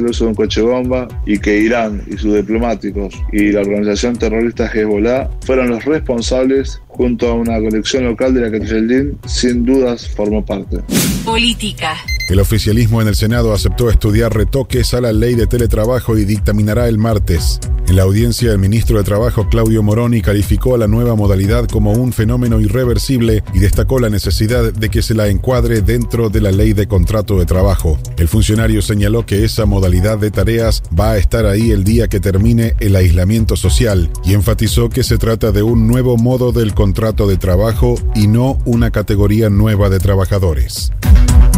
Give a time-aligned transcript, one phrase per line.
[0.00, 4.16] el uso de un coche bomba y que Irán y sus diplomáticos y la organización
[4.16, 9.64] terrorista Hezbollah fueron los responsables junto a una colección local de la que Yeldin sin
[9.64, 10.78] dudas formó parte.
[11.24, 11.96] Política.
[12.28, 16.86] El oficialismo en el Senado aceptó estudiar retoques a la ley de teletrabajo y dictaminará
[16.86, 17.58] el martes.
[17.88, 21.92] En la audiencia, el ministro de Trabajo, Claudio Moroni, calificó a la nueva modalidad como
[21.92, 26.52] un fenómeno irreversible y destacó la necesidad de que se la encuadre dentro de la
[26.52, 27.98] ley de contrato de trabajo.
[28.18, 32.20] El funcionario señaló que esa modalidad de tareas va a estar ahí el día que
[32.20, 37.26] termine el aislamiento social y enfatizó que se trata de un nuevo modo del contrato
[37.26, 40.92] de trabajo y no una categoría nueva de trabajadores.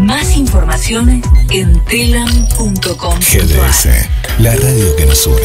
[0.00, 3.20] Más información en telam.com.
[3.20, 3.86] GDS,
[4.38, 5.36] la radio que nos une.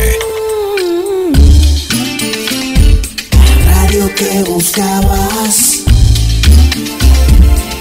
[3.66, 5.84] Radio que buscabas.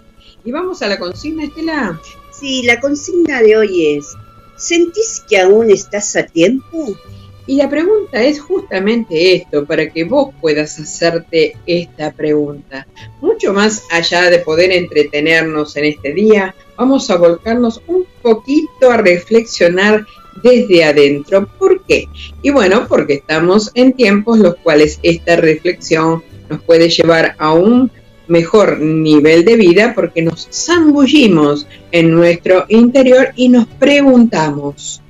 [0.45, 1.99] Y vamos a la consigna, Estela.
[2.31, 4.15] Sí, la consigna de hoy es,
[4.57, 6.97] ¿sentís que aún estás a tiempo?
[7.45, 12.87] Y la pregunta es justamente esto, para que vos puedas hacerte esta pregunta.
[13.19, 18.97] Mucho más allá de poder entretenernos en este día, vamos a volcarnos un poquito a
[18.97, 20.05] reflexionar
[20.41, 21.47] desde adentro.
[21.59, 22.07] ¿Por qué?
[22.41, 27.91] Y bueno, porque estamos en tiempos los cuales esta reflexión nos puede llevar a un
[28.27, 35.03] mejor nivel de vida porque nos zambullimos en nuestro interior y nos preguntamos,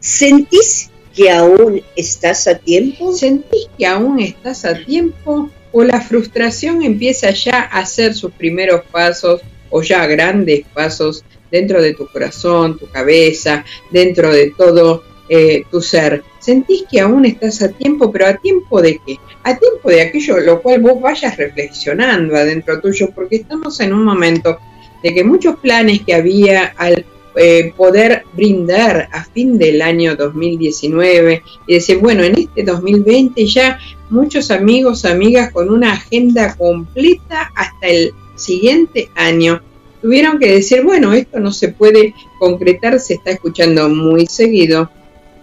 [0.00, 3.12] ¿Sentís que aún estás a tiempo?
[3.12, 8.82] ¿Sentís que aún estás a tiempo o la frustración empieza ya a hacer sus primeros
[8.90, 15.64] pasos o ya grandes pasos dentro de tu corazón, tu cabeza, dentro de todo eh,
[15.70, 16.22] tu ser?
[16.38, 19.16] ¿Sentís que aún estás a tiempo, pero a tiempo de qué?
[19.42, 24.04] A tiempo de aquello lo cual vos vayas reflexionando adentro tuyo, porque estamos en un
[24.04, 24.58] momento
[25.02, 27.04] de que muchos planes que había al
[27.36, 33.78] eh, poder brindar a fin del año 2019 y decir, bueno, en este 2020 ya
[34.10, 39.62] muchos amigos, amigas con una agenda completa hasta el siguiente año,
[40.00, 44.90] tuvieron que decir, bueno, esto no se puede concretar, se está escuchando muy seguido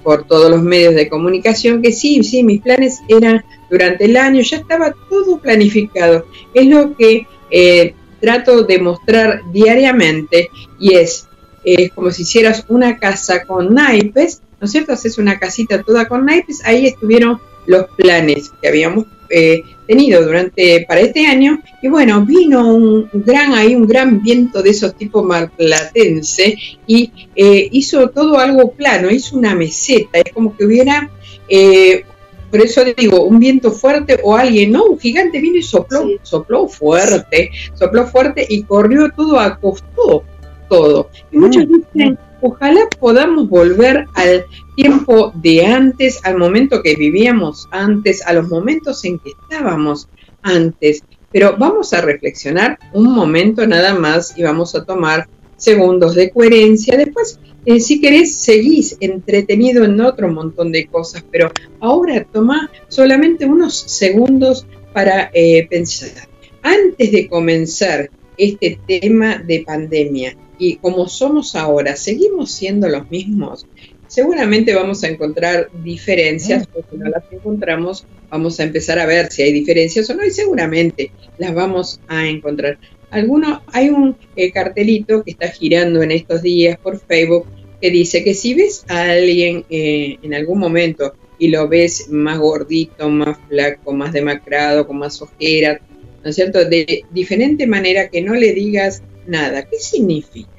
[0.04, 4.42] por todos los medios de comunicación que sí, sí, mis planes eran durante el año,
[4.42, 6.26] ya estaba todo planificado.
[6.54, 11.28] Es lo que eh, trato de mostrar diariamente y es,
[11.64, 14.94] es como si hicieras una casa con naipes, ¿no es cierto?
[14.94, 20.86] Haces una casita toda con naipes, ahí estuvieron los planes que habíamos eh, tenido durante
[20.88, 25.24] para este año y bueno vino un gran ahí un gran viento de esos tipos
[25.24, 31.10] marplatense y eh, hizo todo algo plano hizo una meseta es como que hubiera
[31.50, 32.04] eh,
[32.52, 36.20] por eso digo un viento fuerte o alguien no un gigante vino y sopló Sí.
[36.22, 40.24] sopló fuerte sopló fuerte y corrió todo acostó
[40.70, 44.46] todo y muchos dicen ojalá podamos volver al
[44.78, 50.08] tiempo de antes, al momento que vivíamos antes, a los momentos en que estábamos
[50.44, 51.04] antes.
[51.32, 55.28] Pero vamos a reflexionar un momento nada más y vamos a tomar
[55.58, 56.96] segundos de coherencia.
[56.96, 63.48] Después, eh, si querés, seguís entretenido en otro montón de cosas, pero ahora toma solamente
[63.48, 66.30] unos segundos para eh, pensar.
[66.62, 73.66] Antes de comenzar este tema de pandemia y como somos ahora, seguimos siendo los mismos.
[74.08, 79.32] Seguramente vamos a encontrar diferencias, o si no las encontramos, vamos a empezar a ver
[79.32, 82.78] si hay diferencias o no, y seguramente las vamos a encontrar.
[83.10, 87.46] Alguno, hay un eh, cartelito que está girando en estos días por Facebook
[87.82, 92.40] que dice que si ves a alguien eh, en algún momento y lo ves más
[92.40, 95.80] gordito, más flaco, más demacrado, con más ojeras,
[96.24, 96.66] ¿no es cierto?
[96.66, 99.64] De diferente manera que no le digas nada.
[99.70, 100.57] ¿Qué significa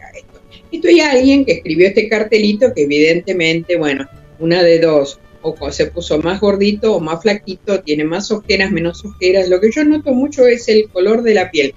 [0.71, 0.89] esto?
[0.89, 6.19] Hay alguien que escribió este cartelito que evidentemente, bueno, una de dos, o se puso
[6.19, 9.49] más gordito o más flaquito, tiene más ojeras, menos ojeras.
[9.49, 11.75] Lo que yo noto mucho es el color de la piel.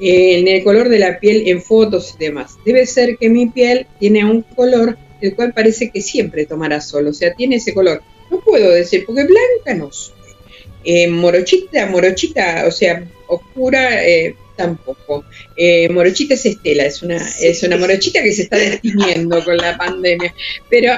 [0.00, 2.56] en el color de la piel en fotos y demás.
[2.64, 7.06] Debe ser que mi piel tiene un color el cual parece que siempre tomará sol,
[7.06, 8.02] o sea, tiene ese color.
[8.30, 10.14] No puedo decir, porque blanca no soy.
[10.84, 15.24] Eh, morochita, morochita, o sea, oscura, eh, tampoco.
[15.56, 19.76] Eh, morochita es Estela, es una, es una morochita que se está destiniendo con la
[19.76, 20.34] pandemia.
[20.68, 20.92] Pero,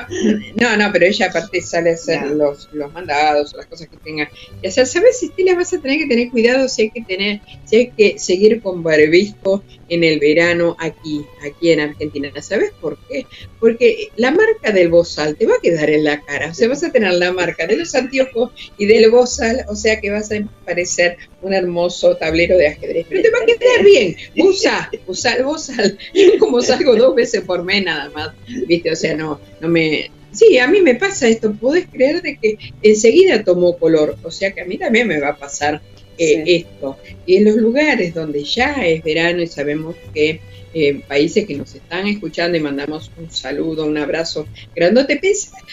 [0.56, 3.96] no, no, pero ella aparte sale a hacer los, los mandados o las cosas que
[3.98, 4.30] tenga
[4.62, 4.86] y hacer.
[4.86, 5.54] ¿Sabes, Estela?
[5.54, 8.82] Vas a tener que tener cuidado si hay que tener, si hay que seguir con
[8.82, 12.30] barbijo en el verano aquí, aquí en Argentina.
[12.42, 13.26] ¿Sabes por qué?
[13.60, 16.50] Porque la marca del bozal te va a quedar en la cara.
[16.50, 20.00] O sea, vas a tener la marca de los anteojos y del bozal, o sea
[20.00, 23.06] que vas a parecer un hermoso tablero de ajedrez.
[23.08, 24.16] Pero te va a quedar bien.
[24.36, 25.76] Usa, usa.
[26.14, 28.30] Yo como salgo dos veces por mes nada más.
[28.66, 28.90] ¿Viste?
[28.90, 31.54] O sea, no, no me, Sí, a mí me pasa esto.
[31.54, 34.16] Podés creer de que enseguida tomó color.
[34.22, 35.80] O sea que a mí también me va a pasar
[36.18, 36.98] eh, esto.
[37.24, 40.40] Y en los lugares donde ya es verano y sabemos que
[40.78, 45.18] eh, países que nos están escuchando y mandamos un saludo, un abrazo grandote.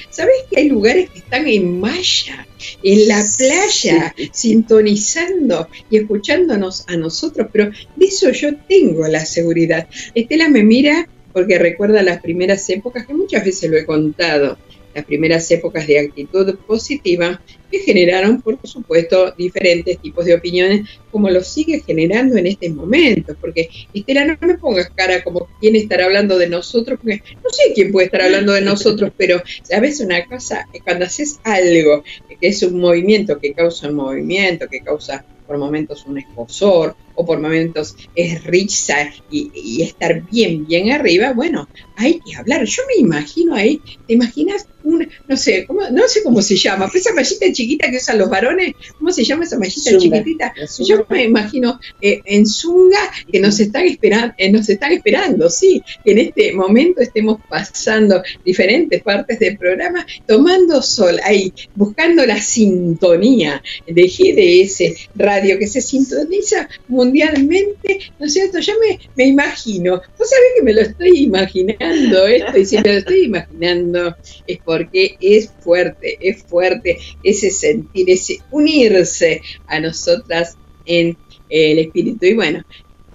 [0.10, 2.48] ¿Sabes que hay lugares que están en malla,
[2.82, 7.50] en la playa, sintonizando y escuchándonos a nosotros?
[7.52, 9.90] Pero de eso yo tengo la seguridad.
[10.16, 14.58] Estela me mira porque recuerda las primeras épocas, que muchas veces lo he contado,
[14.94, 17.42] las primeras épocas de actitud positiva
[17.72, 23.36] que generaron, por supuesto, diferentes tipos de opiniones, como lo sigue generando en este momento.
[23.40, 27.74] Porque, Estela, no me pongas cara como quién estará hablando de nosotros, porque no sé
[27.74, 30.68] quién puede estar hablando de nosotros, pero, ¿sabes una cosa?
[30.84, 36.06] Cuando haces algo que es un movimiento que causa un movimiento, que causa por momentos
[36.06, 42.36] un esposor o por momentos es risa y, estar bien, bien arriba, bueno, hay que
[42.36, 42.64] hablar.
[42.66, 44.68] Yo me imagino ahí, ¿te imaginas?
[44.84, 48.30] Una, no sé, ¿cómo, no sé cómo se llama, esa mallita chiquita que usan los
[48.30, 50.54] varones, ¿cómo se llama esa mallita chiquitita?
[50.86, 53.00] Yo me imagino eh, en Zunga
[53.32, 58.22] que nos están, esperando, eh, nos están esperando, sí, que en este momento estemos pasando
[58.44, 65.82] diferentes partes del programa, tomando sol ahí, buscando la sintonía de GDS Radio que se
[65.82, 66.68] sintoniza
[67.04, 68.60] mundialmente, ¿no es cierto?
[68.60, 72.84] Yo me, me imagino, vos sabés que me lo estoy imaginando esto, y si me
[72.84, 74.16] lo estoy imaginando
[74.48, 81.18] es porque es fuerte, es fuerte ese sentir, ese unirse a nosotras en
[81.50, 82.26] el espíritu.
[82.26, 82.64] Y bueno,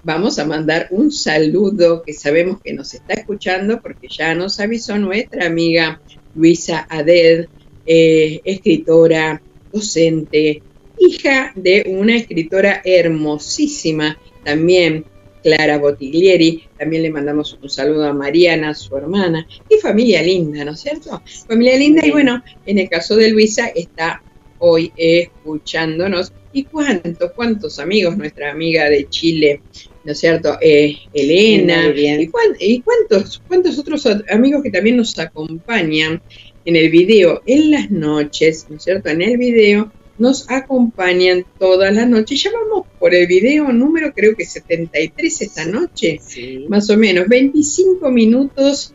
[0.03, 4.97] vamos a mandar un saludo que sabemos que nos está escuchando porque ya nos avisó
[4.97, 6.01] nuestra amiga
[6.35, 7.47] Luisa Aded,
[7.85, 10.61] eh, escritora, docente,
[10.99, 15.05] hija de una escritora hermosísima también,
[15.43, 16.63] Clara Bottiglieri.
[16.77, 19.47] También le mandamos un saludo a Mariana, su hermana.
[19.69, 21.21] Qué familia linda, ¿no es cierto?
[21.47, 22.05] Familia linda.
[22.05, 24.21] Y bueno, en el caso de Luisa está
[24.59, 26.33] hoy escuchándonos.
[26.51, 28.17] ¿Y cuántos, cuántos amigos?
[28.17, 29.61] Nuestra amiga de Chile,
[30.03, 30.57] ¿no es cierto?
[30.61, 31.87] Eh, Elena.
[31.95, 36.21] ¿Y, ¿Y, cuántos, cuántos otros amigos que también nos acompañan
[36.65, 39.09] en el video en las noches, ¿no es cierto?
[39.09, 42.35] En el video nos acompañan toda la noche.
[42.35, 46.19] Ya vamos por el video número creo que 73 esta noche,
[46.67, 47.27] más o menos.
[47.27, 48.93] 25 minutos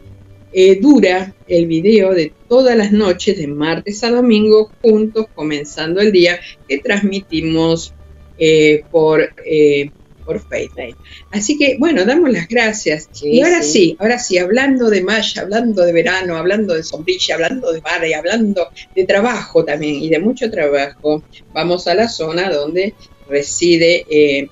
[0.52, 6.12] eh, dura el video de todas las noches, de martes a domingo, juntos, comenzando el
[6.12, 6.38] día,
[6.68, 7.92] que transmitimos
[8.38, 9.90] eh, por eh,
[10.24, 10.96] por Facebook.
[11.30, 13.08] Así que, bueno, damos las gracias.
[13.22, 13.96] y ahora sí.
[13.98, 18.12] ahora sí, hablando de Maya, hablando de verano, hablando de sombrilla, hablando de mar y
[18.14, 22.94] hablando de trabajo también y de mucho trabajo, vamos a la zona donde
[23.28, 24.48] reside eh,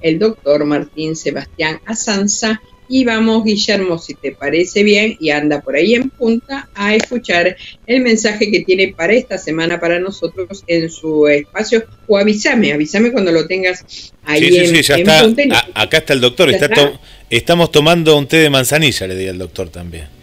[0.00, 5.76] el doctor Martín Sebastián Asanza, y vamos, Guillermo, si te parece bien, y anda por
[5.76, 10.90] ahí en punta a escuchar el mensaje que tiene para esta semana para nosotros en
[10.90, 11.84] su espacio.
[12.06, 15.66] O avísame, avísame cuando lo tengas ahí sí, sí, sí, ya está.
[15.74, 16.50] acá está el doctor.
[17.30, 20.15] estamos tomando un té de manzanilla, le di al doctor también.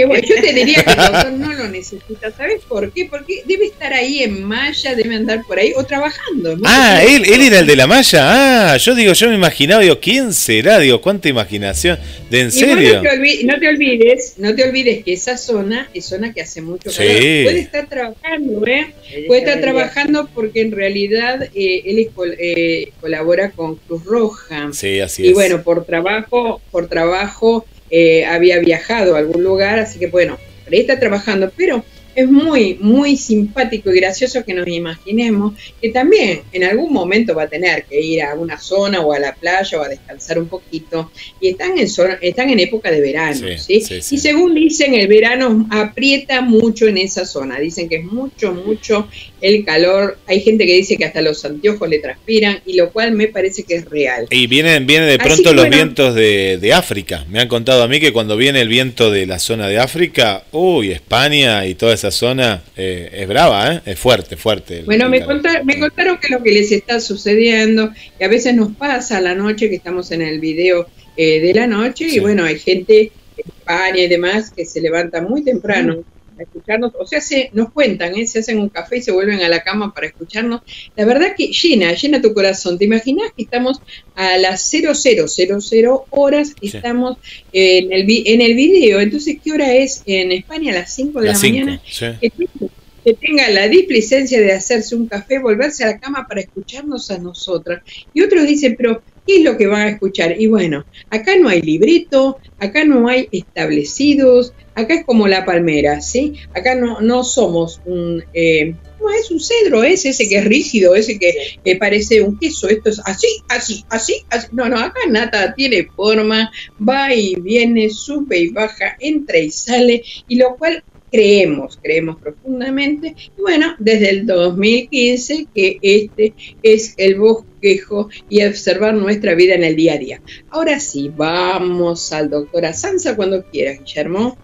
[0.00, 3.04] Que bueno, yo te diría que el doctor no lo necesita, ¿sabes por qué?
[3.04, 6.56] Porque debe estar ahí en malla, debe andar por ahí o trabajando.
[6.56, 6.62] ¿no?
[6.64, 8.72] Ah, él, él era el de la malla.
[8.72, 10.78] Ah, yo digo, yo me imaginaba, digo, ¿quién será?
[10.78, 11.98] Digo, cuánta imaginación.
[12.30, 12.94] ¿De en Y serio?
[12.96, 16.40] No te, olvi- no te olvides, no te olvides que esa zona es zona que
[16.40, 16.96] hace mucho Sí.
[16.98, 17.20] calor.
[17.44, 18.94] Puede estar trabajando, ¿eh?
[19.26, 24.70] Puede estar trabajando porque en realidad eh, él es col- eh, colabora con Cruz Roja.
[24.72, 25.34] Sí, así y es.
[25.34, 30.38] bueno, por trabajo, por trabajo eh, había viajado a algún lugar, así que bueno,
[30.70, 36.42] ahí está trabajando, pero es muy, muy simpático y gracioso que nos imaginemos que también
[36.52, 39.78] en algún momento va a tener que ir a una zona o a la playa
[39.78, 43.58] o a descansar un poquito y están en zona- están en época de verano, Sí,
[43.58, 43.80] ¿sí?
[43.80, 44.14] sí, sí.
[44.14, 49.08] Y según dicen, el verano aprieta mucho en esa zona, dicen que es mucho, mucho
[49.40, 53.12] el calor, hay gente que dice que hasta los anteojos le transpiran y lo cual
[53.12, 54.26] me parece que es real.
[54.30, 55.76] Y vienen, vienen de pronto los bueno.
[55.76, 57.24] vientos de, de África.
[57.28, 60.44] Me han contado a mí que cuando viene el viento de la zona de África,
[60.52, 63.80] uy, España y toda esa zona eh, es brava, ¿eh?
[63.84, 64.78] es fuerte, fuerte.
[64.78, 65.34] el- Bueno, el me, calor.
[65.42, 69.20] conta- me contaron que lo que les está sucediendo, que a veces nos pasa a
[69.20, 72.16] la noche, que estamos en el video eh, de la noche, Sí.
[72.16, 76.02] y bueno, hay gente en España y demás que se levanta muy temprano
[76.40, 78.26] a escucharnos, o sea, se, nos cuentan, ¿eh?
[78.26, 80.62] se hacen un café y se vuelven a la cama para escucharnos.
[80.96, 82.78] La verdad que llena, llena tu corazón.
[82.78, 83.80] ¿Te imaginas que estamos
[84.14, 86.76] a las 0000 horas, Sí.
[86.76, 87.18] estamos
[87.52, 89.00] en el, en el video?
[89.00, 90.72] Entonces, ¿qué hora es en España?
[90.72, 92.06] A las 5 de Las la cinco, mañana sí.
[92.20, 92.72] que tenga,
[93.04, 97.18] que tenga la displicencia de hacerse un café, volverse a la cama para escucharnos a
[97.18, 97.82] nosotras.
[98.12, 100.40] Y otros dicen, pero ¿qué es lo que van a escuchar?
[100.40, 106.00] Y bueno, acá no hay libreto, acá no hay establecidos, acá es como la palmera,
[106.00, 106.34] ¿sí?
[106.54, 108.24] Acá no, no somos un...
[108.32, 111.32] eh, no es un cedro, es ese que es rígido, ese que
[111.64, 114.48] que parece un queso, esto es así, así, así, así.
[114.52, 120.02] No, no, acá nada tiene forma, va y viene, sube y baja, entra y sale,
[120.28, 123.14] y lo cual creemos, creemos profundamente.
[123.36, 129.64] Y bueno, desde el 2015 que este es el bosquejo y observar nuestra vida en
[129.64, 130.22] el día a día.
[130.48, 134.38] Ahora sí, vamos al doctor Asanza cuando quieras, Guillermo.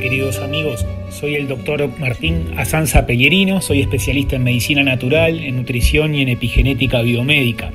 [0.00, 0.86] Queridos amigos?
[1.10, 6.30] Soy el doctor Martín Asanza Pellerino, soy especialista en medicina natural, en nutrición y en
[6.30, 7.70] epigenética biomédica.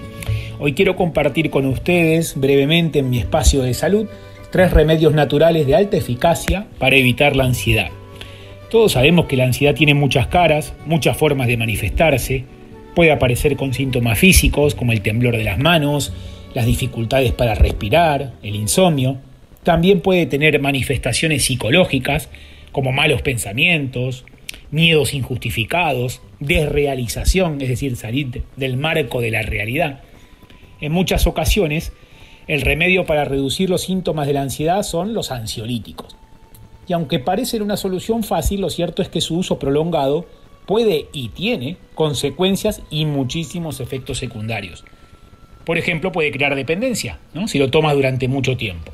[0.60, 4.08] Hoy quiero compartir con ustedes brevemente en mi espacio de salud
[4.52, 7.92] tres remedios naturales de alta eficacia para evitar la ansiedad.
[8.72, 12.44] Todos sabemos que la ansiedad tiene muchas caras, muchas formas de manifestarse.
[12.96, 16.12] Puede aparecer con síntomas físicos como el temblor de las manos,
[16.56, 19.18] las dificultades para respirar, el insomnio.
[19.66, 22.30] También puede tener manifestaciones psicológicas
[22.72, 24.24] como malos pensamientos,
[24.70, 30.04] miedos injustificados, desrealización, es decir, salir del marco de la realidad.
[30.82, 31.94] En muchas ocasiones,
[32.46, 36.16] el remedio para reducir los síntomas de la ansiedad son los ansiolíticos.
[36.88, 40.28] Y aunque parecen una solución fácil, lo cierto es que su uso prolongado
[40.68, 44.86] puede y tiene consecuencias y muchísimos efectos secundarios.
[45.66, 47.48] Por ejemplo, puede crear dependencia, ¿no?
[47.48, 48.92] si lo tomas durante mucho tiempo.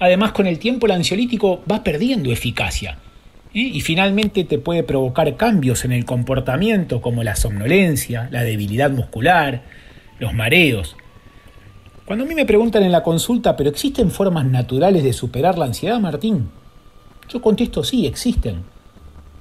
[0.00, 2.98] Además, con el tiempo el ansiolítico va perdiendo eficacia
[3.54, 3.60] ¿eh?
[3.60, 9.62] y finalmente te puede provocar cambios en el comportamiento como la somnolencia, la debilidad muscular,
[10.18, 10.96] los mareos.
[12.04, 15.66] Cuando a mí me preguntan en la consulta, ¿pero existen formas naturales de superar la
[15.66, 16.48] ansiedad, Martín?
[17.28, 18.62] Yo contesto, sí, existen.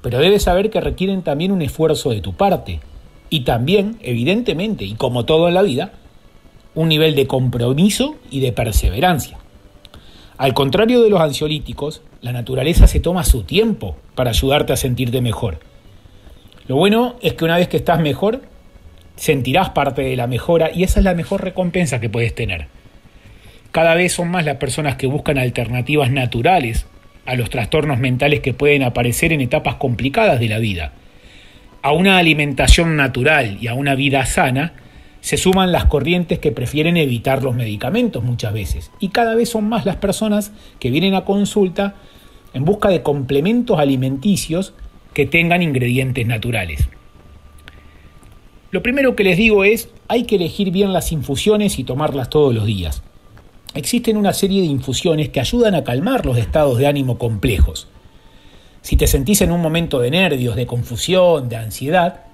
[0.01, 2.81] Pero debes saber que requieren también un esfuerzo de tu parte.
[3.29, 5.93] Y también, evidentemente, y como todo en la vida,
[6.75, 9.37] un nivel de compromiso y de perseverancia.
[10.37, 15.19] Al contrario de los ansiolíticos, la naturaleza se toma su tiempo para ayudarte a sentirte
[15.19, 15.59] mejor.
[16.67, 18.41] Lo bueno es que una vez que estás mejor,
[19.15, 22.67] sentirás parte de la mejora y esa es la mejor recompensa que puedes tener.
[23.71, 26.85] Cada vez son más las personas que buscan alternativas naturales
[27.25, 30.93] a los trastornos mentales que pueden aparecer en etapas complicadas de la vida.
[31.81, 34.73] A una alimentación natural y a una vida sana
[35.27, 38.91] se suman las corrientes que prefieren evitar los medicamentos muchas veces.
[39.01, 41.95] Y cada vez son más las personas que vienen a consulta
[42.53, 44.73] en busca de complementos alimenticios
[45.13, 46.87] que tengan ingredientes naturales.
[48.71, 52.55] Lo primero que les digo es, hay que elegir bien las infusiones y tomarlas todos
[52.55, 53.03] los días.
[53.73, 57.89] Existen una serie de infusiones que ayudan a calmar los estados de ánimo complejos.
[58.81, 62.26] Si te sentís en un momento de nervios, de confusión, de ansiedad,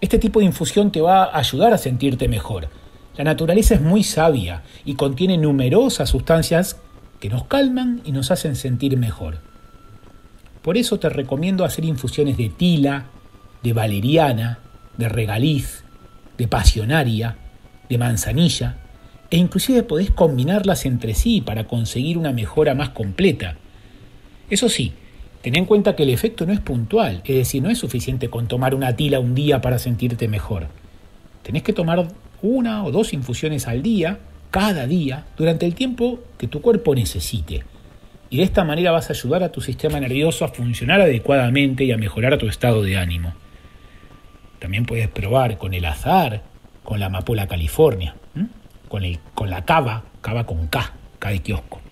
[0.00, 2.68] este tipo de infusión te va a ayudar a sentirte mejor.
[3.16, 6.76] La naturaleza es muy sabia y contiene numerosas sustancias
[7.20, 9.38] que nos calman y nos hacen sentir mejor.
[10.62, 13.06] Por eso te recomiendo hacer infusiones de tila,
[13.62, 14.58] de valeriana,
[14.96, 15.84] de regaliz,
[16.36, 17.36] de pasionaria,
[17.88, 18.76] de manzanilla,
[19.30, 23.56] e inclusive podés combinarlas entre sí para conseguir una mejora más completa.
[24.50, 24.92] Eso sí,
[25.46, 28.48] ten en cuenta que el efecto no es puntual, es decir, no es suficiente con
[28.48, 30.66] tomar una tila un día para sentirte mejor.
[31.44, 32.08] Tenés que tomar
[32.42, 34.18] una o dos infusiones al día,
[34.50, 37.62] cada día, durante el tiempo que tu cuerpo necesite.
[38.28, 41.92] Y de esta manera vas a ayudar a tu sistema nervioso a funcionar adecuadamente y
[41.92, 43.32] a mejorar tu estado de ánimo.
[44.58, 46.42] También puedes probar con el azar,
[46.82, 48.16] con la amapola california,
[48.88, 51.85] con, el, con la cava, cava con K, K de kiosco.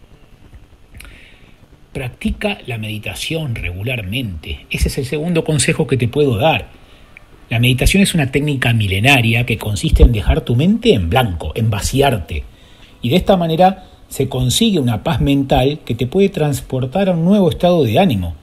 [1.94, 4.66] Practica la meditación regularmente.
[4.68, 6.66] Ese es el segundo consejo que te puedo dar.
[7.48, 11.70] La meditación es una técnica milenaria que consiste en dejar tu mente en blanco, en
[11.70, 12.42] vaciarte.
[13.00, 17.24] Y de esta manera se consigue una paz mental que te puede transportar a un
[17.24, 18.34] nuevo estado de ánimo.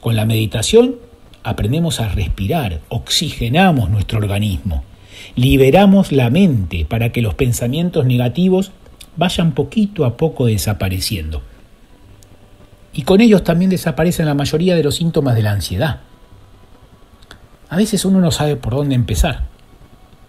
[0.00, 0.94] Con la meditación
[1.42, 4.84] aprendemos a respirar, oxigenamos nuestro organismo,
[5.34, 8.70] liberamos la mente para que los pensamientos negativos
[9.16, 11.42] vayan poquito a poco desapareciendo.
[12.94, 16.00] Y con ellos también desaparecen la mayoría de los síntomas de la ansiedad.
[17.68, 19.46] A veces uno no sabe por dónde empezar.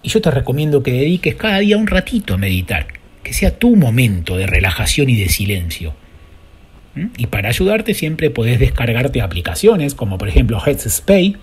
[0.02, 2.88] Y yo te recomiendo que dediques cada día un ratito a meditar,
[3.22, 5.94] que sea tu momento de relajación y de silencio.
[6.96, 7.08] ¿Mm?
[7.18, 11.36] Y para ayudarte siempre podés descargarte aplicaciones como por ejemplo Headspace,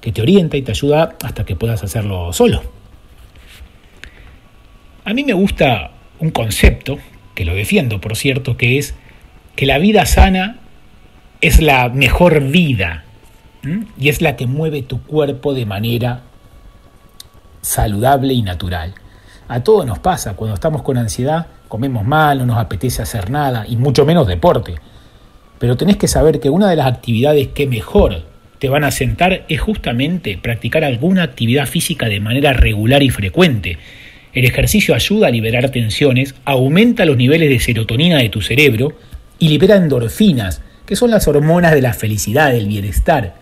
[0.00, 2.62] que te orienta y te ayuda hasta que puedas hacerlo solo.
[5.04, 6.98] A mí me gusta un concepto,
[7.34, 8.94] que lo defiendo por cierto, que es
[9.56, 10.58] que la vida sana
[11.40, 13.04] es la mejor vida
[13.98, 16.20] y es la que mueve tu cuerpo de manera
[17.62, 18.94] saludable y natural.
[19.48, 23.64] A todos nos pasa, cuando estamos con ansiedad, comemos mal, no nos apetece hacer nada
[23.66, 24.74] y mucho menos deporte.
[25.58, 28.24] Pero tenés que saber que una de las actividades que mejor
[28.58, 33.78] te van a sentar es justamente practicar alguna actividad física de manera regular y frecuente.
[34.32, 38.94] El ejercicio ayuda a liberar tensiones, aumenta los niveles de serotonina de tu cerebro
[39.38, 43.34] y libera endorfinas, que son las hormonas de la felicidad, del bienestar.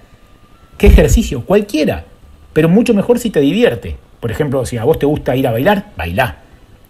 [0.79, 1.45] ¿Qué ejercicio?
[1.45, 2.05] Cualquiera,
[2.53, 3.97] pero mucho mejor si te divierte.
[4.21, 6.39] Por ejemplo, si a vos te gusta ir a bailar, bailá.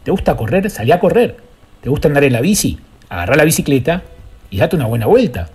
[0.05, 0.71] ¿Te gusta correr?
[0.71, 1.37] Salí a correr.
[1.81, 2.79] ¿Te gusta andar en la bici?
[3.09, 4.03] Agarrá la bicicleta
[4.51, 5.51] y date una buena vuelta.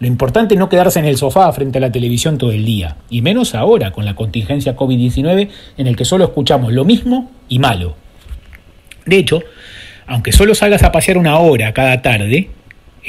[0.00, 2.96] Lo importante es no quedarse en el sofá frente a la televisión todo el día,
[3.10, 7.58] y menos ahora con la contingencia COVID-19 en el que solo escuchamos lo mismo y
[7.58, 7.96] malo.
[9.06, 9.42] De hecho,
[10.06, 12.50] aunque solo salgas a pasear una hora cada tarde,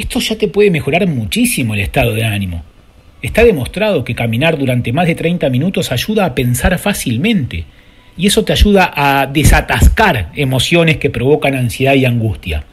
[0.01, 2.63] esto ya te puede mejorar muchísimo el estado de ánimo.
[3.21, 7.65] Está demostrado que caminar durante más de 30 minutos ayuda a pensar fácilmente
[8.15, 12.63] y eso te ayuda a desatascar emociones que provocan ansiedad y angustia.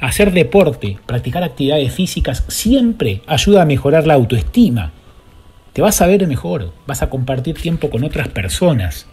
[0.00, 4.92] Hacer deporte, practicar actividades físicas siempre ayuda a mejorar la autoestima.
[5.72, 9.06] Te vas a ver mejor, vas a compartir tiempo con otras personas.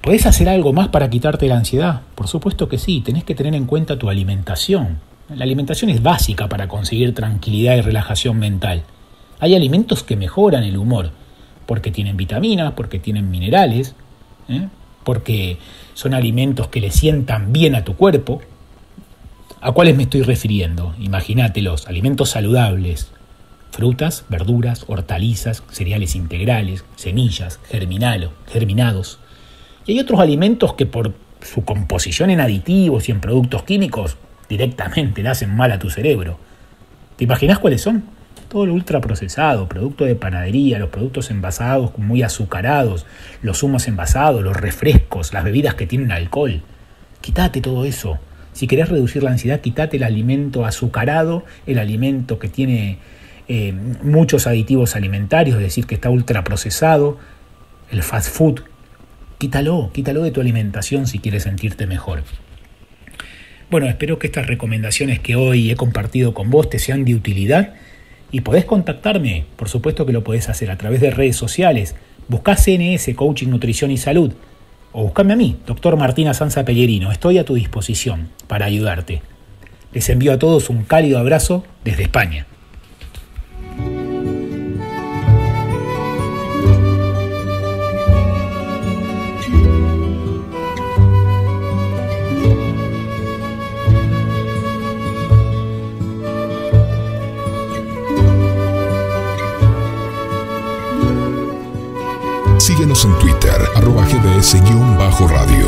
[0.00, 2.02] ¿Podés hacer algo más para quitarte la ansiedad?
[2.16, 5.11] Por supuesto que sí, tenés que tener en cuenta tu alimentación.
[5.36, 8.82] La alimentación es básica para conseguir tranquilidad y relajación mental.
[9.40, 11.10] Hay alimentos que mejoran el humor,
[11.66, 13.94] porque tienen vitaminas, porque tienen minerales,
[14.48, 14.68] ¿eh?
[15.04, 15.58] porque
[15.94, 18.42] son alimentos que le sientan bien a tu cuerpo.
[19.60, 20.94] ¿A cuáles me estoy refiriendo?
[20.98, 23.10] Imagínatelos, alimentos saludables,
[23.70, 29.18] frutas, verduras, hortalizas, cereales integrales, semillas, germinados.
[29.86, 34.16] Y hay otros alimentos que por su composición en aditivos y en productos químicos
[34.52, 36.38] directamente le hacen mal a tu cerebro.
[37.16, 38.04] ¿Te imaginas cuáles son?
[38.48, 43.06] Todo lo ultraprocesado, producto de panadería, los productos envasados muy azucarados,
[43.40, 46.60] los humos envasados, los refrescos, las bebidas que tienen alcohol.
[47.22, 48.18] Quítate todo eso.
[48.52, 52.98] Si querés reducir la ansiedad, quítate el alimento azucarado, el alimento que tiene
[53.48, 57.16] eh, muchos aditivos alimentarios, es decir, que está ultraprocesado,
[57.90, 58.60] el fast food.
[59.38, 62.22] Quítalo, quítalo de tu alimentación si quieres sentirte mejor.
[63.72, 67.72] Bueno, espero que estas recomendaciones que hoy he compartido con vos te sean de utilidad
[68.30, 71.94] y podés contactarme, por supuesto que lo podés hacer a través de redes sociales.
[72.28, 74.34] Buscá CNS Coaching Nutrición y Salud
[74.92, 77.10] o buscame a mí, doctor Martina Sanza Pellerino.
[77.12, 79.22] Estoy a tu disposición para ayudarte.
[79.94, 82.46] Les envío a todos un cálido abrazo desde España.
[102.82, 105.66] Síguenos en Twitter, arroba gds-radio.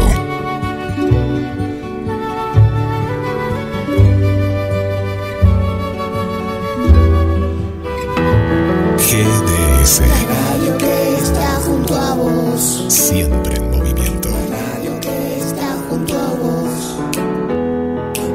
[8.99, 10.01] GDS.
[10.27, 12.85] Radio que está junto a vos.
[12.89, 14.29] Siempre en movimiento.
[14.51, 16.97] La radio que está junto a vos.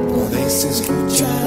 [0.08, 1.39] Podés escuchar.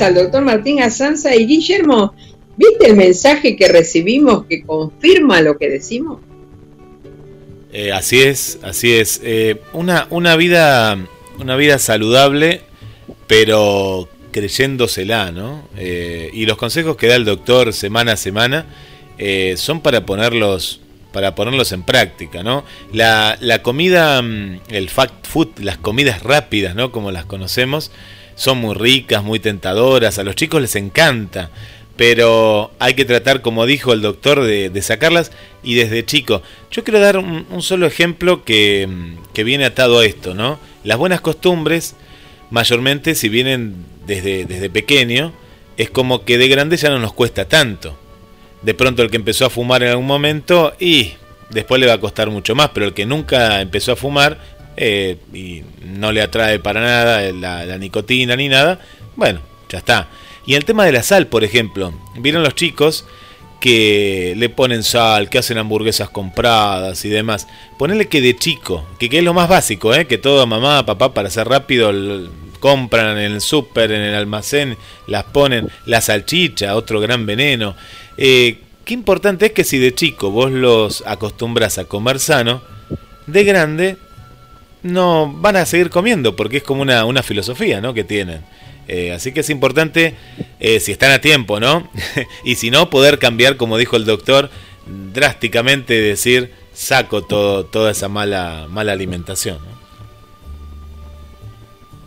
[0.00, 2.14] Al doctor Martín Azanza y Guillermo.
[2.56, 6.20] ¿Viste el mensaje que recibimos que confirma lo que decimos?
[7.72, 9.20] Eh, así es, así es.
[9.22, 10.98] Eh, una, una, vida,
[11.38, 12.62] una vida saludable,
[13.26, 15.68] pero creyéndosela, ¿no?
[15.76, 18.66] Eh, y los consejos que da el doctor semana a semana
[19.56, 20.80] son para ponerlos,
[21.12, 22.64] para ponerlos en práctica, ¿no?
[22.92, 26.90] La, la comida, mm, el fast food, las comidas rápidas, ¿no?
[26.90, 27.92] Como las conocemos,
[28.34, 31.50] son muy ricas, muy tentadoras, a los chicos les encanta
[31.96, 35.30] pero hay que tratar, como dijo el doctor, de, sacarlas
[35.62, 36.42] y desde chico.
[36.70, 38.88] Yo quiero dar un, solo ejemplo que,
[39.34, 40.58] que, viene atado a esto, ¿no?
[40.84, 41.94] Las buenas costumbres,
[42.50, 45.32] mayormente si vienen desde, desde pequeño,
[45.76, 47.96] es como que de grande ya no nos cuesta tanto.
[48.62, 51.12] De pronto el que empezó a fumar en algún momento y
[51.50, 54.38] después le va a costar mucho más, pero el que nunca empezó a fumar
[54.76, 58.80] eh, y no le atrae para nada la, nicotina ni nada,
[59.16, 60.08] bueno, ya está
[60.46, 63.04] y el tema de la sal, por ejemplo, vieron los chicos
[63.60, 67.46] que le ponen sal, que hacen hamburguesas compradas y demás.
[67.78, 70.06] Ponele que de chico, que, es lo más básico, ¿eh?
[70.06, 71.92] que todo mamá, papá, para hacer rápido,
[72.58, 77.76] compran en el súper, en el almacén, las ponen, la salchicha, otro gran veneno.
[78.16, 82.62] Eh, qué importante es que si de chico vos los acostumbras a comer sano,
[83.28, 83.96] de grande
[84.82, 87.94] no van a seguir comiendo, porque es como una, una filosofía ¿no?
[87.94, 88.40] que tienen.
[88.88, 90.14] Eh, así que es importante,
[90.60, 91.88] eh, si están a tiempo, ¿no?
[92.44, 94.50] y si no, poder cambiar, como dijo el doctor,
[95.12, 99.58] drásticamente decir, saco todo, toda esa mala, mala alimentación.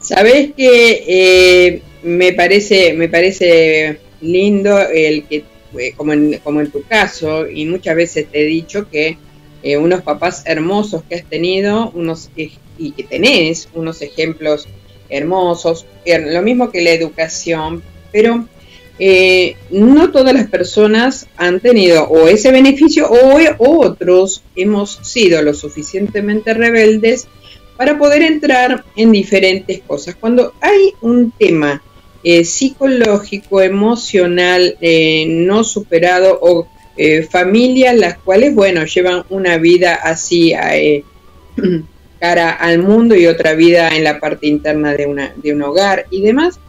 [0.01, 5.45] Sabes que eh, me parece, me parece lindo el que,
[5.95, 9.17] como en, como en tu caso, y muchas veces te he dicho que
[9.79, 14.67] unos papás hermosos que has tenido, unos y que tenés unos ejemplos
[15.09, 18.45] hermosos, lo mismo que la educación, pero
[18.97, 25.53] eh, no todas las personas han tenido o ese beneficio o, otros hemos sido lo
[25.53, 27.27] suficientemente rebeldes
[27.75, 30.15] para poder entrar en diferentes cosas.
[30.15, 31.83] Cuando hay un tema
[32.23, 36.67] eh, psicológico, emocional, eh, no superado o
[37.29, 40.53] familias las cuales, bueno, llevan una vida así
[42.19, 46.05] cara al mundo y otra vida en la parte interna de, una, de un hogar
[46.09, 46.59] y demás.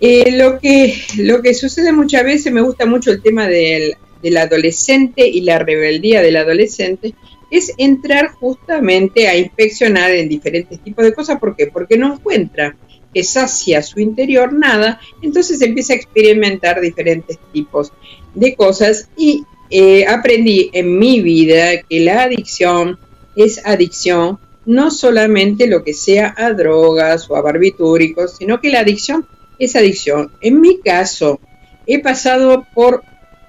[0.00, 4.36] Eh, lo, que, lo que sucede muchas veces, me gusta mucho el tema del, del
[4.36, 7.14] adolescente y la rebeldía del adolescente,
[7.50, 11.38] es entrar justamente a inspeccionar en diferentes tipos de cosas.
[11.38, 11.66] ¿Por qué?
[11.68, 12.76] Porque no encuentra
[13.12, 17.92] que sacia su interior nada, entonces empieza a experimentar diferentes tipos
[18.34, 22.98] de cosas y eh, aprendí en mi vida que la adicción
[23.36, 28.80] es adicción no solamente lo que sea a drogas o a barbitúricos, sino que la
[28.80, 29.26] adicción
[29.58, 30.30] es adicción.
[30.40, 31.40] En mi caso,
[31.86, 33.02] he pasado por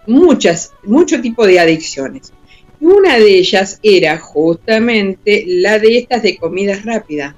[0.08, 2.34] muchas, mucho tipo de adicciones.
[2.80, 7.36] Una de ellas era justamente la de estas de comidas rápidas.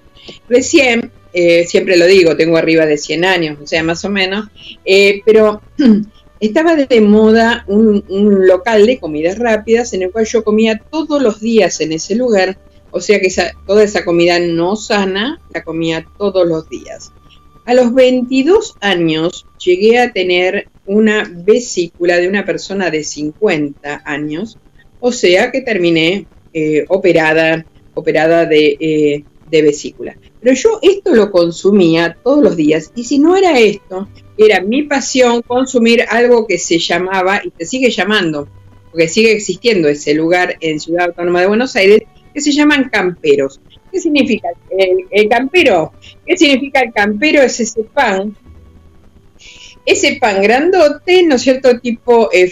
[0.50, 4.48] Recién, eh, siempre lo digo, tengo arriba de 100 años, o sea, más o menos,
[4.84, 5.62] eh, pero
[6.46, 8.04] estaba de moda un,
[8.48, 12.58] local de comidas rápidas en el cual yo comía todos los días en ese lugar
[12.92, 13.30] o sea que
[13.68, 17.12] toda esa comida no sana la comía todos los días.
[17.66, 24.58] A los 22 años llegué a tener una vesícula de una persona de 50 años,
[25.02, 30.16] o sea que terminé eh, operada, operada eh, de vesícula.
[30.42, 34.84] Pero yo esto lo consumía todos los días y si no era esto, era mi
[34.84, 38.48] pasión consumir algo que se llamaba y se sigue llamando,
[38.92, 42.02] porque sigue existiendo ese lugar en Ciudad Autónoma de Buenos Aires,
[42.34, 43.60] que se llaman camperos.
[43.92, 44.50] ¿Qué significa
[45.10, 45.94] el, campero?
[46.26, 47.42] ¿Qué significa el campero?
[47.42, 48.36] Es ese pan,
[49.86, 51.80] ese pan grandote, ¿no es cierto?
[51.80, 52.52] Tipo eh,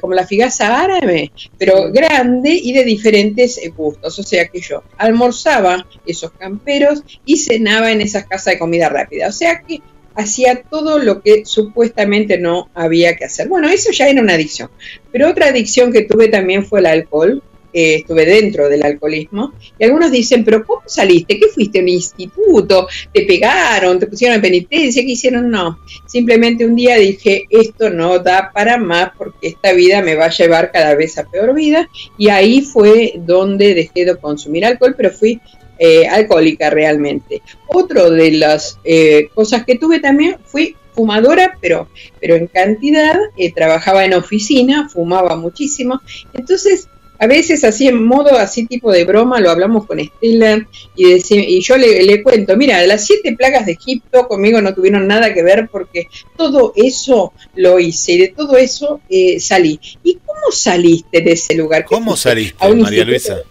[0.00, 4.18] como la figaza árabe, pero grande y de diferentes eh, gustos.
[4.18, 9.28] O sea que yo almorzaba esos camperos y cenaba en esas casas de comida rápida.
[9.28, 9.80] O sea que
[10.14, 13.48] hacía todo lo que supuestamente no había que hacer.
[13.48, 14.70] Bueno, eso ya era una adicción.
[15.12, 17.42] Pero otra adicción que tuve también fue el alcohol
[17.74, 21.38] estuve dentro del alcoholismo, y algunos dicen, pero ¿cómo saliste?
[21.38, 22.86] ¿Qué fuiste a un instituto?
[23.12, 23.98] ¿Te pegaron?
[23.98, 25.02] ¿Te pusieron en penitencia?
[25.02, 25.50] ¿Qué hicieron?
[25.50, 30.26] No, simplemente un día dije, esto no da para más porque esta vida me va
[30.26, 34.94] a llevar cada vez a peor vida, y ahí fue donde dejé de consumir alcohol,
[34.96, 35.40] pero fui
[35.78, 37.42] eh, alcohólica realmente.
[37.68, 41.88] Otro de las eh, cosas que tuve también fui fumadora, pero,
[42.20, 46.00] pero en cantidad, eh, trabajaba en oficina, fumaba muchísimo,
[46.32, 51.14] entonces a veces así en modo así tipo de broma lo hablamos con Estela y,
[51.30, 55.32] y yo le, le cuento, mira, las siete plagas de Egipto conmigo no tuvieron nada
[55.32, 59.78] que ver porque todo eso lo hice y de todo eso eh, salí.
[60.02, 61.82] ¿Y cómo saliste de ese lugar?
[61.82, 63.42] ¿Qué ¿Cómo saliste, María Luisa?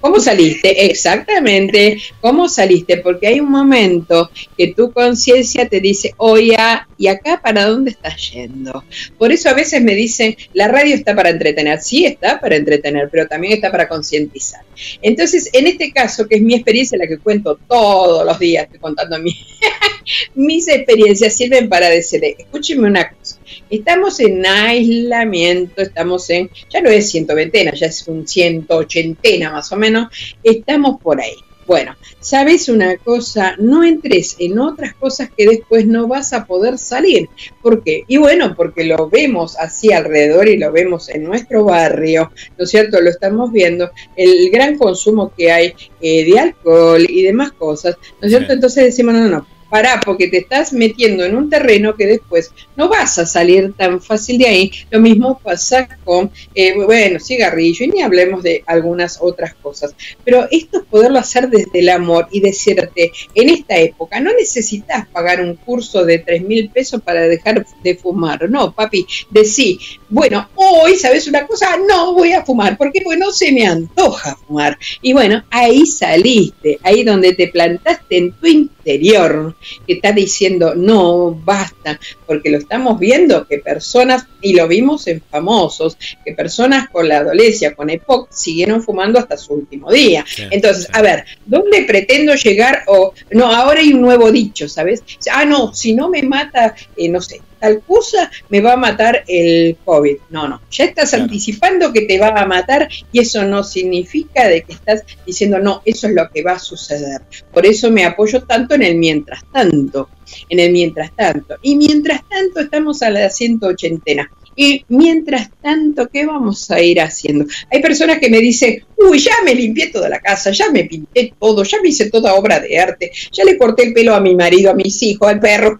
[0.00, 0.86] ¿Cómo saliste?
[0.86, 1.98] Exactamente.
[2.20, 2.96] ¿Cómo saliste?
[2.98, 6.56] Porque hay un momento que tu conciencia te dice, oye,
[6.96, 8.82] ¿y acá para dónde estás yendo?
[9.18, 11.80] Por eso a veces me dicen, la radio está para entretener.
[11.80, 14.62] Sí, está para entretener, pero también está para concientizar.
[15.02, 18.80] Entonces, en este caso, que es mi experiencia, la que cuento todos los días, estoy
[18.80, 19.32] contando mi,
[20.34, 23.38] mis experiencias, sirven para decirle, escúcheme una cosa.
[23.68, 29.76] Estamos en aislamiento, estamos en, ya no es 120, ya es un 180 más o
[29.76, 30.08] menos,
[30.42, 31.34] estamos por ahí.
[31.70, 36.78] Bueno, sabes una cosa, no entres en otras cosas que después no vas a poder
[36.78, 37.28] salir.
[37.62, 38.02] ¿Por qué?
[38.08, 42.70] Y bueno, porque lo vemos así alrededor y lo vemos en nuestro barrio, ¿no es
[42.70, 43.00] cierto?
[43.00, 48.26] Lo estamos viendo, el gran consumo que hay eh, de alcohol y demás cosas, ¿no
[48.26, 48.48] es cierto?
[48.48, 48.54] Sí.
[48.54, 52.52] Entonces decimos, no, no, no, pará, porque te estás metiendo en un terreno que después
[52.76, 54.72] no vas a salir tan fácil de ahí.
[54.90, 59.94] Lo mismo pasa con, eh, bueno, cigarrillo, y ni hablemos de algunas otras cosas.
[60.24, 65.06] Pero esto es poderlo hacer desde el amor y decirte, en esta época no necesitas
[65.08, 68.50] pagar un curso de tres mil pesos para dejar de fumar.
[68.50, 69.78] No, papi, decí,
[70.08, 71.76] bueno, hoy, ¿sabes una cosa?
[71.88, 74.78] No voy a fumar, porque bueno, se me antoja fumar.
[75.02, 79.54] Y bueno, ahí saliste, ahí donde te plantaste en tu interior,
[79.86, 85.20] que está diciendo, no, basta, porque lo estamos viendo que personas, y lo vimos en
[85.20, 90.24] famosos, que personas con la dolencia, con EPOC, siguieron fumando hasta su último día.
[90.26, 90.90] Sí, Entonces, sí.
[90.92, 92.84] a ver, ¿dónde pretendo llegar?
[92.86, 95.02] O, no, ahora hay un nuevo dicho, ¿sabes?
[95.32, 99.22] Ah, no, si no me mata, eh, no sé, tal cosa, me va a matar
[99.28, 100.16] el COVID.
[100.30, 101.24] No, no, ya estás Claro.
[101.24, 105.82] anticipando que te va a matar y eso no significa de que estás diciendo, no,
[105.84, 107.20] eso es lo que va a suceder.
[107.52, 110.08] Por eso me apoyo tanto en el mientras tanto,
[110.48, 111.56] en el mientras tanto.
[111.62, 114.30] Y mientras tanto estamos a la 180.
[114.56, 117.46] Y mientras tanto, ¿qué vamos a ir haciendo?
[117.72, 121.32] Hay personas que me dicen, uy, ya me limpié toda la casa, ya me pinté
[121.38, 124.34] todo, ya me hice toda obra de arte, ya le corté el pelo a mi
[124.34, 125.78] marido, a mis hijos, al perro.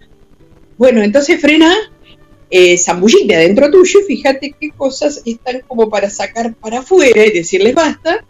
[0.81, 1.77] Bueno, entonces frena,
[2.49, 7.33] eh, zambullite adentro tuyo y fíjate qué cosas están como para sacar para afuera y
[7.33, 8.25] decirles basta.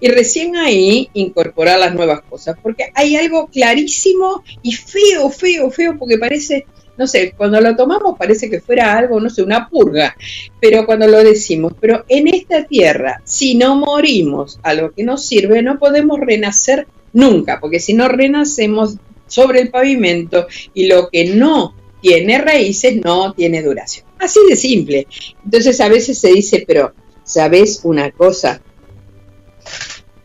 [0.00, 5.96] Y recién ahí incorporar las nuevas cosas, porque hay algo clarísimo y feo, feo, feo,
[5.96, 6.66] porque parece,
[6.98, 10.16] no sé, cuando lo tomamos parece que fuera algo, no sé, una purga,
[10.60, 15.24] pero cuando lo decimos, pero en esta tierra, si no morimos a lo que nos
[15.24, 18.96] sirve, no podemos renacer nunca, porque si no renacemos
[19.26, 24.06] sobre el pavimento y lo que no tiene raíces no tiene duración.
[24.18, 25.06] Así de simple.
[25.44, 26.92] Entonces a veces se dice, pero
[27.24, 28.60] ¿sabes una cosa?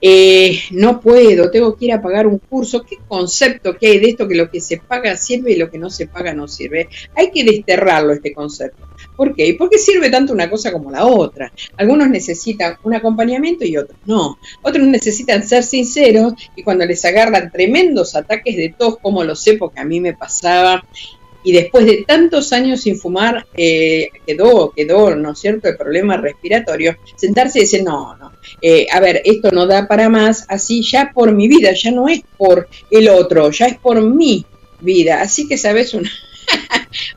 [0.04, 2.84] Eh, no puedo, tengo que ir a pagar un curso.
[2.84, 5.78] ¿Qué concepto que hay de esto que lo que se paga sirve y lo que
[5.78, 6.90] no se paga no sirve?
[7.16, 8.88] Hay que desterrarlo este concepto.
[9.16, 9.48] ¿Por qué?
[9.48, 11.52] ¿Y por qué sirve tanto una cosa como la otra?
[11.78, 14.40] Algunos necesitan un acompañamiento y otros no.
[14.62, 19.56] Otros necesitan ser sinceros y cuando les agarran tremendos ataques de tos, como lo sé
[19.56, 20.84] porque a mí me pasaba,
[21.44, 26.18] y después de tantos años sin fumar, eh, quedó, quedó, ¿no es cierto?, el problema
[26.18, 30.84] respiratorio, sentarse y decir, no, no, eh, a ver, esto no da para más, así
[30.84, 34.46] ya por mi vida, ya no es por el otro, ya es por mi
[34.80, 35.22] vida.
[35.22, 35.96] Así que, ¿sabes?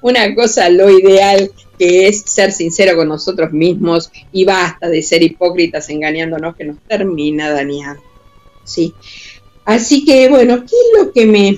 [0.00, 5.22] Una cosa, lo ideal que es ser sincero con nosotros mismos y basta de ser
[5.22, 8.02] hipócritas engañándonos que nos termina dañando.
[8.64, 8.94] Sí.
[9.64, 11.56] Así que, bueno, ¿qué es lo que me...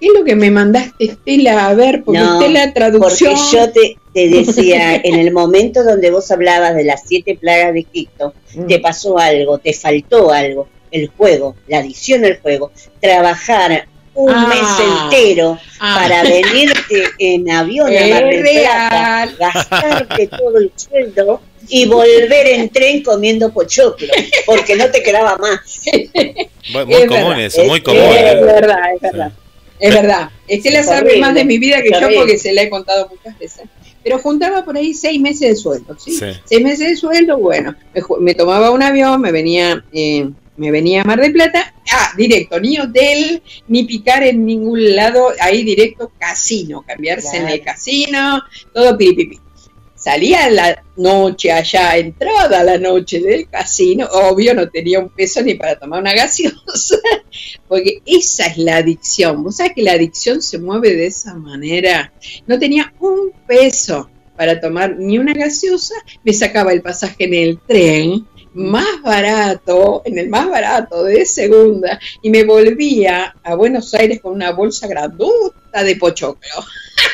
[0.00, 2.02] ¿Qué es lo que me mandaste, Estela, a ver?
[2.04, 3.34] Porque No, Estela, traducción...
[3.34, 7.72] Porque yo te, te decía, en el momento donde vos hablabas de las siete plagas
[7.74, 8.66] de Egipto, Mm.
[8.66, 12.70] te pasó algo, te faltó algo, el juego, la adicción al juego,
[13.00, 14.46] trabajar un Ah.
[14.48, 15.98] mes entero Ah.
[16.00, 22.46] para venirte en avión a Es Mar del Plata, gastarte todo el sueldo y volver
[22.48, 24.08] en tren comiendo pochoclo,
[24.46, 25.82] porque no te quedaba más.
[26.72, 28.02] Muy, muy Es común verdad, eso, muy es- común.
[28.02, 28.40] Es ¿eh?
[28.42, 29.32] verdad, es verdad.
[29.80, 30.30] Es verdad.
[30.46, 33.08] Estela Es sabe más de mi vida que es yo porque se la he contado
[33.10, 33.62] muchas veces.
[34.04, 36.12] Pero juntaba por ahí seis meses de sueldo, ¿sí?
[36.12, 36.26] Sí.
[36.44, 37.74] Seis meses de sueldo, bueno,
[38.20, 42.60] me tomaba un avión, me venía, eh, me venía a Mar del Plata, ah, directo,
[42.60, 48.96] ni hotel, ni picar en ningún lado, ahí directo casino, cambiarse en el casino, todo
[48.96, 49.40] piripipi.
[49.96, 55.54] Salía la noche allá, entrada la noche del casino, obvio no tenía un peso ni
[55.54, 56.98] para tomar una gaseosa,
[57.68, 59.42] porque esa es la adicción.
[59.42, 62.12] Vos sabés que la adicción se mueve de esa manera.
[62.46, 67.58] No tenía un peso para tomar ni una gaseosa, me sacaba el pasaje en el
[67.66, 74.20] tren más barato, en el más barato de segunda, y me volvía a Buenos Aires
[74.20, 76.64] con una bolsa grandota de pochoclo.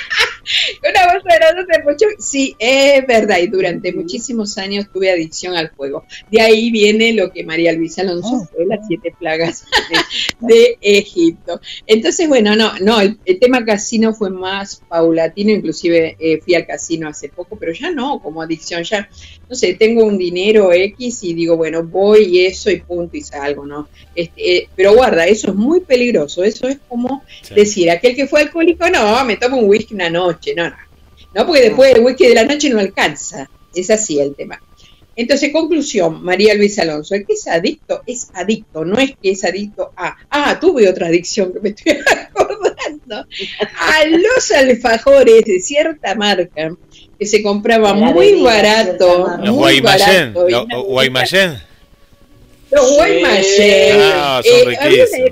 [0.82, 2.16] una bolsa de pochoclo.
[2.18, 6.04] Sí, es verdad, y durante muchísimos años tuve adicción al fuego.
[6.30, 8.48] De ahí viene lo que María Luisa Alonso Oh.
[8.54, 9.64] fue, las siete plagas
[10.40, 11.60] de Egipto.
[11.86, 16.66] Entonces, bueno, no, no, el, el tema casino fue más paulatino, inclusive eh, fui al
[16.66, 19.08] casino hace poco, pero ya no, como adicción, ya,
[19.48, 23.20] no sé, tengo un dinero X y digo, bueno, voy y eso y punto y
[23.22, 23.88] salgo, ¿no?
[24.14, 27.54] Este, eh, pero guarda, eso es muy peligroso, eso es como Sí.
[27.54, 30.76] decir, aquel que fue alcohólico, no, me tomo un whisky una noche, no, no,
[31.34, 34.60] no, porque después el whisky de la noche no alcanza, es así el tema.
[35.16, 39.44] Entonces, conclusión, María Luisa Alonso, el que es adicto es adicto, no es que es
[39.44, 41.92] adicto a, ah, tuve otra adicción que me estoy
[42.32, 43.26] acordando,
[43.78, 46.74] a los alfajores de cierta marca
[47.18, 49.50] que se compraba muy barato, muy
[49.80, 50.32] Guaymallén.
[50.32, 51.62] barato, Los Guaymallén.
[52.70, 53.96] Los Guaymallén.
[54.00, 55.30] Ah, son Eh, riquísimos.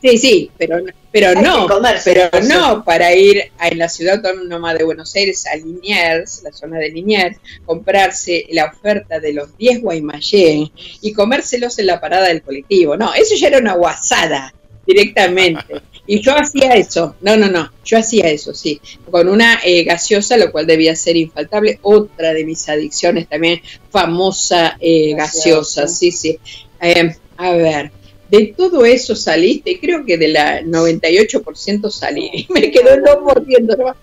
[0.00, 0.78] Sí, sí, pero,
[1.12, 1.68] pero no,
[2.04, 6.52] pero no para ir a, en la ciudad autónoma de Buenos Aires, a Liniers, la
[6.52, 12.28] zona de Liniers, comprarse la oferta de los 10 Guaymallén y comérselos en la parada
[12.28, 12.96] del colectivo.
[12.96, 14.52] No, eso ya era una guasada
[14.86, 15.82] directamente.
[16.04, 20.36] Y yo hacía eso, no, no, no, yo hacía eso, sí, con una eh, gaseosa,
[20.36, 25.88] lo cual debía ser infaltable, otra de mis adicciones también, famosa eh, gaseosa, Gaseosa.
[25.88, 26.38] sí, sí.
[26.80, 27.92] Eh, a ver,
[28.32, 33.94] de todo eso saliste, creo que de la 98% salí, me quedó el 2%, ¿no?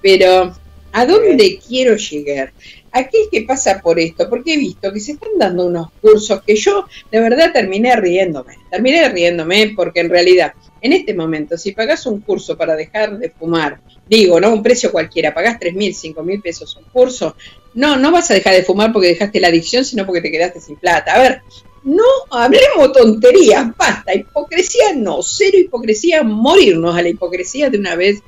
[0.00, 0.54] pero
[0.92, 2.52] ¿a dónde quiero llegar?
[2.92, 6.54] Aquel que pasa por esto, porque he visto que se están dando unos cursos que
[6.54, 12.06] yo de verdad terminé riéndome, terminé riéndome porque en realidad en este momento si pagas
[12.06, 16.22] un curso para dejar de fumar, digo, no un precio cualquiera, pagás tres mil, cinco
[16.22, 17.34] mil pesos un curso,
[17.74, 20.60] no, no vas a dejar de fumar porque dejaste la adicción, sino porque te quedaste
[20.60, 21.14] sin plata.
[21.14, 21.42] A ver,
[21.84, 28.22] no hablemos tonterías, basta, hipocresía no, cero hipocresía, morirnos a la hipocresía de una vez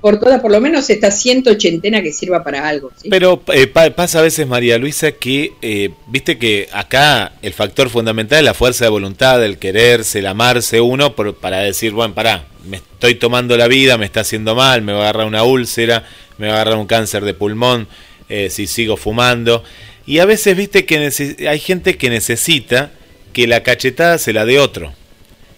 [0.00, 2.92] por todas, por lo menos esta 180 que sirva para algo.
[3.02, 3.08] ¿sí?
[3.10, 7.90] Pero eh, pa- pasa a veces, María Luisa, que eh, viste que acá el factor
[7.90, 12.14] fundamental es la fuerza de voluntad, el quererse, el amarse uno por- para decir, bueno,
[12.14, 15.42] pará, me estoy tomando la vida, me está haciendo mal, me va a agarrar una
[15.42, 16.04] úlcera,
[16.36, 17.88] me va a agarrar un cáncer de pulmón
[18.28, 19.64] eh, si sigo fumando.
[20.06, 21.10] Y a veces, viste que
[21.48, 22.92] hay gente que necesita
[23.38, 24.92] que la cachetada se la dé otro.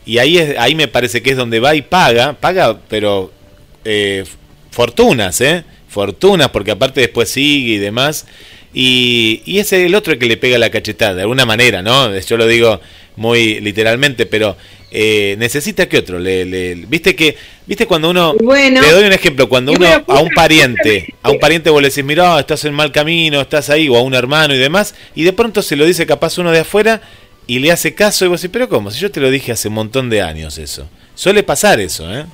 [0.05, 3.33] Y ahí, es, ahí me parece que es donde va y paga, paga, pero
[3.87, 4.23] eh,
[4.71, 5.65] fortunas, ¿eh?
[5.89, 8.27] Fortunas, porque aparte después sigue y demás.
[8.75, 12.15] Y, y es el otro el que le pega la cachetada, de alguna manera, ¿no?
[12.19, 12.83] Yo lo digo
[13.17, 14.59] muy literalmente, pero
[14.91, 17.35] eh, necesita que otro le, le- viste que
[17.67, 21.39] viste cuando uno Bueno, te doy un ejemplo cuando uno a un pariente a un
[21.39, 24.53] pariente vos le decís mira estás en mal camino estás ahí o a un hermano
[24.53, 27.01] y demás y de pronto se lo dice capaz uno de afuera
[27.47, 29.69] y le hace caso y vos decís pero cómo si yo te lo dije hace
[29.69, 32.27] un montón de años eso suele pasar eso eh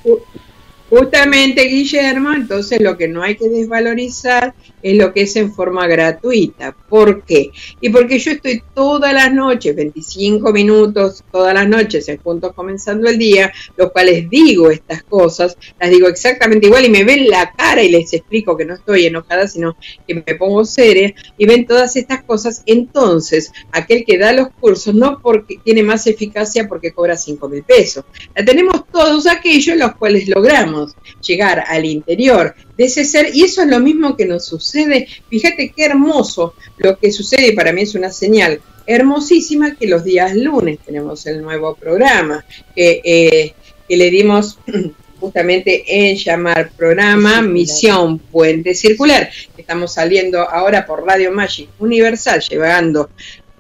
[0.89, 5.89] Justamente, Guillermo, entonces lo que no hay que desvalorizar es lo que es en forma
[5.89, 6.77] gratuita.
[6.89, 7.51] ¿Por qué?
[7.81, 13.09] Y porque yo estoy todas las noches, 25 minutos, todas las noches en Juntos Comenzando
[13.09, 17.51] el Día, los cuales digo estas cosas, las digo exactamente igual y me ven la
[17.51, 21.67] cara y les explico que no estoy enojada, sino que me pongo seria y ven
[21.67, 22.63] todas estas cosas.
[22.65, 27.65] Entonces, aquel que da los cursos no porque tiene más eficacia porque cobra 5 mil
[27.65, 28.05] pesos,
[28.37, 30.76] la tenemos todos aquellos los cuales logramos
[31.21, 35.09] llegar al interior de ese ser y eso es lo mismo que nos sucede.
[35.29, 40.05] Fíjate qué hermoso lo que sucede y para mí es una señal hermosísima que los
[40.05, 43.55] días lunes tenemos el nuevo programa que, eh,
[43.89, 44.59] que le dimos
[45.21, 47.43] justamente en llamar programa.
[47.43, 49.29] Misión Puente Circular.
[49.57, 53.11] Estamos saliendo ahora por Radio Magic Universal, llevando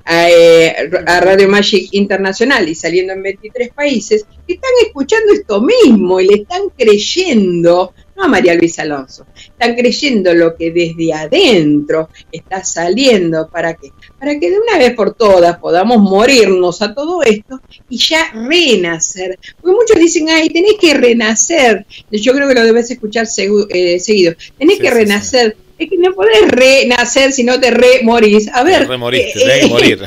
[0.06, 0.74] a, eh,
[1.06, 6.28] a Radio Magic Internacional y saliendo en 23 países, que están escuchando esto mismo y
[6.28, 12.64] le están creyendo, no a María Luisa Alonso, están creyendo lo que desde adentro está
[12.64, 17.60] saliendo para que para que de una vez por todas podamos morirnos a todo esto
[17.90, 19.38] y ya renacer.
[19.60, 21.84] Porque muchos dicen, ay, tenés que renacer.
[22.10, 24.34] Yo creo que lo debes escuchar segu- eh, seguido.
[24.58, 25.56] Tenés Sí, que sí, renacer.
[25.78, 28.48] Es que no podés renacer si no te remorís.
[28.48, 28.88] A ver.
[28.88, 30.00] remoriste, eh, tenés que eh, morir.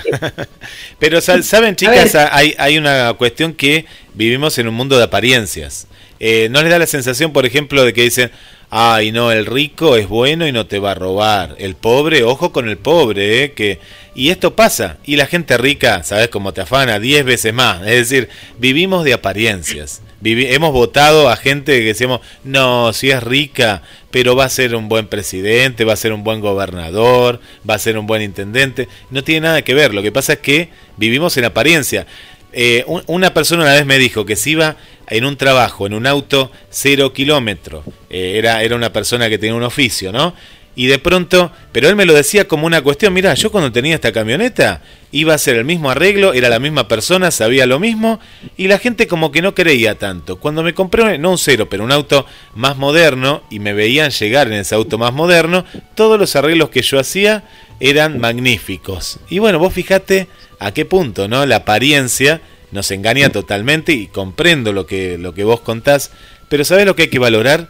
[1.00, 2.28] Pero sa- saben, chicas, ver.
[2.32, 5.88] hay, hay una cuestión que vivimos en un mundo de apariencias.
[6.20, 8.32] Eh, ¿No les da la sensación, por ejemplo, de que dicen,
[8.72, 11.56] ay, no, el rico es bueno y no te va a robar?
[11.60, 13.52] El pobre, ojo con el pobre, ¿eh?
[13.54, 13.80] Que...
[14.16, 14.98] Y esto pasa.
[15.06, 17.00] Y la gente rica, ¿sabes cómo te afana?
[17.00, 17.82] Diez veces más.
[17.88, 20.02] Es decir, vivimos de apariencias.
[20.24, 24.90] Hemos votado a gente que decíamos, no, si es rica, pero va a ser un
[24.90, 27.40] buen presidente, va a ser un buen gobernador,
[27.70, 28.88] va a ser un buen intendente.
[29.10, 29.94] No tiene nada que ver.
[29.94, 32.06] Lo que pasa es que vivimos en apariencia.
[32.52, 34.76] Eh, una persona una vez me dijo que si iba
[35.08, 39.56] en un trabajo, en un auto, cero kilómetros, eh, era, era una persona que tenía
[39.56, 40.34] un oficio, ¿no?
[40.80, 43.96] Y de pronto, pero él me lo decía como una cuestión, mira, yo cuando tenía
[43.96, 48.22] esta camioneta iba a hacer el mismo arreglo, era la misma persona, sabía lo mismo,
[48.56, 50.40] y la gente como que no creía tanto.
[50.40, 52.26] Cuando me compré, no un cero, pero un auto
[52.56, 55.66] más moderno, y me veían llegar en ese auto más moderno,
[55.96, 57.44] todos los arreglos que yo hacía
[57.82, 59.20] eran magníficos.
[59.30, 61.46] Y bueno, vos fijate a qué punto, ¿no?
[61.46, 62.40] La apariencia
[62.72, 66.12] nos engaña totalmente y comprendo lo que, lo que vos contás,
[66.48, 67.68] pero ¿sabés lo que hay que valorar?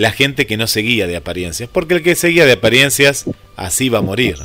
[0.00, 3.98] La gente que no seguía de apariencias, porque el que seguía de apariencias así va
[3.98, 4.36] a morir.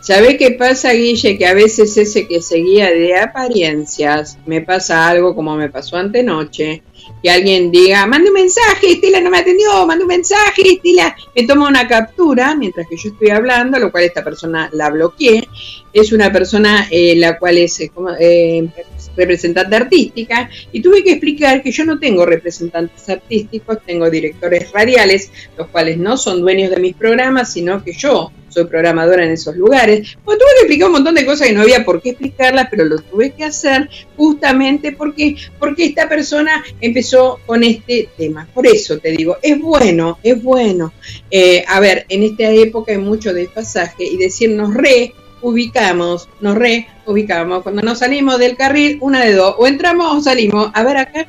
[0.00, 1.36] ¿Sabe qué pasa, Guille?
[1.36, 6.82] Que a veces ese que seguía de apariencias me pasa algo como me pasó antenoche,
[7.22, 11.46] que alguien diga, mande un mensaje, Estela no me atendió, mande un mensaje, Estela me
[11.46, 15.46] toma una captura mientras que yo estoy hablando, lo cual esta persona la bloqueé.
[15.92, 17.80] Es una persona eh, la cual es
[18.18, 18.68] eh,
[19.16, 25.30] representante artística y tuve que explicar que yo no tengo representantes artísticos, tengo directores radiales,
[25.56, 29.56] los cuales no son dueños de mis programas, sino que yo soy programadora en esos
[29.56, 30.16] lugares.
[30.24, 32.84] Bueno, tuve que explicar un montón de cosas que no había por qué explicarlas, pero
[32.84, 38.48] lo tuve que hacer justamente porque, porque esta persona empezó con este tema.
[38.54, 40.92] Por eso te digo, es bueno, es bueno.
[41.30, 45.12] Eh, a ver, en esta época hay mucho desfasaje y decirnos re
[45.44, 47.62] ubicamos, nos reubicamos.
[47.62, 50.70] Cuando nos salimos del carril, una de dos, o entramos o salimos.
[50.72, 51.28] A ver acá,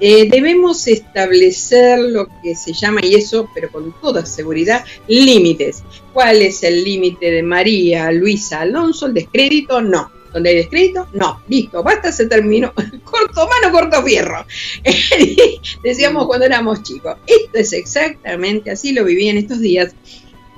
[0.00, 5.84] eh, debemos establecer lo que se llama, y eso, pero con toda seguridad, límites.
[6.12, 9.06] ¿Cuál es el límite de María Luisa Alonso?
[9.06, 9.80] ¿El descrédito?
[9.80, 10.10] No.
[10.32, 11.06] ¿Donde hay descrédito?
[11.12, 11.42] No.
[11.46, 12.72] Listo, basta, se terminó.
[13.04, 14.44] corto mano, corto fierro.
[15.84, 17.16] Decíamos cuando éramos chicos.
[17.24, 19.94] Esto es exactamente así, lo viví en estos días.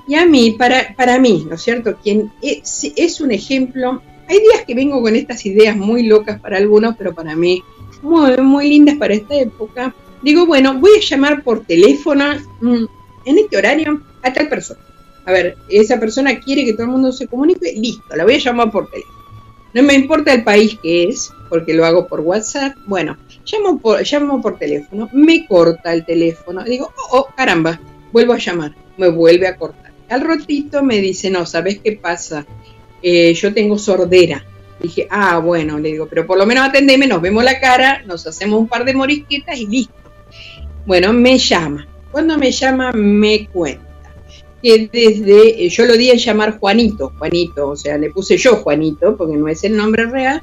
[0.07, 1.97] Y a mí, para, para mí, ¿no es cierto?
[2.01, 6.57] Quien es, es, un ejemplo, hay días que vengo con estas ideas muy locas para
[6.57, 7.63] algunos, pero para mí
[8.01, 9.95] muy, muy lindas para esta época.
[10.21, 12.25] Digo, bueno, voy a llamar por teléfono
[12.61, 12.85] mm,
[13.25, 14.79] en este horario a tal persona.
[15.25, 18.39] A ver, esa persona quiere que todo el mundo se comunique, listo, la voy a
[18.39, 19.15] llamar por teléfono.
[19.73, 22.77] No me importa el país que es, porque lo hago por WhatsApp.
[22.85, 27.79] Bueno, llamo por, llamo por teléfono, me corta el teléfono, digo, oh, oh caramba,
[28.13, 32.45] vuelvo a llamar, me vuelve a cortar al rotito me dice, no, ¿sabes qué pasa?
[33.01, 34.43] Eh, yo tengo sordera.
[34.79, 38.25] Dije, ah, bueno, le digo, pero por lo menos atendeme, nos vemos la cara, nos
[38.27, 39.93] hacemos un par de morisquetas y listo.
[40.85, 41.87] Bueno, me llama.
[42.11, 43.83] Cuando me llama, me cuenta
[44.61, 48.57] que desde, eh, yo lo di a llamar Juanito, Juanito, o sea, le puse yo
[48.57, 50.41] Juanito, porque no es el nombre real.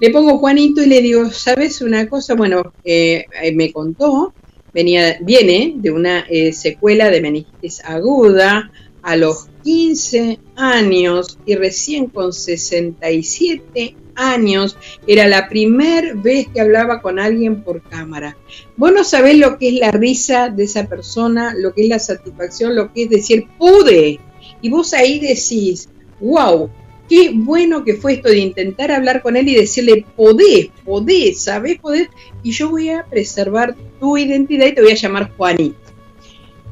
[0.00, 2.34] Le pongo Juanito y le digo, ¿sabes una cosa?
[2.34, 4.34] Bueno, eh, me contó,
[4.72, 8.72] venía, viene de una secuela de meningitis aguda,
[9.04, 14.76] a los 15 años y recién con 67 años
[15.06, 18.36] era la primera vez que hablaba con alguien por cámara.
[18.76, 21.98] Vos no sabés lo que es la risa de esa persona, lo que es la
[21.98, 24.20] satisfacción, lo que es decir, pude.
[24.62, 25.88] Y vos ahí decís,
[26.20, 26.70] wow,
[27.08, 31.78] qué bueno que fue esto de intentar hablar con él y decirle, podés, podés, sabés,
[31.78, 32.08] podés,
[32.42, 35.76] y yo voy a preservar tu identidad y te voy a llamar Juanito.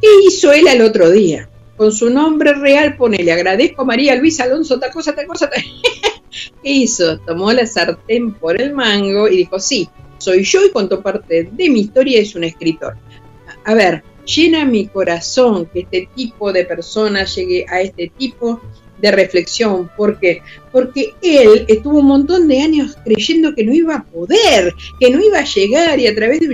[0.00, 1.48] ¿Qué hizo él al otro día?
[1.76, 5.50] Con su nombre real, pone, le agradezco a María Luisa Alonso, tal cosa, tal cosa.
[6.62, 7.18] ¿Qué hizo?
[7.20, 11.68] Tomó la sartén por el mango y dijo, sí, soy yo y contó parte de
[11.68, 12.96] mi historia, es un escritor.
[13.64, 18.60] A ver, llena mi corazón que este tipo de personas llegue a este tipo
[19.00, 19.90] de reflexión.
[19.96, 20.42] ¿Por qué?
[20.70, 25.22] Porque él estuvo un montón de años creyendo que no iba a poder, que no
[25.22, 26.48] iba a llegar y a través de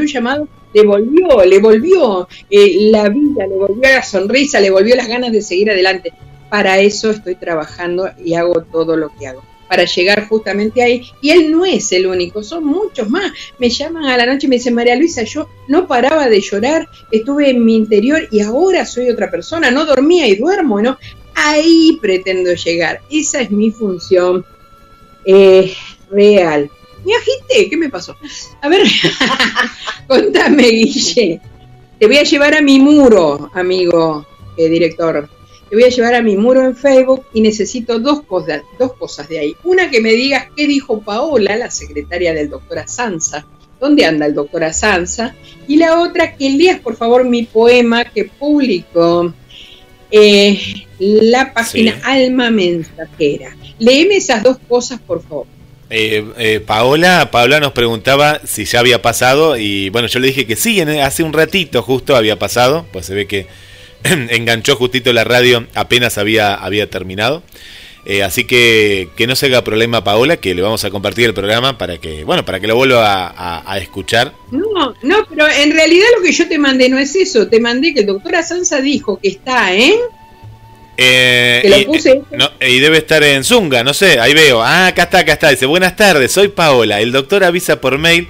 [0.00, 4.96] un, llamado le volvió, le volvió eh, la vida, le volvió la sonrisa, le volvió
[4.96, 6.12] las ganas de seguir adelante.
[6.50, 11.04] Para eso estoy trabajando y hago todo lo que hago para llegar justamente ahí.
[11.20, 13.30] Y él no es el único, son muchos más.
[13.58, 16.88] Me llaman a la noche y me dicen, María Luisa, yo no paraba de llorar,
[17.10, 20.98] estuve en mi interior y ahora soy otra persona, no dormía y duermo, ¿no?
[21.34, 23.00] Ahí pretendo llegar.
[23.10, 24.44] Esa es mi función
[25.24, 25.72] eh,
[26.10, 26.70] real.
[27.08, 28.14] Me agité, ¿qué me pasó?
[28.60, 28.82] A ver,
[30.06, 31.40] contame, Guille.
[31.98, 34.26] Te voy a llevar a mi muro, amigo
[34.58, 35.26] eh, director.
[35.70, 39.26] Te voy a llevar a mi muro en Facebook y necesito dos cosas, dos cosas
[39.26, 39.56] de ahí.
[39.64, 43.46] Una que me digas qué dijo Paola, la secretaria del doctor Asanza.
[43.80, 45.34] ¿Dónde anda el doctor Asanza?
[45.66, 49.32] Y la otra, que leas por favor mi poema que publicó
[50.10, 50.60] eh,
[50.98, 53.56] la página Alma Mensajera.
[53.78, 55.46] Léeme esas dos cosas, por favor.
[55.90, 60.46] Eh, eh, Paola, Paola nos preguntaba si ya había pasado y bueno, yo le dije
[60.46, 63.46] que sí, hace un ratito justo había pasado, pues se ve que
[64.04, 67.42] enganchó justito la radio apenas había, había terminado.
[68.06, 71.34] Eh, así que que no se haga problema Paola, que le vamos a compartir el
[71.34, 74.32] programa para que, bueno, para que lo vuelva a, a- a escuchar.
[74.50, 77.48] No, no, pero en realidad lo que yo te mandé no es eso.
[77.48, 79.94] Te mandé que el doctor Asanza dijo que está en.
[81.00, 82.10] Eh, Te lo y, puse.
[82.10, 84.60] eh, no, y debe estar en Zunga, no sé, ahí veo.
[84.60, 85.50] Ah, acá está, acá está.
[85.50, 87.00] Dice, buenas tardes, soy Paola.
[87.00, 88.26] El doctor avisa por mail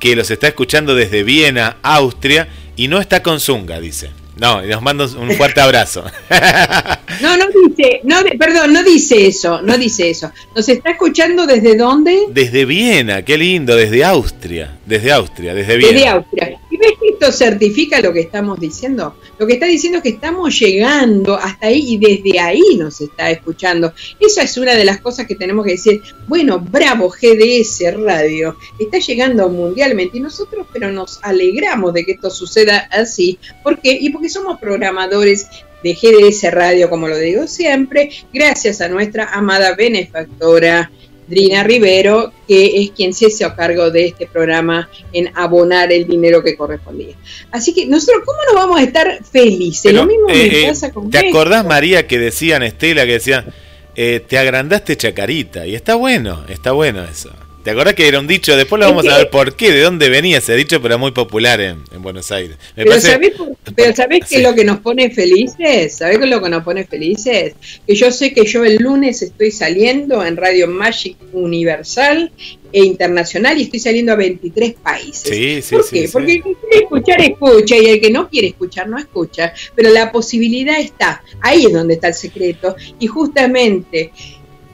[0.00, 4.10] que los está escuchando desde Viena, Austria, y no está con Zunga, dice.
[4.36, 6.04] No, y nos manda un fuerte abrazo.
[7.20, 10.30] No, no dice, no, perdón, no dice eso, no dice eso.
[10.54, 12.16] ¿Nos está escuchando desde dónde?
[12.28, 15.92] Desde Viena, qué lindo, desde Austria, desde Austria, desde Viena.
[15.94, 16.60] Desde Austria.
[16.78, 19.16] ¿Y ves que esto certifica lo que estamos diciendo?
[19.36, 23.30] Lo que está diciendo es que estamos llegando hasta ahí y desde ahí nos está
[23.30, 23.92] escuchando.
[24.20, 26.00] Esa es una de las cosas que tenemos que decir.
[26.28, 32.30] Bueno, bravo GDS Radio, está llegando mundialmente y nosotros, pero nos alegramos de que esto
[32.30, 33.40] suceda así.
[33.64, 33.98] ¿Por qué?
[34.00, 35.48] Y porque somos programadores
[35.82, 40.92] de GDS Radio, como lo digo siempre, gracias a nuestra amada benefactora
[41.28, 46.06] Drina Rivero, que es quien se hizo a cargo de este programa en abonar el
[46.06, 47.14] dinero que correspondía.
[47.50, 49.82] Así que nosotros, ¿cómo no vamos a estar felices?
[49.84, 51.28] Pero, Lo mismo eh, me eh, pasa con ¿Te esto.
[51.28, 53.46] acordás, María, que decían, Estela, que decían,
[53.94, 55.66] eh, te agrandaste chacarita?
[55.66, 57.30] Y está bueno, está bueno eso.
[57.68, 58.56] ¿Te acordás que era un dicho?
[58.56, 60.98] Después lo Es vamos que- a ver por qué, de dónde venía ese dicho, pero
[60.98, 62.56] muy popular en, en Buenos Aires.
[62.74, 65.94] Me Pero parece- ¿sabés, por- pero ¿sabés qué es lo que nos pone felices?
[65.94, 67.52] ¿Sabés qué es lo que nos pone felices?
[67.86, 72.32] Que yo sé que yo el lunes estoy saliendo en Radio Magic Universal
[72.72, 75.28] e Internacional y estoy saliendo a 23 países.
[75.36, 76.08] Sí, sí, ¿Por sí, qué?
[76.10, 79.52] Porque el que quiere escuchar, escucha, y el que no quiere escuchar, no escucha.
[79.74, 82.76] Pero la posibilidad está, ahí es donde está el secreto.
[82.98, 84.10] Y justamente,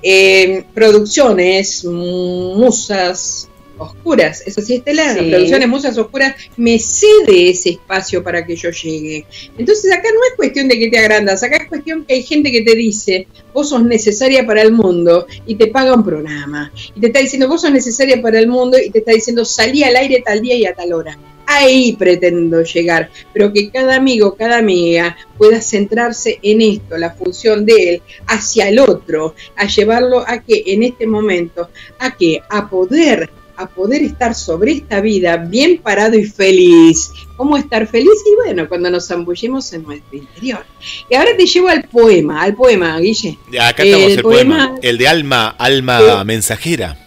[0.04, 5.30] eh, producciones, musas oscuras, eso sí, Estela, Sí.
[5.30, 9.26] producciones musas oscuras, me cede ese espacio para que yo llegue.
[9.58, 12.52] Entonces acá no es cuestión de que te agrandas, acá es cuestión que hay gente
[12.52, 16.70] que te dice, vos sos necesaria para el mundo y te paga un programa.
[16.94, 19.82] Y te está diciendo, vos sos necesaria para el mundo y te está diciendo, salí
[19.82, 21.18] al aire tal día y a tal hora.
[21.46, 27.66] Ahí pretendo llegar, pero que cada amigo, cada amiga pueda centrarse en esto, la función
[27.66, 31.68] de él hacia el otro, a llevarlo a que en este momento,
[31.98, 37.12] a que a poder a poder estar sobre esta vida bien parado y feliz.
[37.36, 38.10] ¿Cómo estar feliz?
[38.26, 40.64] Y bueno, cuando nos zambullimos en nuestro interior.
[41.08, 43.38] Y ahora te llevo al poema, al poema, Guille.
[43.60, 46.98] Acá estamos El el, poema, poema- el de Alma, Alma Mensajera.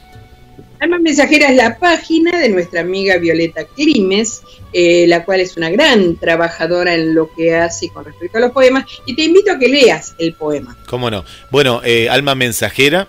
[0.80, 5.72] Alma Mensajera es la página de nuestra amiga Violeta Climes, eh, la cual es una
[5.72, 9.58] gran trabajadora en lo que hace con respecto a los poemas, y te invito a
[9.58, 10.78] que leas el poema.
[10.86, 11.26] ¿Cómo no?
[11.50, 13.08] Bueno, eh, Alma Mensajera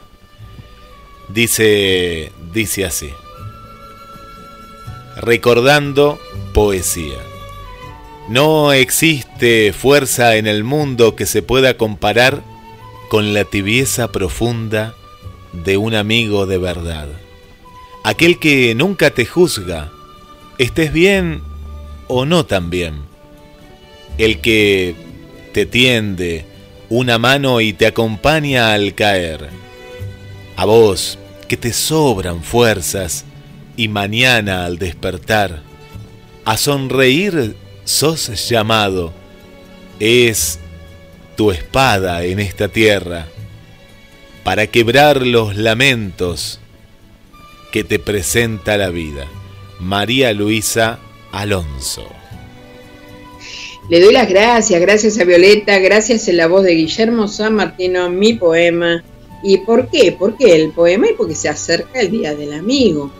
[1.28, 3.10] dice, dice así.
[5.16, 6.18] Recordando
[6.54, 7.18] poesía.
[8.28, 12.42] No existe fuerza en el mundo que se pueda comparar
[13.08, 14.94] con la tibieza profunda
[15.52, 17.08] de un amigo de verdad.
[18.08, 19.92] Aquel que nunca te juzga,
[20.56, 21.42] estés bien
[22.06, 23.02] o no tan bien.
[24.16, 24.94] El que
[25.52, 26.46] te tiende
[26.88, 29.50] una mano y te acompaña al caer.
[30.56, 33.26] A vos, que te sobran fuerzas
[33.76, 35.60] y mañana al despertar,
[36.46, 39.12] a sonreír sos llamado.
[40.00, 40.60] Es
[41.36, 43.26] tu espada en esta tierra
[44.44, 46.58] para quebrar los lamentos
[47.72, 49.26] que te presenta la vida.
[49.80, 50.98] María Luisa
[51.32, 52.06] Alonso.
[53.88, 58.10] Le doy las gracias, gracias a Violeta, gracias en la voz de Guillermo San Martino,
[58.10, 59.02] mi poema.
[59.42, 60.12] ¿Y por qué?
[60.12, 61.08] ¿Por qué el poema?
[61.08, 63.10] Y porque se acerca el Día del Amigo.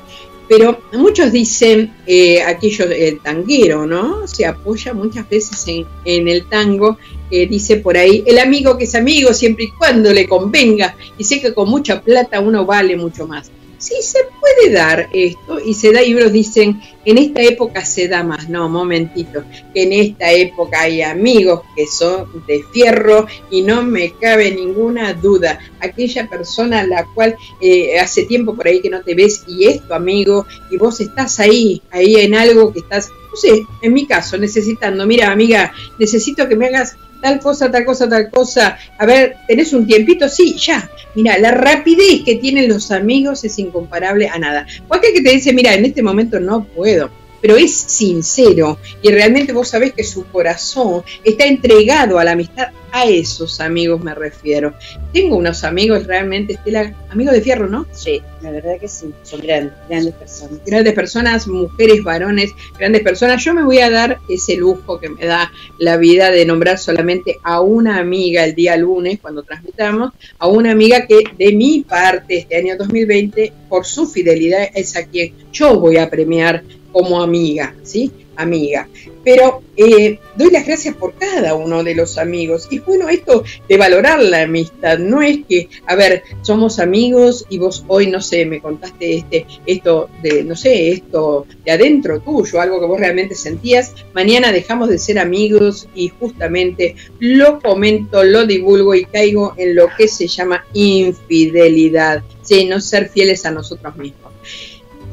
[0.49, 4.27] Pero muchos dicen, eh, aquello, el tanguero, ¿no?
[4.27, 5.67] Se apoya muchas veces
[6.05, 6.99] en, el tango,
[7.31, 11.25] eh, dice por ahí, el amigo que es amigo siempre y cuando le convenga, y
[11.25, 13.51] sé que con mucha plata uno vale mucho más.
[13.79, 18.09] Sí, se puede dar esto, y se da, y otros dicen, en esta época se
[18.09, 23.83] da más, no, momentito, en esta época hay amigos que son de fierro y no
[23.83, 28.91] me cabe ninguna duda, aquella persona a la cual eh, hace tiempo por ahí que
[28.91, 32.81] no te ves y es tu amigo y vos estás ahí, ahí en algo que
[32.81, 37.71] estás, no sé, en mi caso, necesitando, mira amiga, necesito que me hagas tal cosa,
[37.71, 40.29] tal cosa, tal cosa, a ver, ¿tenés un tiempito?
[40.29, 44.67] Sí, ya, mira, la rapidez que tienen los amigos es incomparable a nada.
[44.87, 47.11] Cualquier que te dice, mira, en este momento no puedo,
[47.41, 52.69] pero es sincero y realmente vos sabés que su corazón está entregado a la amistad
[52.91, 54.73] A esos amigos me refiero.
[55.13, 57.87] Tengo unos amigos realmente, Estela, amigos de fierro, ¿no?
[57.93, 60.61] Sí, la verdad que sí, son grandes, grandes personas.
[60.65, 63.45] Grandes personas, mujeres, varones, grandes personas.
[63.45, 67.39] Yo me voy a dar ese lujo que me da la vida de nombrar solamente
[67.43, 72.39] a una amiga el día lunes, cuando transmitamos, a una amiga que de mi parte
[72.39, 76.63] este año 2020, por su fidelidad, es a quien yo voy a premiar
[76.93, 78.11] como amiga, ¿sí?
[78.37, 78.89] Amiga.
[79.25, 82.69] Pero eh, doy las gracias por cada uno de los amigos.
[82.71, 87.59] Y bueno, esto de valorar la amistad, no es que, a ver, somos amigos y
[87.59, 92.61] vos hoy, no sé, me contaste este, esto de, no sé, esto de adentro tuyo,
[92.61, 98.47] algo que vos realmente sentías, mañana dejamos de ser amigos y justamente lo comento, lo
[98.47, 103.97] divulgo y caigo en lo que se llama infidelidad, sí, no ser fieles a nosotros
[103.97, 104.33] mismos.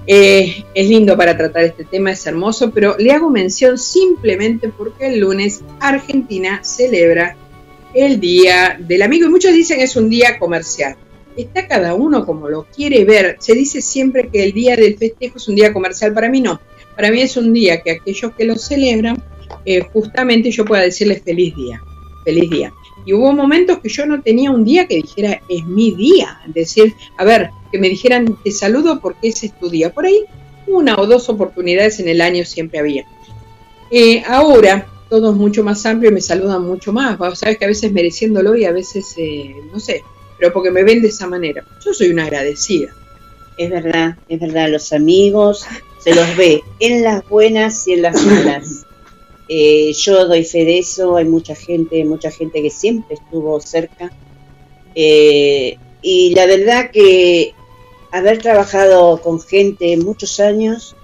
[0.08, 5.08] Eh, es lindo para tratar este tema, es hermoso, pero le hago mención simplemente porque
[5.08, 7.36] el lunes Argentina celebra
[7.96, 10.96] el Día del Amigo y muchos dicen es un día comercial.
[11.36, 13.38] Está cada uno como lo quiere ver.
[13.40, 16.14] Se dice siempre que el día del festejo es un día comercial.
[16.14, 16.62] Para mí no.
[16.96, 19.22] Para mí es un día que aquellos que lo celebran,
[19.66, 21.82] eh, justamente yo pueda decirles feliz día.
[22.24, 22.74] Feliz día.
[23.06, 26.40] Y hubo momentos que yo no tenía un día que dijera, es mi día.
[26.48, 29.94] Decir, a ver, que me dijeran, te saludo porque ese es tu día.
[29.94, 30.26] Por ahí,
[30.68, 33.06] una o dos oportunidades en el año siempre había.
[33.92, 37.18] Eh, ahora, todo es mucho más amplio y me saludan mucho más.
[37.38, 40.04] Sabes que a veces mereciéndolo y a veces, eh, no sé,
[40.40, 41.64] pero porque me ven de esa manera.
[41.84, 42.94] Yo soy una agradecida.
[43.58, 45.66] Es verdad, es verdad, los amigos
[46.00, 48.85] se los ve en las buenas y en las malas.
[49.48, 54.12] Eh, yo doy fe de eso, hay mucha gente, mucha gente que siempre estuvo cerca.
[54.96, 57.54] Eh, y la verdad que
[58.12, 60.96] haber trabajado con gente muchos años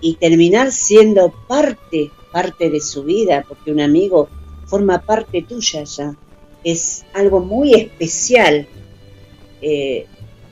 [0.00, 4.28] y terminar siendo parte, parte de su vida, porque un amigo
[4.66, 6.16] forma parte tuya ya,
[6.64, 8.66] es algo muy especial.
[9.62, 10.06] Eh,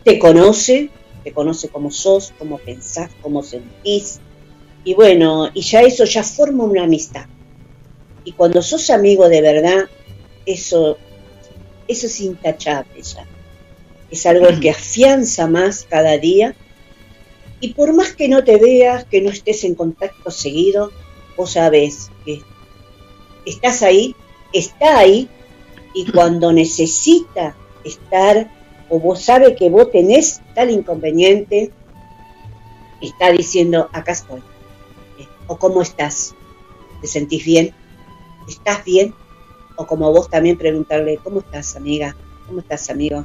[0.05, 0.91] te conoce,
[1.25, 4.21] te conoce como sos, cómo pensás, cómo sentís,
[4.85, 7.25] y bueno, y ya eso ya forma una amistad.
[8.23, 9.89] Y cuando sos amigo de verdad,
[10.45, 10.99] eso,
[11.89, 13.27] eso es intachable ya.
[14.11, 16.55] Es algo que afianza más cada día.
[17.61, 20.93] Y por más que no te veas, que no estés en contacto seguido,
[21.37, 22.43] vos sabes que
[23.47, 24.15] estás ahí,
[24.53, 25.29] está ahí,
[25.95, 28.51] y cuando necesita estar,
[28.91, 31.71] o vos sabes que vos tenés tal inconveniente,
[33.01, 34.43] está diciendo, acá estoy
[35.47, 36.35] o cómo estás.
[37.01, 37.75] ¿Te sentís bien?
[38.49, 39.15] ¿Estás bien?
[39.77, 42.17] O como vos también preguntarle, ¿cómo estás amiga?
[42.47, 43.25] ¿Cómo estás amigo?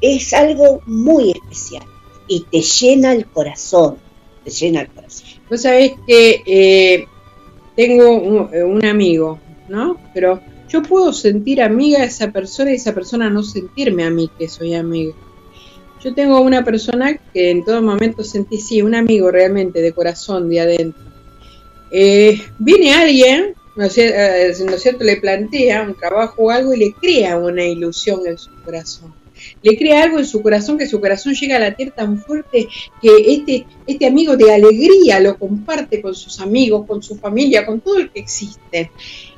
[0.00, 1.84] Es algo muy especial
[2.26, 3.98] y te llena el corazón,
[4.44, 5.28] te llena el corazón.
[5.50, 7.06] Vos sabés que eh,
[7.76, 9.38] tengo un, amigo,
[9.68, 9.98] ¿no?
[10.14, 14.30] Pero yo puedo sentir amiga a esa persona y esa persona no sentirme a mí
[14.38, 15.12] que soy amiga.
[16.02, 20.48] Yo tengo una persona que en todo momento sentí, sí, un amigo realmente de corazón,
[20.48, 21.02] de adentro.
[21.90, 25.04] Eh, viene alguien, ¿no es, eh, cierto?
[25.04, 29.12] Le plantea un trabajo o algo y le crea una ilusión en su corazón.
[29.62, 32.68] Le crea algo en su corazón que su corazón llega a latir tan fuerte
[33.00, 37.80] que este, este amigo de alegría lo comparte con sus amigos, con su familia, con
[37.80, 38.90] todo el que existe.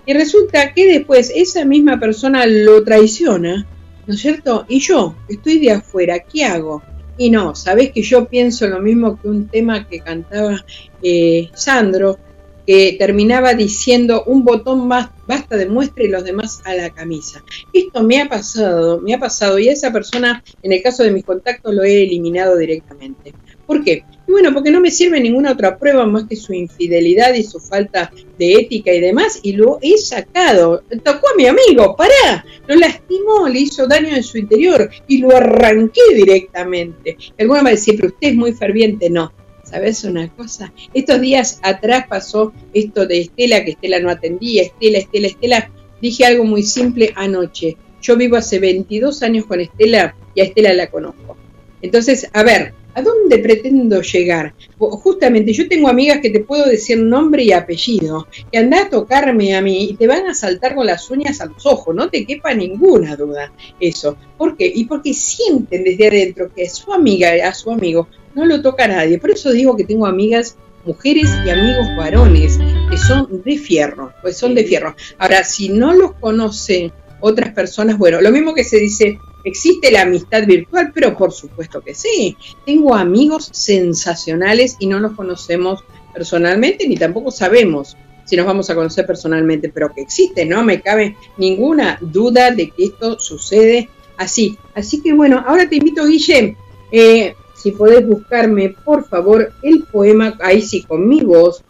[0.06, 3.66] Y resulta que después esa misma persona lo traiciona
[4.07, 4.64] ¿no es cierto?
[4.68, 6.82] Y yo, estoy de afuera, ¿qué hago?
[7.18, 10.64] Y no, sabés que yo pienso lo mismo que un tema que cantaba
[11.03, 12.18] eh, Sandro,
[12.66, 17.42] que terminaba diciendo un botón más, basta de muestra y los demás a la camisa.
[17.72, 21.11] Esto me ha pasado, me ha pasado y a esa persona, en el caso de
[21.11, 23.34] mis contactos, lo he eliminado directamente.
[23.66, 24.05] ¿Por qué?
[24.33, 28.11] Bueno, porque no me sirve ninguna otra prueba más que su infidelidad y su falta
[28.39, 30.83] de ética y demás, y lo he sacado.
[31.05, 35.37] Tocó a mi amigo, pará, lo lastimó, le hizo daño en su interior y lo
[35.37, 37.18] arranqué directamente.
[37.39, 39.35] Alguna va a decir, pero usted es muy ferviente, no.
[39.64, 40.72] ¿Sabes una cosa?
[40.95, 45.70] Estos días atrás pasó esto de Estela, que Estela no atendía, Estela, Estela, Estela.
[46.01, 47.76] Dije algo muy simple anoche.
[48.01, 51.37] Yo vivo hace 22 años con Estela y a Estela la conozco.
[51.83, 54.55] Entonces, a ver, ¿A dónde pretendo llegar?
[54.78, 59.55] Justamente yo tengo amigas que te puedo decir nombre y apellido, que anda a tocarme
[59.57, 62.26] a mí y te van a saltar con las uñas a los ojos, no te
[62.26, 64.16] quepa ninguna duda eso.
[64.36, 64.70] ¿Por qué?
[64.74, 68.84] Y porque sienten desde adentro que a su amiga, a su amigo, no lo toca
[68.84, 69.18] a nadie.
[69.18, 72.59] Por eso digo que tengo amigas mujeres y amigos varones
[72.90, 74.95] que son de fierro, pues son de fierro.
[75.18, 80.03] Ahora, si no los conocen otras personas, bueno, lo mismo que se dice ¿Existe la
[80.03, 80.93] amistad virtual?
[80.95, 82.36] Pero por supuesto que sí.
[82.64, 88.74] Tengo amigos sensacionales y no los conocemos personalmente ni tampoco sabemos si nos vamos a
[88.74, 94.57] conocer personalmente, pero que existe, no me cabe ninguna duda de que esto sucede así.
[94.74, 96.57] Así que bueno, ahora te invito, Guille,
[96.93, 101.62] eh, si podés buscarme, por favor, el poema, ahí sí, con mi voz,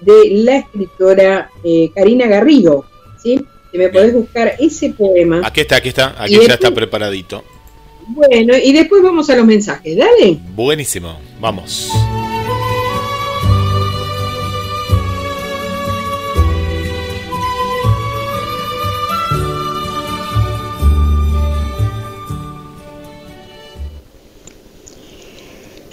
[0.00, 2.84] de la escritora eh, Karina Garrido,
[3.22, 3.44] ¿sí?
[3.70, 5.42] Si me podés buscar ese poema.
[5.44, 7.44] Aquí está, aquí está, aquí ya está preparadito.
[8.06, 10.38] Bueno, y después vamos a los mensajes, dale.
[10.54, 11.90] Buenísimo, vamos.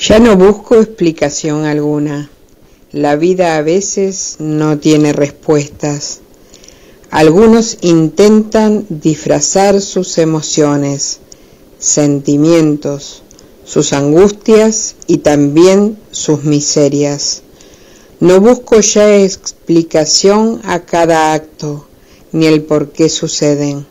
[0.07, 2.29] Ya no busco explicación alguna.
[2.91, 6.21] La vida a veces no tiene respuestas.
[7.15, 11.19] Algunos intentan disfrazar sus emociones,
[11.79, 13.23] sentimientos,
[13.63, 17.41] sus angustias y también sus miserias.
[18.19, 21.87] No busco ya explicación a cada acto,
[22.33, 23.85] ni el por qué suceden.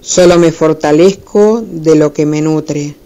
[0.00, 2.96] Solo me fortalezco de lo que me nutre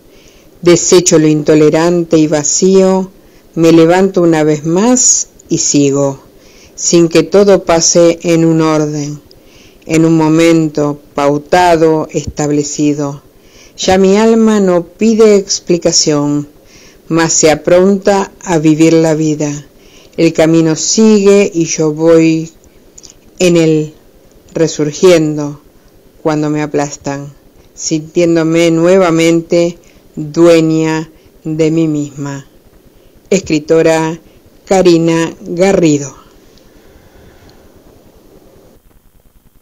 [0.63, 3.11] Desecho lo intolerante y vacío,
[3.57, 6.21] me levanto una vez más y sigo,
[6.77, 9.21] sin que todo pase en un orden,
[9.89, 13.23] en un momento pautado, establecido.
[13.79, 16.47] Ya mi alma no pide explicación,
[17.09, 19.67] mas se apronta a vivir la vida.
[20.19, 22.51] El camino sigue y yo voy
[23.39, 23.95] en él,
[24.53, 25.63] resurgiendo
[26.23, 27.33] cuando me aplastan,
[27.75, 29.79] sintiéndome nuevamente
[30.17, 31.11] dueña
[31.45, 32.47] de mí misma.
[33.31, 34.21] Escritora
[34.67, 36.18] Karina Garrido.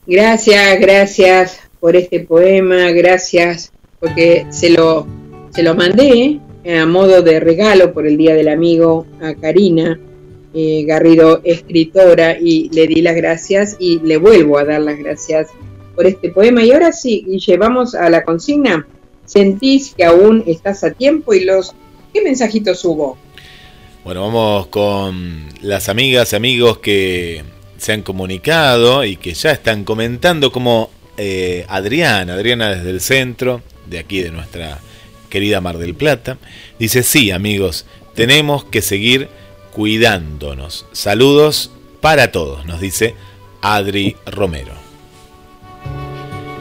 [0.06, 5.06] Gracias, gracias por este poema, gracias porque se lo,
[5.50, 9.98] se lo mandé a modo de regalo por el Día del Amigo a Karina
[10.54, 15.48] eh, Garrido, escritora, y le di las gracias y le vuelvo a dar las gracias
[15.94, 16.64] por este poema.
[16.64, 18.86] Y ahora sí, llevamos a la consigna
[19.26, 21.74] sentís que aún estás a tiempo y los
[22.14, 23.18] qué mensajitos hubo.
[24.04, 27.42] Bueno, vamos con las amigas y amigos que
[27.78, 33.62] se han comunicado y que ya están comentando como eh, Adriana, Adriana desde el centro,
[33.86, 34.80] de aquí de nuestra
[35.28, 36.38] querida Mar del Plata,
[36.78, 39.28] dice, sí amigos, tenemos que seguir
[39.72, 40.86] cuidándonos.
[40.92, 41.70] Saludos
[42.00, 43.14] para todos, nos dice
[43.60, 44.72] Adri Romero.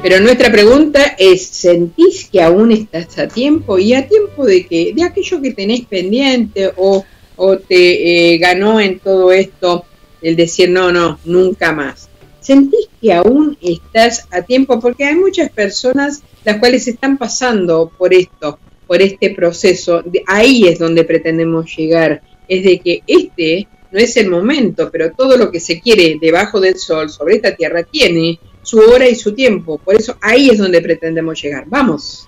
[0.01, 3.79] Pero nuestra pregunta es, ¿sentís que aún estás a tiempo?
[3.79, 4.93] ¿Y a tiempo de qué?
[4.95, 7.03] De aquello que tenés pendiente o,
[7.35, 9.85] o te eh, ganó en todo esto
[10.25, 12.09] el decir, no, no, nunca más.
[12.41, 14.79] ¿Sentís que aún estás a tiempo?
[14.79, 18.57] Porque hay muchas personas las cuales están pasando por esto,
[18.87, 20.03] por este proceso.
[20.25, 22.23] ahí es donde pretendemos llegar.
[22.47, 26.59] Es de que este no es el momento, pero todo lo que se quiere debajo
[26.59, 29.77] del sol, sobre esta tierra, tiene su hora y su tiempo.
[29.77, 31.65] Por eso ahí es donde pretendemos llegar.
[31.67, 32.27] Vamos.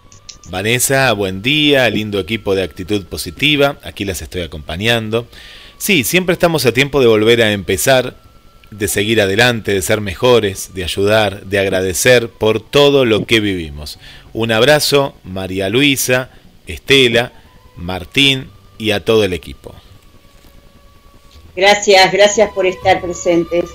[0.49, 5.27] Vanessa, buen día, lindo equipo de actitud positiva, aquí las estoy acompañando.
[5.77, 8.15] Sí, siempre estamos a tiempo de volver a empezar,
[8.71, 13.99] de seguir adelante, de ser mejores, de ayudar, de agradecer por todo lo que vivimos.
[14.33, 16.29] Un abrazo, María Luisa,
[16.65, 17.31] Estela,
[17.75, 18.49] Martín
[18.79, 19.73] y a todo el equipo.
[21.55, 23.65] Gracias, gracias por estar presentes.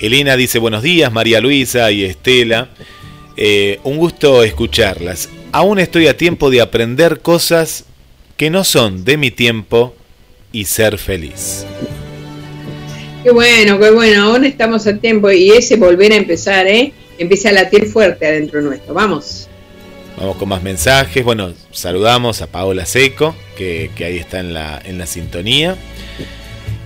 [0.00, 2.70] Elena dice buenos días, María Luisa y Estela.
[3.36, 5.28] Eh, un gusto escucharlas.
[5.52, 7.84] Aún estoy a tiempo de aprender cosas
[8.36, 9.94] que no son de mi tiempo
[10.52, 11.66] y ser feliz.
[13.22, 16.92] Qué bueno, qué bueno, aún estamos a tiempo y ese volver a empezar, ¿eh?
[17.18, 19.48] Empieza a latir fuerte adentro nuestro, vamos.
[20.16, 21.24] Vamos con más mensajes.
[21.24, 25.76] Bueno, saludamos a Paola Seco, que, que ahí está en la, en la sintonía.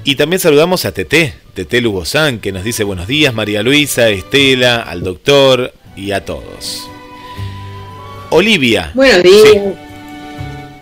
[0.04, 4.82] Y también saludamos a Tete, Tete Lugosán, que nos dice buenos días, María Luisa, Estela,
[4.82, 6.88] al doctor y a todos.
[8.30, 8.92] Olivia.
[8.94, 9.85] Buenos días.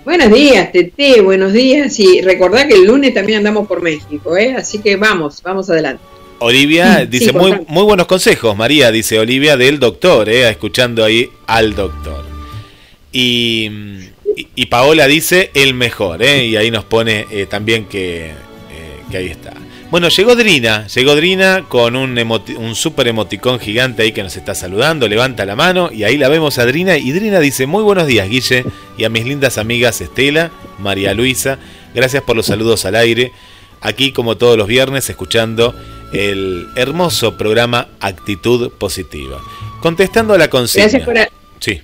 [0.04, 1.98] Buenos días, Tete, buenos días.
[1.98, 4.54] Y recordá que el lunes también andamos por México, ¿eh?
[4.56, 6.02] así que vamos, vamos adelante.
[6.40, 10.48] Olivia dice muy, muy buenos consejos, María, dice Olivia del doctor, ¿eh?
[10.50, 12.24] escuchando ahí al doctor.
[13.12, 13.70] Y,
[14.56, 16.44] y, Paola dice el mejor, ¿eh?
[16.46, 18.32] y ahí nos pone eh, también que
[19.10, 19.52] que ahí está.
[19.94, 24.52] Bueno, llegó Drina, llegó Drina con un, un super emoticón gigante ahí que nos está
[24.52, 28.08] saludando, levanta la mano y ahí la vemos a Drina y Drina dice muy buenos
[28.08, 28.64] días Guille
[28.98, 31.60] y a mis lindas amigas Estela, María Luisa,
[31.94, 33.30] gracias por los saludos al aire,
[33.82, 35.76] aquí como todos los viernes escuchando
[36.12, 39.40] el hermoso programa Actitud Positiva.
[39.80, 40.88] Contestando a la consigna.
[40.88, 41.28] Gracias
[41.60, 41.80] Sí.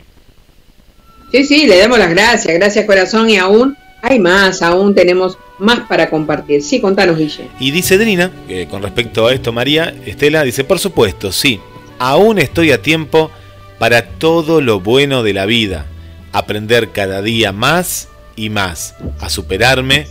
[1.30, 5.80] Sí, sí, le damos las gracias, gracias corazón y aún hay más, aún tenemos más
[5.80, 6.62] para compartir.
[6.62, 7.48] Sí, contanos, Guille.
[7.58, 11.60] Y dice Drina, que con respecto a esto, María Estela dice, por supuesto, sí,
[11.98, 13.30] aún estoy a tiempo
[13.78, 15.86] para todo lo bueno de la vida,
[16.32, 20.06] aprender cada día más y más, a superarme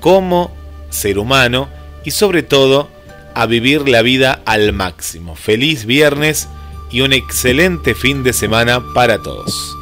[0.00, 0.54] como
[0.90, 1.68] ser humano
[2.04, 2.88] y sobre todo
[3.34, 5.36] a vivir la vida al máximo.
[5.36, 6.48] Feliz viernes
[6.90, 9.79] y un excelente fin de semana para todos.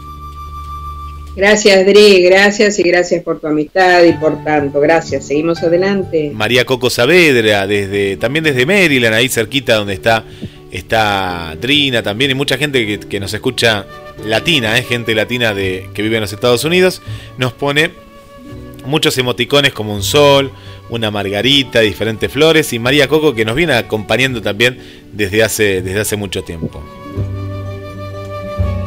[1.39, 4.81] Gracias, Dri, gracias y gracias por tu amistad y por tanto.
[4.81, 6.33] Gracias, seguimos adelante.
[6.35, 10.25] María Coco Saavedra, desde, también desde Maryland, ahí cerquita donde está,
[10.73, 13.87] está Drina también, y mucha gente que, nos escucha
[14.27, 14.83] latina, ¿eh?
[14.83, 17.03] gente latina de, que vive en los Estados Unidos,
[17.37, 17.93] nos pone
[18.85, 20.51] muchos emoticones como un sol,
[20.91, 24.77] una margarita, diferentes flores, y María Coco que nos viene acompañando también
[25.13, 26.83] desde hace, desde hace mucho tiempo.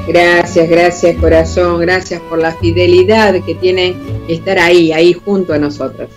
[0.07, 3.95] Gracias, gracias corazón, gracias por la fidelidad que tiene
[4.27, 6.09] estar ahí, ahí junto a nosotros.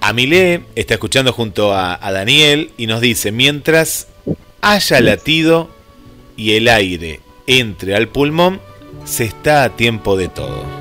[0.00, 4.08] Amilé está escuchando junto a, a Daniel y nos dice, mientras
[4.60, 5.68] haya latido
[6.36, 8.60] y el aire entre al pulmón,
[9.04, 10.80] se está a tiempo de todo.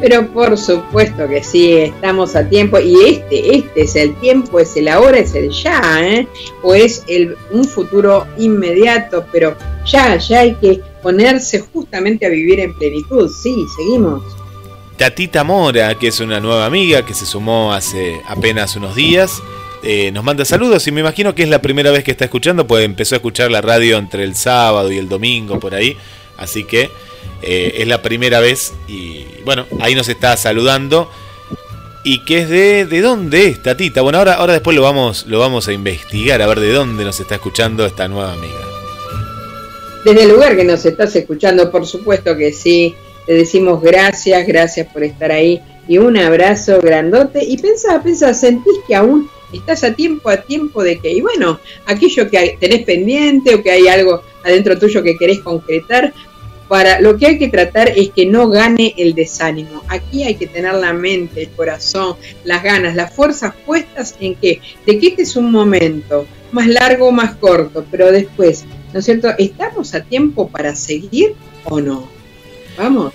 [0.00, 4.76] Pero por supuesto que sí, estamos a tiempo y este, este es el tiempo, es
[4.76, 6.28] el ahora, es el ya, ¿eh?
[6.62, 12.58] o es el, un futuro inmediato, pero ya, ya hay que ponerse justamente a vivir
[12.58, 13.30] en plenitud.
[13.30, 14.24] Sí, seguimos.
[14.96, 19.40] Tatita Mora, que es una nueva amiga que se sumó hace apenas unos días,
[19.84, 22.66] eh, nos manda saludos y me imagino que es la primera vez que está escuchando,
[22.66, 25.96] pues empezó a escuchar la radio entre el sábado y el domingo por ahí,
[26.38, 26.90] así que
[27.40, 31.08] eh, es la primera vez y bueno, ahí nos está saludando.
[32.02, 34.00] ¿Y qué es de, de dónde es Tatita?
[34.00, 37.20] Bueno, ahora, ahora después lo vamos, lo vamos a investigar, a ver de dónde nos
[37.20, 38.75] está escuchando esta nueva amiga.
[40.06, 42.94] Desde el lugar que nos estás escuchando, por supuesto que sí.
[43.26, 47.42] Te decimos gracias, gracias por estar ahí y un abrazo grandote.
[47.42, 51.58] Y pensá, pensá, sentís que aún estás a tiempo, a tiempo de que, y bueno,
[51.86, 56.14] aquello que tenés pendiente o que hay algo adentro tuyo que querés concretar,
[56.68, 59.82] para lo que hay que tratar es que no gane el desánimo.
[59.88, 64.60] Aquí hay que tener la mente, el corazón, las ganas, las fuerzas puestas en que,
[64.86, 68.64] de que este es un momento más largo o más corto, pero después,
[68.96, 69.28] ¿no es cierto?
[69.36, 71.34] ¿Estamos a tiempo para seguir
[71.64, 72.08] o no?
[72.78, 73.12] Vamos.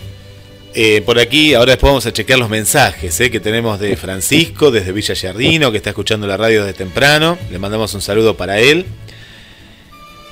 [0.75, 4.69] Eh, por aquí, ahora después vamos a chequear los mensajes eh, que tenemos de Francisco
[4.69, 7.35] desde Villa Yardino, que está escuchando la radio desde temprano.
[7.49, 8.85] Le mandamos un saludo para él.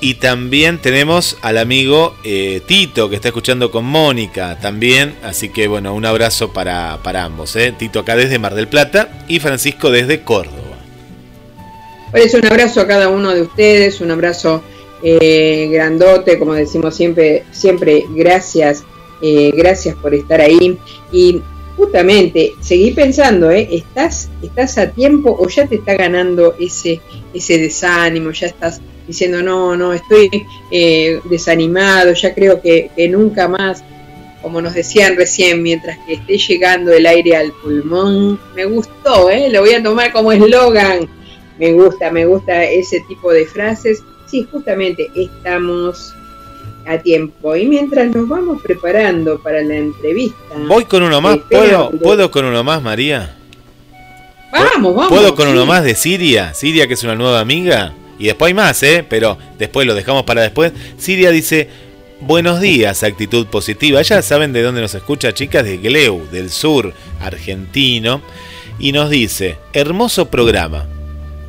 [0.00, 5.16] Y también tenemos al amigo eh, Tito que está escuchando con Mónica también.
[5.24, 7.56] Así que bueno, un abrazo para, ambos.
[7.56, 7.74] Eh.
[7.76, 10.78] Tito acá desde Mar del Plata y Francisco desde Córdoba.
[12.12, 14.62] Pues un abrazo a cada uno de ustedes, un abrazo
[15.02, 18.84] eh, grandote, como decimos siempre, siempre gracias,
[19.22, 20.78] gracias por estar ahí.
[21.12, 21.42] Y
[21.80, 23.66] justamente, seguí pensando, ¿eh?
[23.72, 27.00] ¿Estás, ¿estás a tiempo o ya te está ganando ese,
[27.32, 28.32] ese desánimo?
[28.32, 30.28] Ya estás diciendo, no, no, estoy
[30.70, 33.82] eh, desanimado, ya creo que, nunca más,
[34.42, 39.48] como nos decían recién, mientras que esté llegando el aire al pulmón, me gustó, ¿eh?
[39.50, 41.08] lo voy a tomar como eslogan,
[41.58, 44.02] me gusta, me gusta ese tipo de frases.
[44.30, 46.14] Sí, justamente estamos
[46.86, 47.56] a tiempo.
[47.56, 50.38] Y mientras nos vamos preparando para la entrevista.
[50.68, 53.36] Voy con uno más, ¿puedo, ¿puedo con uno más, María?
[54.52, 55.08] Vamos, vamos.
[55.08, 56.54] ¿Puedo con uno más de Siria?
[56.54, 57.94] Siria, que es una nueva amiga.
[58.18, 59.04] Y después hay más, ¿eh?
[59.08, 60.72] Pero después lo dejamos para después.
[60.96, 61.68] Siria dice,
[62.20, 64.02] buenos días, actitud positiva.
[64.02, 68.20] Ya saben de dónde nos escucha, chicas, de Gleu, del sur argentino.
[68.78, 70.86] Y nos dice, hermoso programa.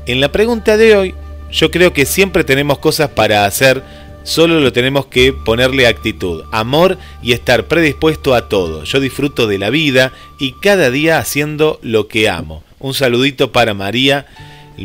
[0.06, 1.16] En la pregunta de hoy,
[1.52, 3.84] yo creo que siempre tenemos cosas para hacer,
[4.24, 8.84] solo lo tenemos que ponerle actitud, amor y estar predispuesto a todo.
[8.84, 12.64] Yo disfruto de la vida y cada día haciendo lo que amo.
[12.80, 14.26] Un saludito para María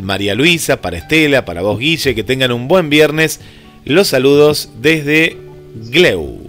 [0.01, 3.39] María Luisa, para Estela, para vos Guille, que tengan un buen viernes.
[3.85, 5.37] Los saludos desde
[5.89, 6.39] Gleu.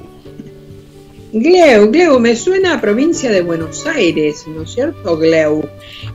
[1.33, 5.17] Gleu, Gleu, me suena a provincia de Buenos Aires, ¿no es cierto?
[5.19, 5.69] Gleu.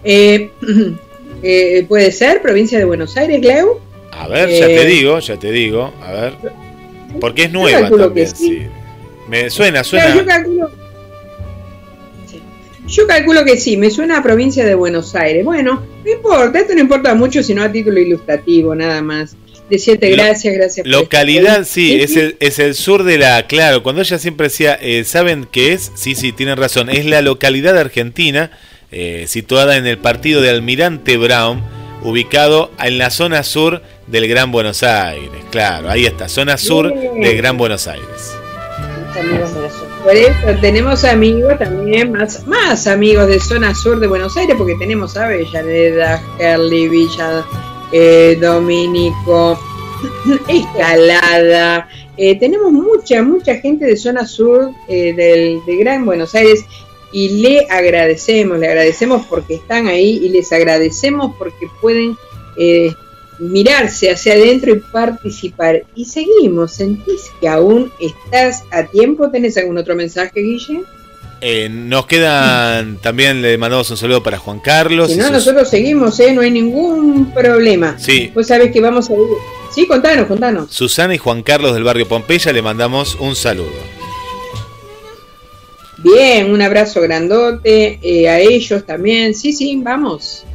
[0.03, 0.49] Eh,
[1.43, 3.79] eh, ¿Puede ser provincia de Buenos Aires, Gleu?
[4.19, 6.33] A ver, ya te eh, digo, ya te digo, a ver.
[7.19, 8.63] Porque es nueva también, sí.
[9.27, 10.15] Me suena, suena.
[12.87, 15.45] Yo calculo que sí, me suena a provincia de Buenos Aires.
[15.45, 19.35] Bueno, no importa, esto no importa mucho, sino a título ilustrativo, nada más.
[19.69, 20.85] Decirte gracias, gracias.
[20.85, 23.47] Localidad, sí, es el, es el sur de la...
[23.47, 25.91] Claro, cuando ella siempre decía, eh, ¿saben qué es?
[25.95, 26.89] Sí, sí, tienen razón.
[26.89, 28.51] Es la localidad argentina,
[28.91, 31.63] eh, situada en el partido de Almirante Brown,
[32.03, 35.43] ubicado en la zona sur del Gran Buenos Aires.
[35.51, 38.35] Claro, ahí está, zona sur del Gran Buenos Aires.
[40.03, 44.75] Por eso tenemos amigos también, más, más amigos de zona sur de Buenos Aires, porque
[44.75, 47.45] tenemos a Avellaneda, Gerli, Villa
[47.91, 49.59] eh, Domínico,
[50.47, 51.87] Escalada.
[52.17, 56.65] Eh, tenemos mucha, mucha gente de zona sur eh, del, de Gran Buenos Aires
[57.11, 62.17] y le agradecemos, le agradecemos porque están ahí y les agradecemos porque pueden
[62.57, 62.93] eh,
[63.51, 65.83] mirarse hacia adentro y participar.
[65.95, 69.29] Y seguimos, ¿sentís que aún estás a tiempo?
[69.29, 70.81] ¿Tenés algún otro mensaje, Guille?
[71.45, 75.11] Eh, nos quedan, también le mandamos un saludo para Juan Carlos.
[75.11, 76.31] Si no, sus- nosotros seguimos, ¿eh?
[76.31, 77.99] No hay ningún problema.
[77.99, 78.31] Sí.
[78.33, 79.19] Vos sabés que vamos a ir.
[79.75, 80.71] Sí, contanos, contanos.
[80.71, 83.71] Susana y Juan Carlos del barrio Pompeya le mandamos un saludo.
[85.97, 89.35] Bien, un abrazo grandote eh, a ellos también.
[89.35, 90.45] Sí, sí, vamos.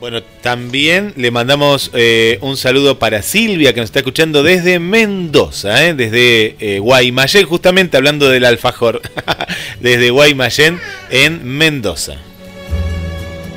[0.00, 5.84] Bueno, también le mandamos eh, un saludo para Silvia, que nos está escuchando desde Mendoza,
[5.84, 5.94] ¿eh?
[5.94, 9.02] desde eh, Guaymallén, justamente hablando del alfajor,
[9.80, 10.78] desde Guaymallén
[11.10, 12.14] en Mendoza.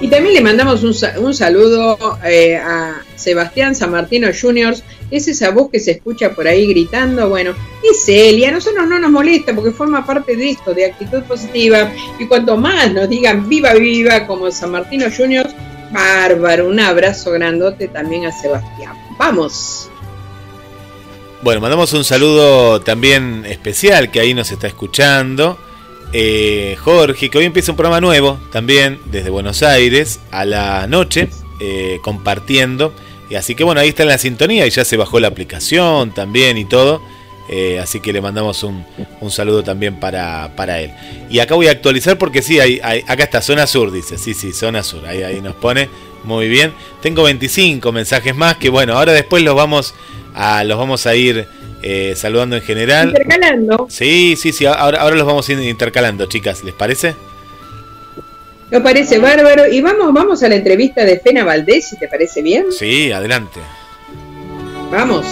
[0.02, 4.84] Y también le mandamos un, un saludo eh, a Sebastián San Martino Juniors.
[5.12, 7.30] Es esa voz que se escucha por ahí gritando.
[7.30, 11.22] Bueno, es él a nosotros no nos molesta porque forma parte de esto, de actitud
[11.24, 11.92] positiva.
[12.18, 15.54] Y cuanto más nos digan viva, viva, como San Martino Juniors,
[15.92, 16.68] bárbaro.
[16.68, 18.96] Un abrazo grandote también a Sebastián.
[19.18, 19.90] Vamos.
[21.42, 25.58] Bueno, mandamos un saludo también especial que ahí nos está escuchando.
[26.14, 31.30] Eh, Jorge, que hoy empieza un programa nuevo también desde Buenos Aires a la noche,
[31.60, 32.94] eh, compartiendo.
[33.30, 36.12] Y así que bueno, ahí está en la sintonía y ya se bajó la aplicación
[36.12, 37.02] también y todo.
[37.50, 38.86] Eh, así que le mandamos un,
[39.20, 40.92] un saludo también para, para él.
[41.30, 44.18] Y acá voy a actualizar porque sí, hay, hay- acá está, zona sur, dice.
[44.18, 45.06] Sí, sí, zona sur.
[45.06, 45.90] Ahí, ahí nos pone.
[46.24, 46.72] Muy bien.
[47.02, 49.94] Tengo 25 mensajes más que bueno, ahora después los vamos
[50.36, 51.48] a, los vamos a ir
[51.82, 53.08] eh, saludando en general.
[53.10, 53.88] Intercalando.
[53.90, 57.16] Sí, sí, sí, ahora, ahora los vamos a ir intercalando, chicas, ¿les parece?
[58.70, 59.68] Me parece bárbaro.
[59.68, 62.68] Y vamos, vamos a la entrevista de Fena Valdés, si te parece bien.
[62.72, 63.60] Sí, adelante.
[64.92, 65.26] Vamos.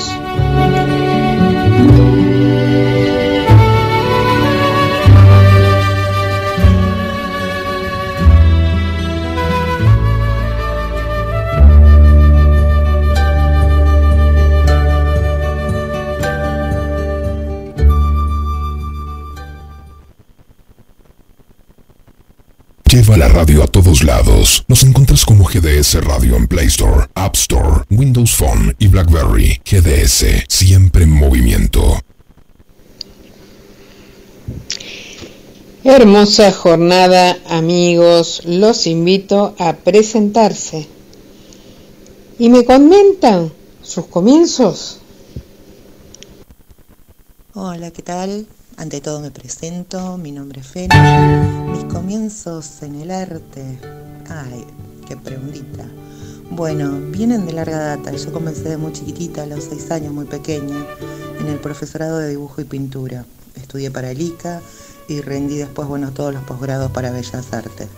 [22.89, 24.65] Lleva la radio a todos lados.
[24.67, 29.61] Nos encuentras como GDS Radio en Play Store, App Store, Windows Phone y BlackBerry.
[29.63, 31.99] GDS, siempre en movimiento.
[35.83, 38.41] Hermosa jornada, amigos.
[38.45, 40.87] Los invito a presentarse.
[42.39, 44.97] Y me comentan sus comienzos.
[47.53, 48.47] Hola, ¿qué tal?
[48.79, 51.67] Ante todo me presento, mi nombre es Fena.
[51.69, 53.77] Mis comienzos en el arte.
[54.29, 54.65] Ay,
[55.05, 55.85] qué preguntita.
[56.49, 58.13] Bueno, vienen de larga data.
[58.13, 60.77] Yo comencé de muy chiquitita, a los seis años, muy pequeña,
[61.41, 63.25] en el profesorado de dibujo y pintura.
[63.55, 64.61] Estudié para el ICA
[65.09, 67.89] y rendí después, bueno, todos los posgrados para Bellas Artes.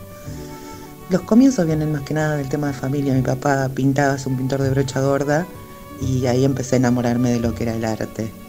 [1.12, 3.14] Los comienzos vienen más que nada del tema de familia.
[3.14, 5.46] Mi papá pintaba, es un pintor de brocha gorda
[6.02, 8.41] y ahí empecé a enamorarme de lo que era el arte.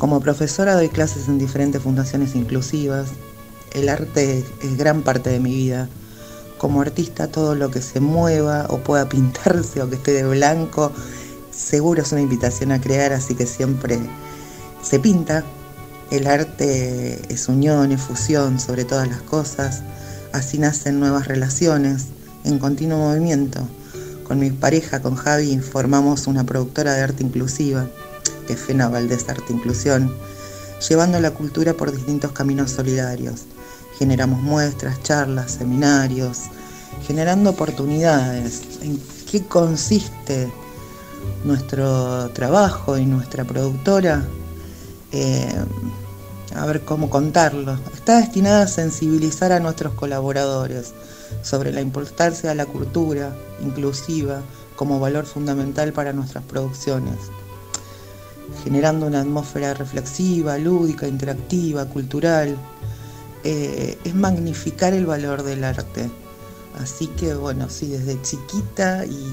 [0.00, 3.10] Como profesora doy clases en diferentes fundaciones inclusivas.
[3.74, 5.90] El arte es gran parte de mi vida.
[6.56, 10.90] Como artista todo lo que se mueva o pueda pintarse o que esté de blanco,
[11.50, 13.98] seguro es una invitación a crear, así que siempre
[14.82, 15.44] se pinta.
[16.10, 19.82] El arte es unión, es fusión sobre todas las cosas.
[20.32, 22.06] Así nacen nuevas relaciones
[22.44, 23.68] en continuo movimiento.
[24.24, 27.86] Con mi pareja, con Javi, formamos una productora de arte inclusiva
[28.50, 30.12] que es FENA Valdés Arte Inclusión,
[30.88, 33.42] llevando la cultura por distintos caminos solidarios.
[33.96, 36.46] Generamos muestras, charlas, seminarios,
[37.06, 38.62] generando oportunidades.
[38.82, 40.50] ¿En qué consiste
[41.44, 44.24] nuestro trabajo y nuestra productora?
[45.12, 45.54] Eh,
[46.56, 47.78] a ver cómo contarlo.
[47.94, 50.92] Está destinada a sensibilizar a nuestros colaboradores
[51.42, 53.32] sobre la importancia de la cultura
[53.62, 54.42] inclusiva
[54.74, 57.30] como valor fundamental para nuestras producciones
[58.64, 62.56] generando una atmósfera reflexiva, lúdica, interactiva, cultural.
[63.44, 66.10] Eh, es magnificar el valor del arte.
[66.80, 69.26] Así que bueno, sí, desde chiquita y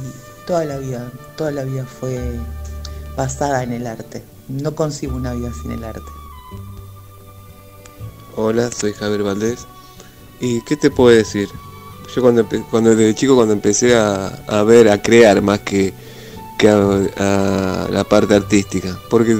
[0.45, 2.39] toda la vida, toda la vida fue
[3.15, 4.23] basada en el arte.
[4.47, 6.01] No consigo una vida sin el arte.
[8.35, 9.65] Hola, soy Javier Valdés.
[10.39, 11.49] ¿Y qué te puedo decir?
[12.15, 15.93] Yo cuando, cuando desde chico cuando empecé a, a ver, a crear más que,
[16.57, 19.37] que a, la parte artística, porque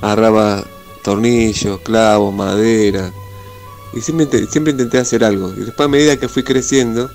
[0.00, 0.64] agarraba
[1.02, 3.12] tornillos, clavos, madera,
[3.92, 5.52] y siempre, siempre intenté hacer algo.
[5.56, 7.10] Y después a medida que fui creciendo,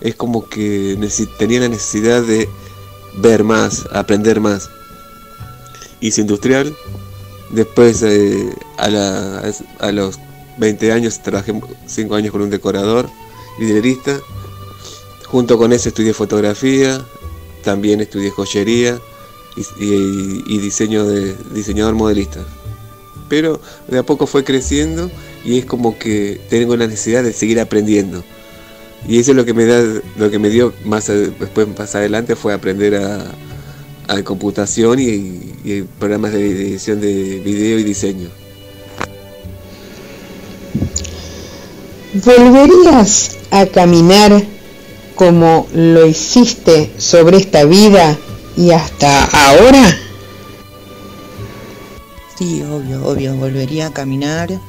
[0.00, 0.98] es como que
[1.38, 2.48] tenía la necesidad de
[3.18, 4.70] ver más, aprender más.
[6.00, 6.74] Hice industrial,
[7.50, 10.18] después eh, a los
[10.58, 13.08] 20 años trabajé 5 años con un decorador,
[13.58, 14.20] liderista.
[15.26, 17.00] Junto con eso estudié fotografía,
[17.62, 19.00] también estudié joyería
[19.78, 22.40] y, diseño de diseñador modelista.
[23.28, 25.10] Pero de a poco fue creciendo
[25.44, 28.24] y es como que tengo la necesidad de seguir aprendiendo.
[29.08, 29.82] Y eso es lo que me da,
[30.18, 33.24] lo que me dio más después más adelante fue aprender a,
[34.08, 38.28] a computación y, y programas de edición de video y diseño.
[42.12, 44.42] ¿Volverías a caminar
[45.20, 48.16] como lo hiciste sobre esta vida
[48.56, 49.94] y hasta ahora?
[52.38, 54.60] Sí, obvio, obvio, volvería a caminar eh,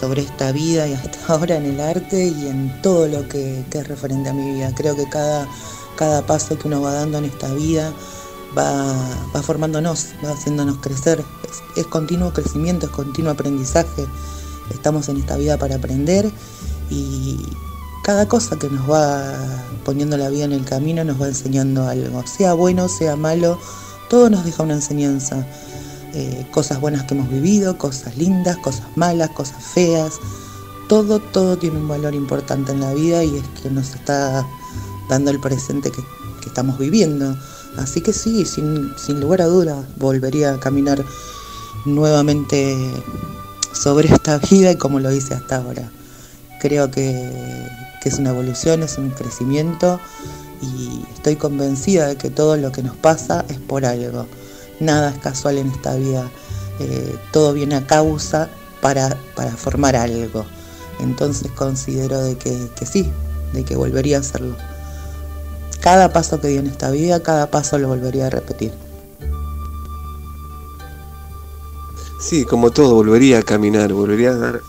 [0.00, 3.80] sobre esta vida y hasta ahora en el arte y en todo lo que, que
[3.80, 4.72] es referente a mi vida.
[4.74, 5.46] Creo que cada,
[5.96, 7.92] cada paso que uno va dando en esta vida
[8.56, 8.96] va,
[9.42, 11.22] formándonos, va haciéndonos crecer.
[11.44, 14.06] Es, es continuo crecimiento, es continuo aprendizaje.
[14.70, 16.30] Estamos en esta vida para aprender
[16.88, 17.38] y
[18.02, 19.32] cada cosa que nos va
[19.84, 23.58] poniendo la vida en el camino nos va enseñando algo, sea bueno, sea malo,
[24.08, 25.46] todo nos deja una enseñanza.
[26.14, 30.20] Eh, cosas buenas que hemos vivido, cosas lindas, cosas malas, cosas feas.
[30.88, 34.46] Todo, todo tiene un valor importante en la vida y es que nos está
[35.08, 36.02] dando el presente que,
[36.42, 37.34] que estamos viviendo.
[37.78, 41.02] Así que sí, sin, sin lugar a dudas, volvería a caminar
[41.86, 42.76] nuevamente
[43.72, 45.90] sobre esta vida y como lo hice hasta ahora.
[46.60, 47.70] Creo que,
[48.02, 50.00] que es una evolución, es un crecimiento
[50.60, 54.26] y estoy convencida de que todo lo que nos pasa es por algo.
[54.80, 56.28] Nada es casual en esta vida,
[56.80, 58.48] eh, todo viene a causa
[58.80, 60.44] para, para formar algo.
[61.00, 63.10] Entonces considero de que, que sí,
[63.52, 64.56] de que volvería a hacerlo.
[65.80, 68.72] Cada paso que di en esta vida, cada paso lo volvería a repetir.
[72.20, 74.60] Sí, como todo, volvería a caminar, volvería a dar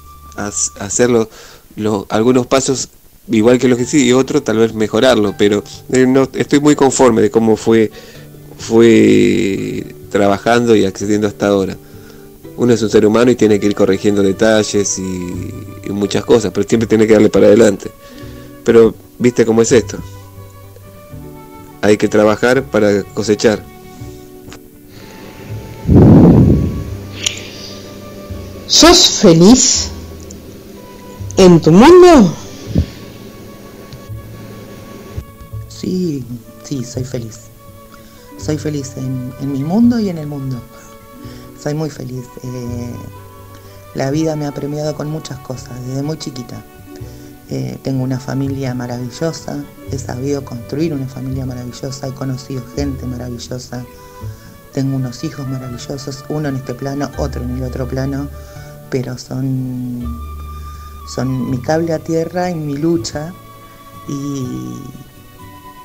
[1.76, 2.90] lo- algunos pasos
[3.30, 6.76] igual que los que sí y otros tal vez mejorarlo, pero eh, no estoy muy
[6.76, 7.91] conforme de cómo fue
[8.57, 11.76] fue trabajando y accediendo hasta ahora.
[12.55, 15.03] Uno es un ser humano y tiene que ir corrigiendo detalles y,
[15.86, 17.89] y muchas cosas, pero siempre tiene que darle para adelante.
[18.63, 19.97] Pero viste cómo es esto.
[21.82, 23.63] Hay que trabajar para cosechar.
[28.67, 29.89] ¿Sos feliz
[31.38, 32.43] en tu mundo?
[35.84, 36.24] Sí,
[36.64, 37.40] sí, soy feliz.
[38.40, 40.56] Soy feliz en, mi mundo y en el mundo.
[41.62, 42.24] Soy muy feliz.
[42.42, 42.94] Eh,
[43.94, 46.64] la vida me ha premiado con muchas cosas, desde muy chiquita.
[47.50, 49.62] Eh, tengo una familia maravillosa,
[49.92, 53.84] he sabido construir una familia maravillosa, he conocido gente maravillosa,
[54.72, 58.30] tengo unos hijos maravillosos, uno en este plano, otro en el otro plano,
[58.90, 60.02] pero son,
[61.14, 63.34] son mi cable a tierra y mi lucha
[64.08, 65.03] y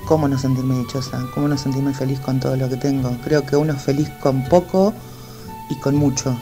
[0.07, 3.17] cómo no sentirme dichosa, cómo no sentirme feliz con todo lo que tengo.
[3.25, 4.93] Creo que uno es feliz con poco
[5.71, 6.37] y con mucho,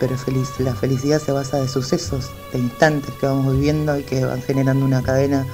[0.00, 0.48] pero feliz.
[0.58, 4.84] La felicidad se basa de sucesos, de instantes que vamos viviendo y que van generando
[4.84, 5.46] una cadena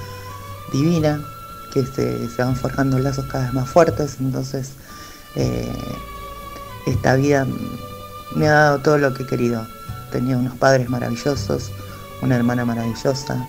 [0.73, 1.23] divina,
[1.73, 4.17] que se, van forjando lazos cada vez más fuertes.
[4.21, 4.73] Entonces,
[5.37, 5.73] eh,
[6.87, 7.47] esta vida
[8.35, 9.67] me ha dado todo lo que he querido.
[10.11, 11.71] Tenía unos padres maravillosos,
[12.23, 13.47] una hermana maravillosa.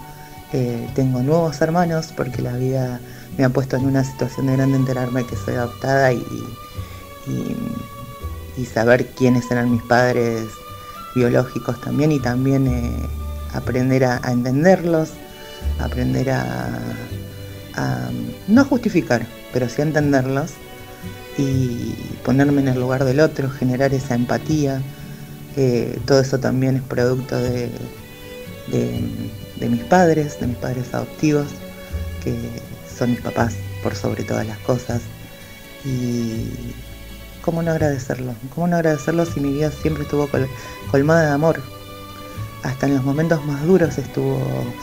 [0.52, 3.00] eh, tengo nuevos hermanos porque la vida
[3.40, 6.24] me ha puesto en una situación de grande enterarme que soy adoptada y,
[8.58, 10.46] y, saber quiénes eran mis padres
[11.16, 12.92] biológicos también y también eh,
[13.54, 15.12] aprender a, entenderlos,
[15.80, 16.80] aprender a,
[17.76, 18.10] a
[18.48, 20.52] no justificar, pero sí a entenderlos
[21.38, 21.94] y
[22.26, 24.82] ponerme en el lugar del otro, generar esa empatía.
[25.56, 27.72] eh, todo eso también es producto de,
[28.68, 31.48] de- de mis padres, de mis padres adoptivos,
[32.24, 32.62] que
[33.00, 35.02] son mis papás por sobre todas las cosas.
[35.86, 36.46] Y
[37.42, 40.50] cómo no agradecerlo, cómo no agradecerlo si mi vida siempre estuvo col-
[40.92, 41.62] colmada de amor.
[42.64, 44.38] Hasta en los momentos más duros estuvo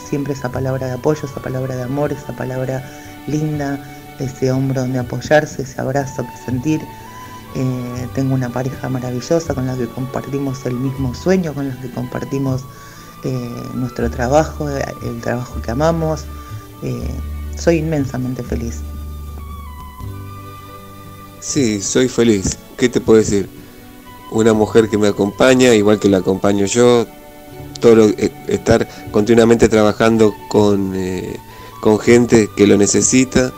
[0.09, 2.83] siempre esa palabra de apoyo, esa palabra de amor, esa palabra
[3.27, 3.79] linda,
[4.19, 6.81] ese hombro donde apoyarse, ese abrazo que sentir.
[7.55, 11.91] Eh, tengo una pareja maravillosa con la que compartimos el mismo sueño, con la que
[11.91, 12.63] compartimos
[13.25, 16.25] eh, nuestro trabajo, el trabajo que amamos.
[16.83, 17.11] Eh,
[17.57, 18.81] soy inmensamente feliz.
[21.41, 22.59] Sí, soy feliz.
[22.77, 23.49] ¿Qué te puedo decir?
[24.33, 27.07] Una mujer que me acompaña, igual que la acompaño yo.
[27.81, 31.39] Todo lo- eh, estar continuamente trabajando con, eh,
[31.81, 33.53] con gente que lo necesita.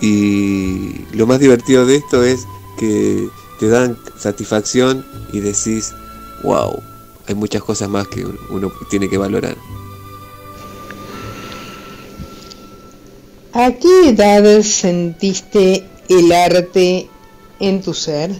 [0.00, 2.46] Y lo más divertido de esto es
[2.78, 3.28] que
[3.58, 5.92] te dan satisfacción y decís,
[6.42, 6.80] wow,
[7.26, 9.56] hay muchas cosas más que uno tiene que valorar.
[13.54, 17.10] ¿A qué edad sentiste el arte
[17.60, 18.30] en tu ser?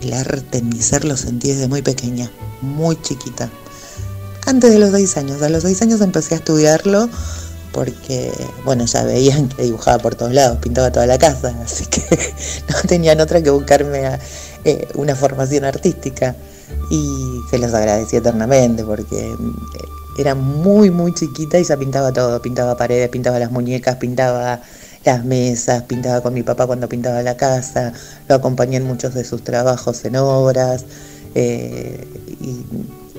[0.00, 2.30] El arte en mi ser lo sentí desde muy pequeña,
[2.62, 3.50] muy chiquita.
[4.46, 5.42] Antes de los seis años.
[5.42, 7.10] A los seis años empecé a estudiarlo
[7.72, 8.32] porque,
[8.64, 12.02] bueno, ya veían que dibujaba por todos lados, pintaba toda la casa, así que
[12.66, 14.18] no tenían otra que buscarme
[14.64, 16.34] eh, una formación artística.
[16.90, 19.36] Y se los agradecí eternamente porque eh,
[20.20, 22.40] era muy, muy chiquita y ya pintaba todo.
[22.42, 24.60] Pintaba paredes, pintaba las muñecas, pintaba
[25.04, 27.92] las mesas, pintaba con mi papá cuando pintaba la casa,
[28.28, 30.84] lo acompañé en muchos de sus trabajos en obras.
[31.34, 32.06] eh,
[32.40, 32.64] y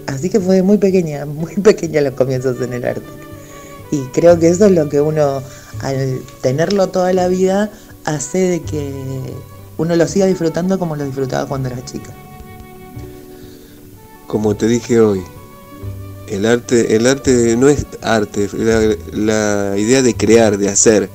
[0.07, 3.05] así que fue muy pequeña, muy pequeña los comienzos en el arte.
[3.91, 5.41] Y creo que eso es lo que uno,
[5.81, 7.71] al tenerlo toda la vida,
[8.05, 8.93] hace de que
[9.77, 12.11] uno lo siga disfrutando como lo disfrutaba cuando era chica.
[14.27, 15.21] Como te dije hoy,
[16.31, 18.49] el arte, el arte no es arte,
[19.11, 21.09] la, idea de crear, de hacer.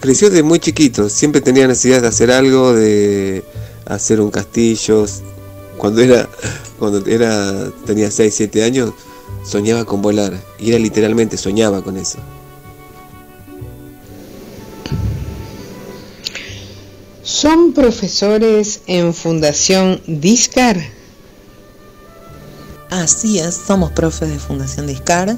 [0.00, 3.42] Creció desde muy chiquito, siempre tenía necesidad de hacer algo, de
[3.86, 5.06] hacer un castillo.
[5.78, 6.28] Cuando era,
[6.78, 8.92] cuando era, tenía 6, 7 años,
[9.44, 10.38] soñaba con volar.
[10.58, 12.18] Y era literalmente, soñaba con eso.
[17.22, 20.95] ¿Son profesores en Fundación Discar?
[22.90, 25.36] Así es, somos profes de Fundación Discar.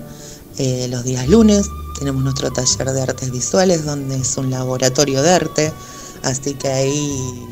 [0.58, 1.66] Eh, los días lunes
[1.98, 5.72] tenemos nuestro taller de artes visuales, donde es un laboratorio de arte.
[6.22, 7.46] Así que ahí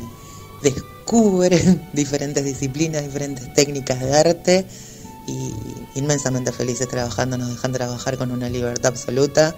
[0.61, 4.65] descubren diferentes disciplinas, diferentes técnicas de arte.
[5.27, 5.53] Y
[5.95, 9.55] inmensamente felices trabajando, nos dejan trabajar con una libertad absoluta.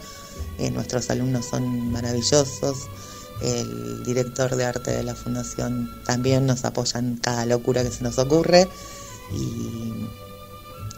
[0.57, 2.88] Eh, nuestros alumnos son maravillosos.
[3.41, 8.03] El director de arte de la fundación también nos apoya en cada locura que se
[8.03, 8.70] nos ocurre.
[9.34, 10.28] Y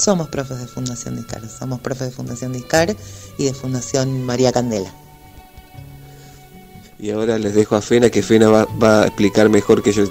[0.02, 2.96] somos profes de Fundación Discar, somos profes de Fundación Discar
[3.38, 4.92] y de Fundación María Candela.
[7.00, 10.06] Y ahora les dejo a Fena, que Fena va, va a explicar mejor que yo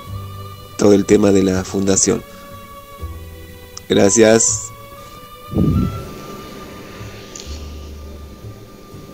[0.78, 2.22] todo el tema de la fundación.
[3.88, 4.68] Gracias.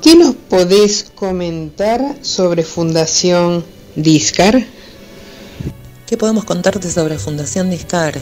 [0.03, 3.65] ¿Qué nos podés comentar sobre Fundación
[3.97, 4.65] Discar?
[6.07, 8.21] ¿Qué podemos contarte sobre Fundación Discar?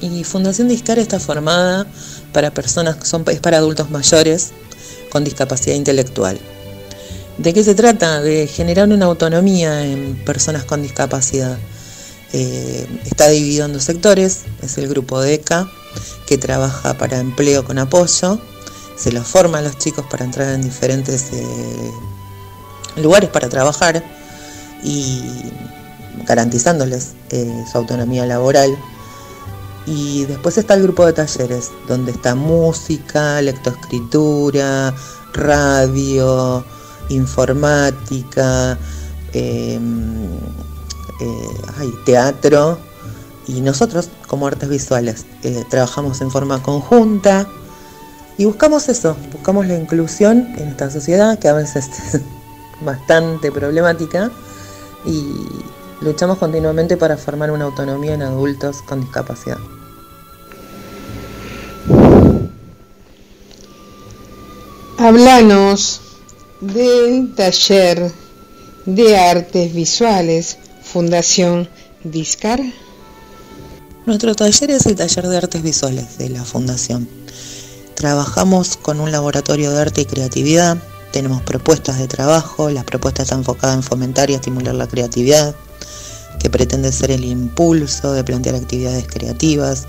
[0.00, 1.86] Y Fundación Discar está formada
[2.32, 4.50] para personas que son es para adultos mayores
[5.10, 6.38] con discapacidad intelectual.
[7.38, 8.20] ¿De qué se trata?
[8.20, 11.56] De generar una autonomía en personas con discapacidad.
[12.32, 15.70] Eh, está dividido en dos sectores, es el grupo de ECA,
[16.26, 18.40] que trabaja para empleo con apoyo,
[18.96, 21.90] se los forma a los chicos para entrar en diferentes eh,
[22.96, 24.04] lugares para trabajar
[24.82, 25.22] y
[26.26, 28.76] garantizándoles eh, su autonomía laboral.
[29.90, 34.94] Y después está el grupo de talleres, donde está música, lectoescritura,
[35.32, 36.62] radio,
[37.08, 38.76] informática,
[39.32, 39.80] eh,
[41.20, 42.78] eh, ay, teatro.
[43.46, 47.46] Y nosotros, como artes visuales, eh, trabajamos en forma conjunta
[48.36, 52.20] y buscamos eso, buscamos la inclusión en esta sociedad que a veces es
[52.82, 54.30] bastante problemática
[55.06, 55.24] y
[56.02, 59.56] luchamos continuamente para formar una autonomía en adultos con discapacidad.
[65.00, 66.00] Háblanos
[66.60, 68.10] del taller
[68.84, 71.68] de artes visuales Fundación
[72.02, 72.60] Discar.
[74.06, 77.08] Nuestro taller es el taller de artes visuales de la Fundación.
[77.94, 80.78] Trabajamos con un laboratorio de arte y creatividad,
[81.12, 85.54] tenemos propuestas de trabajo, las propuestas están enfocadas en fomentar y estimular la creatividad,
[86.40, 89.86] que pretende ser el impulso de plantear actividades creativas,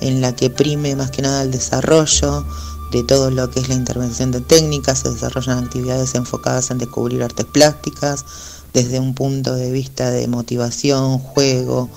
[0.00, 2.46] en la que prime más que nada el desarrollo
[2.94, 7.24] de todo lo que es la intervención de técnicas, se desarrollan actividades enfocadas en descubrir
[7.24, 8.24] artes plásticas
[8.72, 11.90] desde un punto de vista de motivación, juego,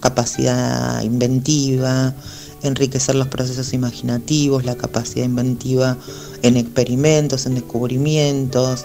[0.00, 2.14] capacidad inventiva,
[2.62, 5.96] enriquecer los procesos imaginativos, la capacidad inventiva
[6.42, 8.84] en experimentos, en descubrimientos,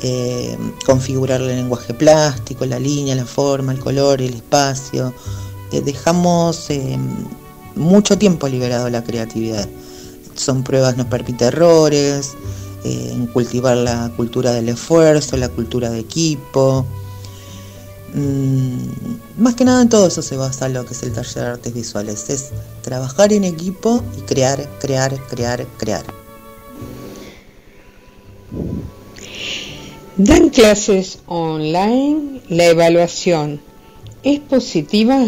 [0.00, 0.56] eh,
[0.86, 5.12] configurar el lenguaje plástico, la línea, la forma, el color, el espacio.
[5.72, 6.96] Eh, dejamos eh,
[7.74, 9.68] mucho tiempo liberado la creatividad.
[10.34, 12.34] Son pruebas, nos permite errores,
[12.84, 16.84] en cultivar la cultura del esfuerzo, la cultura de equipo.
[18.14, 18.76] Mm,
[19.38, 21.74] más que nada en todo eso se basa lo que es el taller de artes
[21.74, 22.50] visuales, es
[22.82, 26.04] trabajar en equipo y crear, crear, crear, crear.
[30.16, 33.60] Dan clases online, la evaluación
[34.22, 35.26] es positiva.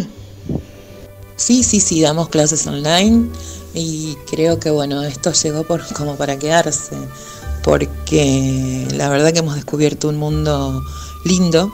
[1.35, 3.29] Sí, sí, sí, damos clases online
[3.77, 6.97] y creo que bueno, esto llegó por, como para quedarse,
[7.63, 10.83] porque la verdad que hemos descubierto un mundo
[11.25, 11.73] lindo,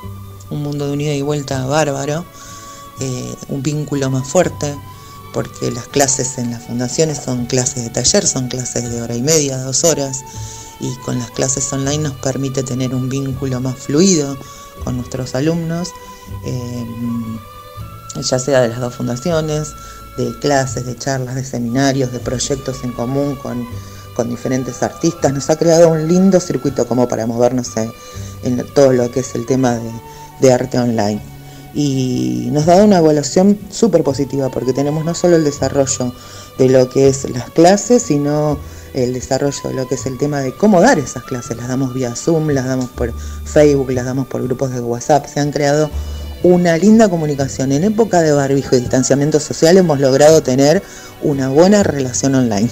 [0.51, 2.24] un mundo de unida y vuelta bárbaro,
[3.01, 4.77] eh, un vínculo más fuerte,
[5.33, 9.23] porque las clases en las fundaciones son clases de taller, son clases de hora y
[9.23, 10.24] media, dos horas,
[10.81, 14.37] y con las clases online nos permite tener un vínculo más fluido
[14.83, 15.91] con nuestros alumnos,
[16.45, 16.87] eh,
[18.20, 19.69] ya sea de las dos fundaciones,
[20.16, 23.66] de clases, de charlas, de seminarios, de proyectos en común con,
[24.28, 25.32] diferentes artistas.
[25.32, 27.70] Nos ha creado un lindo circuito como para movernos
[28.44, 29.90] en, todo lo que es el tema de,
[30.40, 31.20] de arte online.
[31.74, 36.12] Y nos da una evaluación súper positiva porque tenemos no solo el desarrollo
[36.59, 38.59] de lo que es las clases, sino
[38.94, 41.56] el desarrollo de lo que es el tema de cómo dar esas clases.
[41.56, 43.12] Las damos vía Zoom, las damos por
[43.44, 45.26] Facebook, las damos por grupos de WhatsApp.
[45.26, 45.90] Se han creado
[46.43, 47.73] una linda comunicación.
[47.73, 50.82] En época de barbijo y distanciamiento social hemos logrado tener
[51.23, 52.70] una buena relación online.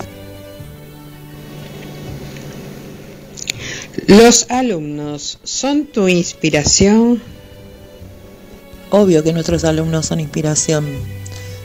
[4.06, 7.22] ¿Los alumnos son tu inspiración?
[8.90, 10.86] Obvio que nuestros alumnos son inspiración.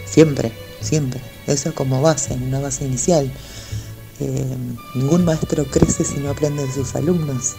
[0.06, 0.52] Siempre,
[0.82, 1.22] siempre.
[1.48, 3.32] Eso es como base, una base inicial.
[4.20, 4.46] Eh,
[4.94, 7.56] ningún maestro crece si no aprende de sus alumnos.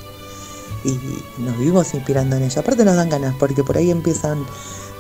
[0.87, 2.59] Y nos vivimos inspirando en ellos.
[2.59, 4.47] Aparte nos dan ganas, porque por ahí empiezan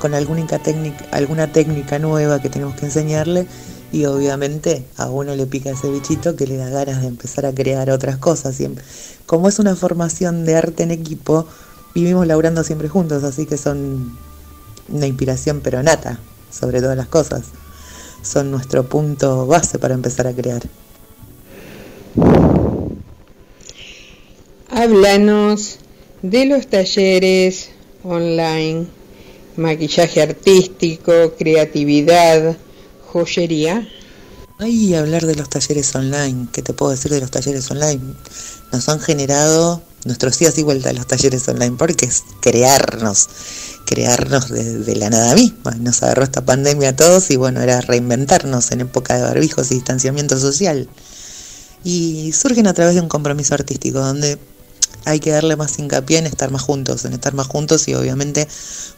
[0.00, 3.46] con alguna técnica, alguna técnica nueva que tenemos que enseñarle
[3.92, 7.54] y obviamente a uno le pica ese bichito que le da ganas de empezar a
[7.54, 8.56] crear otras cosas.
[8.56, 8.84] Siempre.
[9.26, 11.46] Como es una formación de arte en equipo,
[11.94, 14.18] vivimos laburando siempre juntos, así que son
[14.88, 16.18] una inspiración pero nata
[16.50, 17.44] sobre todas las cosas.
[18.22, 20.62] Son nuestro punto base para empezar a crear.
[24.78, 25.78] Háblanos
[26.20, 27.70] de los talleres
[28.04, 28.86] online,
[29.56, 32.58] maquillaje artístico, creatividad,
[33.06, 33.88] joyería.
[34.58, 38.02] Ay, hablar de los talleres online, ¿qué te puedo decir de los talleres online?
[38.70, 43.30] Nos han generado nuestros días y vuelta a los talleres online, porque es crearnos,
[43.86, 45.70] crearnos de, la nada misma.
[45.80, 49.76] Nos agarró esta pandemia a todos y bueno, era reinventarnos en época de barbijos y
[49.76, 50.86] distanciamiento social
[51.82, 54.38] y surgen a través de un compromiso artístico donde
[55.06, 58.46] hay que darle más hincapié en estar más juntos, en estar más juntos y obviamente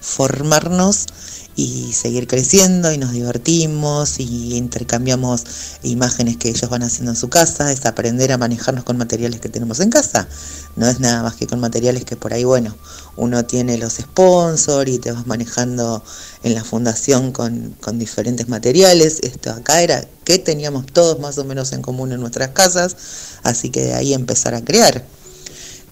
[0.01, 1.07] formarnos
[1.55, 5.45] y seguir creciendo y nos divertimos y intercambiamos
[5.83, 9.49] imágenes que ellos van haciendo en su casa, es aprender a manejarnos con materiales que
[9.49, 10.29] tenemos en casa.
[10.77, 12.75] No es nada más que con materiales que por ahí, bueno,
[13.17, 16.03] uno tiene los sponsors y te vas manejando
[16.43, 19.19] en la fundación con, con diferentes materiales.
[19.23, 22.97] Esto acá era que teníamos todos más o menos en común en nuestras casas,
[23.43, 25.05] así que de ahí empezar a crear.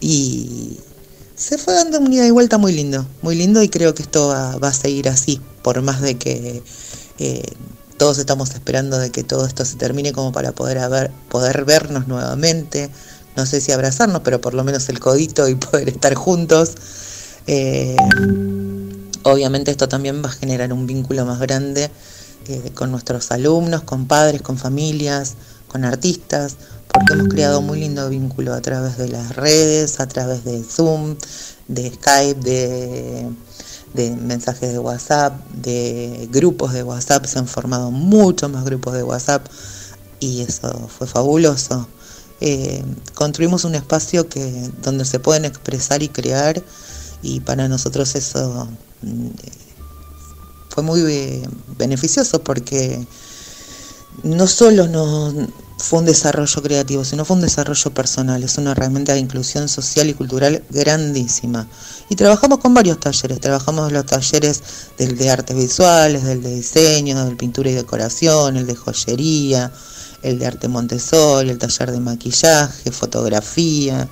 [0.01, 0.79] Y
[1.35, 4.29] se fue dando un ida y vuelta muy lindo, muy lindo y creo que esto
[4.29, 6.63] va, a seguir así, por más de que
[7.19, 7.43] eh,
[7.97, 12.91] todos estamos esperando de que todo esto se termine como para poder, poder vernos nuevamente,
[13.37, 16.73] no sé si abrazarnos, pero por lo menos el codito y poder estar juntos.
[17.47, 17.97] Eh,
[19.23, 21.91] obviamente esto también va a generar un vínculo más grande
[22.49, 25.35] eh, con nuestros alumnos, con padres, con familias,
[25.69, 26.57] con artistas,
[26.97, 31.17] porque hemos creado muy lindo vínculo a través de las redes, a través de Zoom,
[31.69, 38.65] de Skype, de, mensajes de WhatsApp, de grupos de WhatsApp, se han formado muchos más
[38.65, 39.47] grupos de WhatsApp
[40.21, 41.87] y eso fue fabuloso.
[42.41, 42.83] Eh,
[43.15, 46.63] construimos un espacio que donde se pueden expresar y crear
[47.21, 48.69] y para nosotros eso
[49.03, 49.29] mm,
[50.71, 53.07] fue muy eh, beneficioso porque
[54.23, 55.49] no solo nos
[55.79, 60.09] fue un desarrollo creativo, sino fue un desarrollo personal, es una herramienta de inclusión social
[60.09, 61.69] y cultural grandísima.
[62.09, 64.63] Y trabajamos con varios talleres, trabajamos los talleres
[64.97, 69.71] del de artes visuales, del de diseño, del pintura y decoración, el de joyería,
[70.23, 74.09] el de arte Montessori, el taller de maquillaje, fotografía,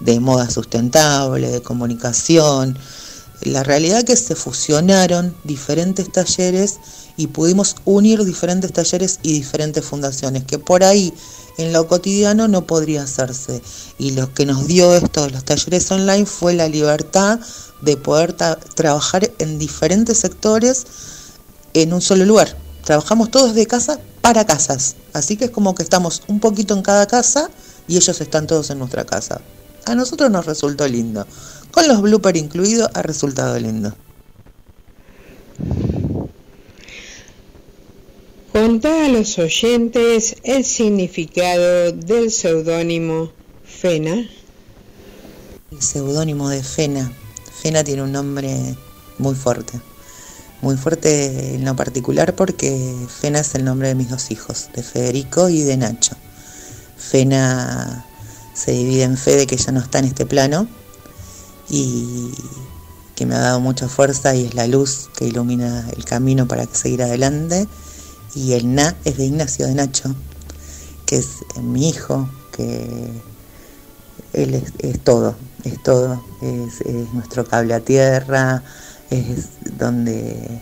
[0.00, 2.76] de moda sustentable, de comunicación.
[3.42, 6.78] La realidad es que se fusionaron diferentes talleres
[7.16, 11.12] y pudimos unir diferentes talleres y diferentes fundaciones, que por ahí
[11.58, 13.62] en lo cotidiano no podría hacerse.
[13.98, 17.38] Y lo que nos dio esto los talleres online fue la libertad
[17.82, 20.86] de poder trabajar en diferentes sectores
[21.74, 22.56] en un solo lugar.
[22.84, 26.82] Trabajamos todos de casa para casas, así que es como que estamos un poquito en
[26.82, 27.50] cada casa
[27.86, 29.40] y ellos están todos en nuestra casa.
[29.86, 31.26] A nosotros nos resultó lindo.
[31.70, 33.94] Con los bloopers incluidos ha resultado lindo.
[38.54, 43.32] Preguntar a los oyentes el significado del seudónimo
[43.64, 44.30] Fena.
[45.72, 47.12] El seudónimo de Fena.
[47.60, 48.76] Fena tiene un nombre
[49.18, 49.80] muy fuerte.
[50.62, 54.84] Muy fuerte en lo particular porque Fena es el nombre de mis dos hijos, de
[54.84, 56.14] Federico y de Nacho.
[56.96, 58.06] Fena
[58.54, 60.68] se divide en fe de que ya no está en este plano
[61.68, 62.30] y
[63.16, 66.66] que me ha dado mucha fuerza y es la luz que ilumina el camino para
[66.72, 67.66] seguir adelante.
[68.34, 70.14] Y el Na es de Ignacio de Nacho,
[71.06, 71.28] que es
[71.60, 73.10] mi hijo, que
[74.32, 78.62] él es, todo, es todo, es, nuestro cable a tierra,
[79.10, 79.48] es
[79.78, 80.60] donde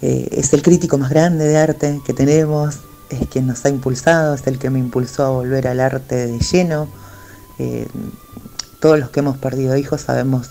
[0.00, 2.76] eh, es el crítico más grande de arte que tenemos,
[3.10, 6.38] es quien nos ha impulsado, es el que me impulsó a volver al arte de
[6.38, 6.88] lleno.
[7.58, 7.86] Eh,
[8.80, 10.50] todos los que hemos perdido hijos sabemos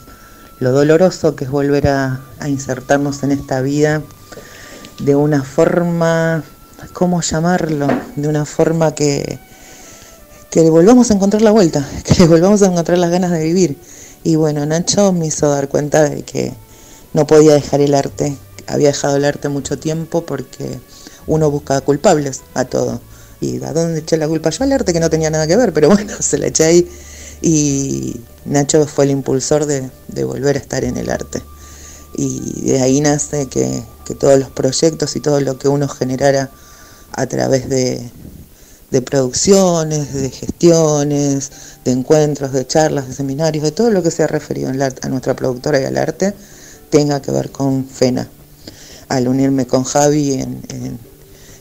[0.59, 4.01] lo doloroso que es volver a, insertarnos en esta vida
[4.99, 6.43] de una forma,
[6.93, 7.87] ¿cómo llamarlo?
[8.15, 9.39] De una forma que,
[10.49, 13.43] que le volvamos a encontrar la vuelta, que le volvamos a encontrar las ganas de
[13.43, 13.77] vivir.
[14.23, 16.53] Y bueno, Nacho me hizo dar cuenta de que
[17.13, 18.35] no podía dejar el arte.
[18.67, 20.79] Había dejado el arte mucho tiempo porque
[21.25, 22.99] uno busca culpables a todo.
[23.39, 25.71] ¿Y a dónde eché la culpa yo al arte que no tenía nada que ver?
[25.73, 26.89] Pero bueno, se la eché ahí
[27.41, 29.89] y Nacho fue el impulsor de,
[30.23, 31.41] volver a estar en el arte.
[32.15, 33.83] Y de ahí nace que,
[34.15, 36.49] todos los proyectos y todo lo que uno generara
[37.11, 38.11] a través de,
[39.05, 41.51] producciones, de gestiones,
[41.85, 45.35] de encuentros, de charlas, de seminarios, de todo lo que se ha referido a nuestra
[45.35, 46.33] productora y al arte,
[46.89, 48.27] tenga que ver con FENA.
[49.09, 50.61] Al unirme con Javi en,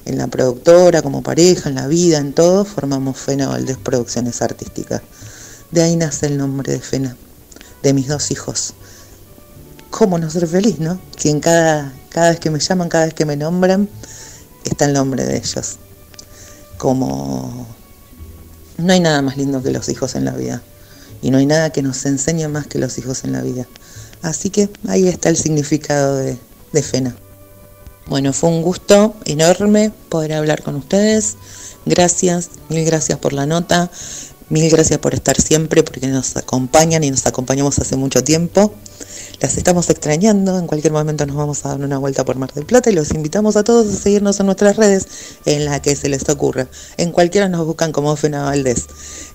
[0.05, 5.03] en la productora, como pareja, en la vida, en todo, formamos FENA Valdés Producciones Artísticas.
[5.71, 7.17] De ahí nace el nombre de Fena,
[7.83, 8.75] de mis dos hijos.
[9.91, 11.01] ¿Cómo no ser feliz, no?
[11.17, 13.91] Que en cada, cada vez que me llaman, cada vez que me nombran,
[14.65, 15.77] está el nombre de ellos.
[16.79, 17.67] Como
[18.79, 20.63] no hay nada más lindo que los hijos en la vida.
[21.21, 23.69] Y no hay nada que nos enseñe más que los hijos en la vida.
[24.23, 26.39] Así que ahí está el significado de,
[26.83, 27.15] Fena.
[28.07, 31.37] Bueno, fue un gusto enorme poder hablar con ustedes.
[31.85, 33.91] Gracias, mil gracias por la nota.
[34.49, 38.73] Mil gracias por estar siempre, porque nos acompañan y nos acompañamos hace mucho tiempo.
[39.41, 42.65] Las estamos extrañando, en cualquier momento nos vamos a dar una vuelta por Mar del
[42.65, 45.07] Plata y los invitamos a todos a seguirnos en nuestras redes
[45.45, 46.69] en la que se les ocurra.
[46.97, 48.87] En cualquiera nos buscan como Fena Valdés,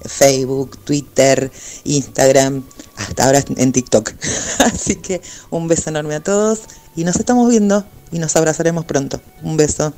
[0.05, 1.51] Facebook, Twitter,
[1.83, 2.63] Instagram,
[2.95, 4.11] hasta ahora en TikTok.
[4.59, 6.61] Así que un beso enorme a todos
[6.95, 9.21] y nos estamos viendo y nos abrazaremos pronto.
[9.43, 9.93] Un beso.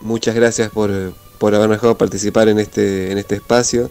[0.00, 3.90] Muchas gracias por por haberme dejado participar en este, en este espacio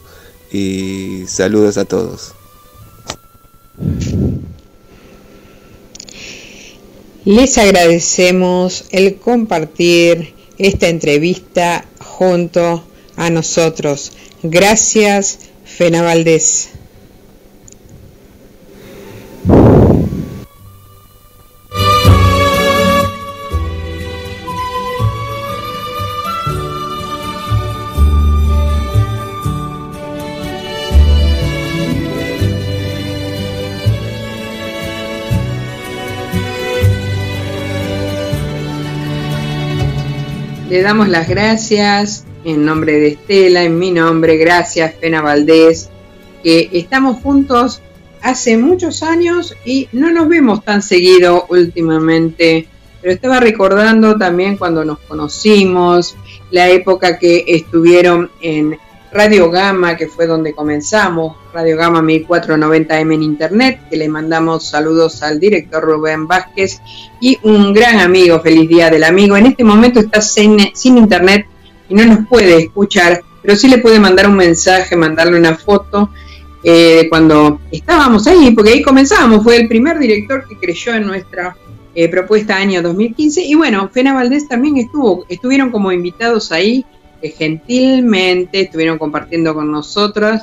[0.52, 2.36] y saludos a todos.
[7.30, 12.84] Les agradecemos el compartir esta entrevista junto
[13.18, 14.14] a nosotros.
[14.42, 16.70] Gracias, Fena Valdés.
[40.80, 45.90] Le damos las gracias en nombre de Estela, en mi nombre, gracias Pena Valdés,
[46.42, 47.82] que estamos juntos
[48.22, 52.66] hace muchos años y no nos vemos tan seguido últimamente,
[53.02, 56.16] pero estaba recordando también cuando nos conocimos,
[56.50, 58.80] la época que estuvieron en
[59.12, 65.24] Radio Gama, que fue donde comenzamos, Radio Gama 1490M en Internet, que le mandamos saludos
[65.24, 66.80] al director Rubén Vázquez
[67.20, 69.36] y un gran amigo, feliz día del amigo.
[69.36, 71.48] En este momento está sin, Internet
[71.90, 76.12] y no nos puede escuchar, pero sí le puede mandar un mensaje, mandarle una foto
[76.64, 81.56] eh, cuando estábamos ahí, porque ahí comenzamos, fue el primer director que creyó en nuestra
[81.96, 86.86] eh, propuesta año 2015 y bueno, Fena Valdés también estuvo, estuvieron como invitados ahí
[87.22, 90.42] que gentilmente estuvieron compartiendo con nosotros,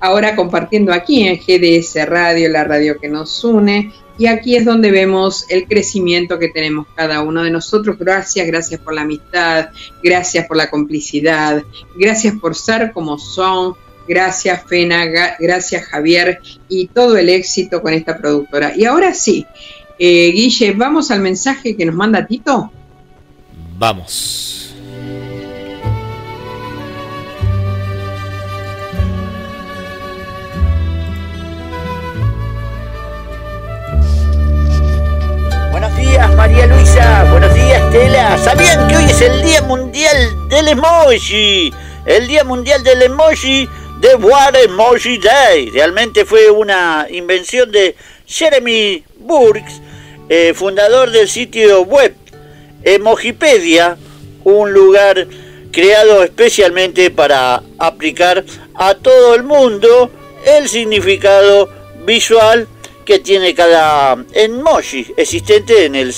[0.00, 4.90] ahora compartiendo aquí en GDS Radio, la radio que nos une, y aquí es donde
[4.90, 7.98] vemos el crecimiento que tenemos cada uno de nosotros.
[7.98, 9.70] Gracias, gracias por la amistad,
[10.02, 11.62] gracias por la complicidad,
[11.96, 13.74] gracias por ser como son,
[14.06, 15.06] gracias Fena,
[15.40, 18.72] gracias Javier y todo el éxito con esta productora.
[18.76, 19.46] Y ahora sí,
[19.98, 22.70] eh, Guille, vamos al mensaje que nos manda Tito.
[23.76, 24.63] Vamos.
[37.74, 38.38] Estela.
[38.38, 41.72] ¿Sabían que hoy es el Día Mundial del Emoji?
[42.06, 43.68] El Día Mundial del Emoji
[44.00, 45.70] de What Emoji Day.
[45.70, 47.96] Realmente fue una invención de
[48.26, 49.80] Jeremy Burks,
[50.28, 52.14] eh, fundador del sitio web
[52.84, 53.96] Emojipedia,
[54.44, 55.26] un lugar
[55.72, 58.44] creado especialmente para aplicar
[58.74, 60.10] a todo el mundo
[60.46, 61.68] el significado
[62.06, 62.68] visual
[63.04, 66.12] que tiene cada emoji existente en el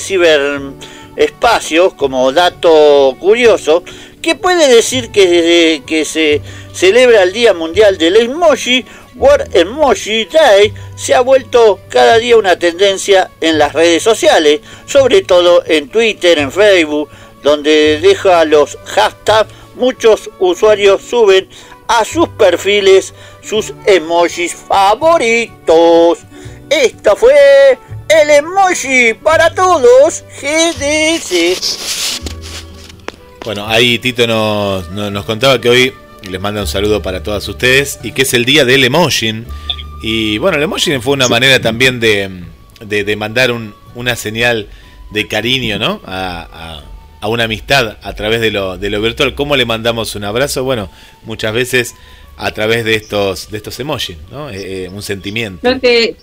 [1.16, 3.82] ciberespacio como dato curioso
[4.20, 8.84] que puede decir que desde que se celebra el Día Mundial del Emoji,
[9.14, 15.22] World Emoji Day se ha vuelto cada día una tendencia en las redes sociales, sobre
[15.22, 17.08] todo en Twitter, en Facebook,
[17.42, 21.48] donde deja los hashtags, muchos usuarios suben
[21.88, 26.18] a sus perfiles sus emojis favoritos.
[26.68, 27.78] Esto fue
[28.08, 32.20] el emoji para todos GDS.
[33.44, 35.92] Bueno, ahí Tito nos, nos, nos contaba que hoy
[36.28, 39.44] les manda un saludo para todas ustedes y que es el día del emoji.
[40.02, 42.44] Y bueno, el emoji fue una manera también de,
[42.80, 44.68] de, de mandar un, una señal
[45.10, 46.00] de cariño, ¿no?
[46.04, 46.82] A, a,
[47.20, 49.34] a, una amistad a través de lo, de lo virtual.
[49.34, 50.64] ¿Cómo le mandamos un abrazo?
[50.64, 50.90] Bueno,
[51.24, 51.94] muchas veces
[52.36, 54.50] a través de estos, de estos emojis, ¿no?
[54.50, 55.78] Eh, eh un sentimiento.
[55.78, 56.16] Te,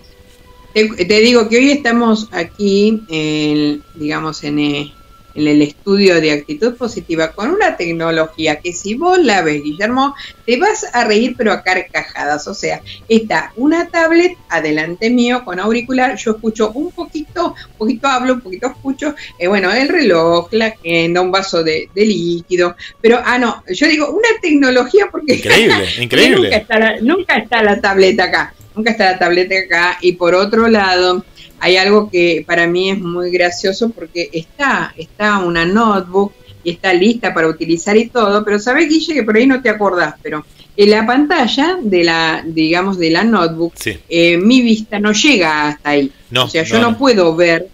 [0.73, 4.93] te, te, digo que hoy estamos aquí, en, digamos, en, eh,
[5.35, 10.15] en el estudio de actitud positiva con una tecnología que si vos la ves, Guillermo,
[10.45, 12.47] te vas a reír pero a carcajadas.
[12.47, 18.07] O sea, está una tablet adelante mío con auricular, yo escucho un poquito, un poquito
[18.07, 22.75] hablo, un poquito escucho, eh, bueno, el reloj, la agenda, un vaso de, de, líquido,
[23.01, 25.35] pero, ah, no, yo digo una tecnología porque...
[25.35, 26.41] Increíble, increíble.
[26.43, 30.35] nunca, está la, nunca está la tableta acá, nunca está la tableta acá, y por
[30.35, 31.23] otro lado
[31.59, 36.33] hay algo que para mí es muy gracioso porque está, está una notebook
[36.63, 39.69] y está lista para utilizar y todo, pero sabes Guille que por ahí no te
[39.69, 40.45] acordás, pero
[40.75, 43.97] en la pantalla de la, digamos, de la notebook, sí.
[44.09, 46.11] eh, mi vista no llega hasta ahí.
[46.31, 47.67] No, o sea, yo no, puedo ver,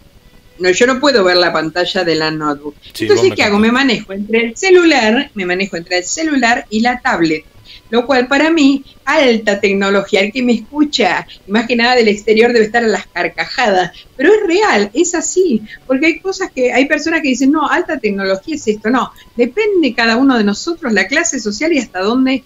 [0.60, 2.76] no, yo no puedo ver la pantalla de la notebook.
[2.94, 3.58] Sí, Entonces, ¿qué hago?
[3.58, 7.46] Me manejo entre el celular, me manejo entre el celular y la tablet
[7.90, 12.54] lo cual para mí, alta tecnología, el que me escucha, más que nada del exterior
[12.54, 16.86] debe estar a las carcajadas, pero es real, es así, porque hay cosas que, hay
[16.86, 21.08] personas que dicen, no, alta tecnología es esto, no, depende cada uno de nosotros, la
[21.08, 22.44] clase social y hasta dónde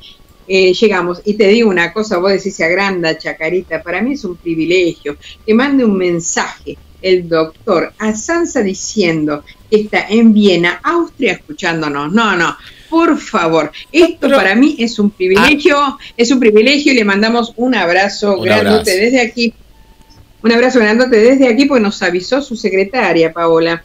[0.48, 1.22] eh, llegamos.
[1.26, 5.53] Y te digo una cosa, vos decís, agranda, chacarita, para mí es un privilegio, que
[5.53, 12.11] mande un mensaje el doctor a Sansa diciendo que está en Viena, Austria, escuchándonos.
[12.11, 12.56] No, no,
[12.94, 17.03] por favor, esto Pero, para mí es un privilegio, ah, es un privilegio y le
[17.03, 18.91] mandamos un abrazo un grandote abrazo.
[18.91, 19.52] desde aquí.
[20.44, 23.84] Un abrazo grandote desde aquí porque nos avisó su secretaria, Paola.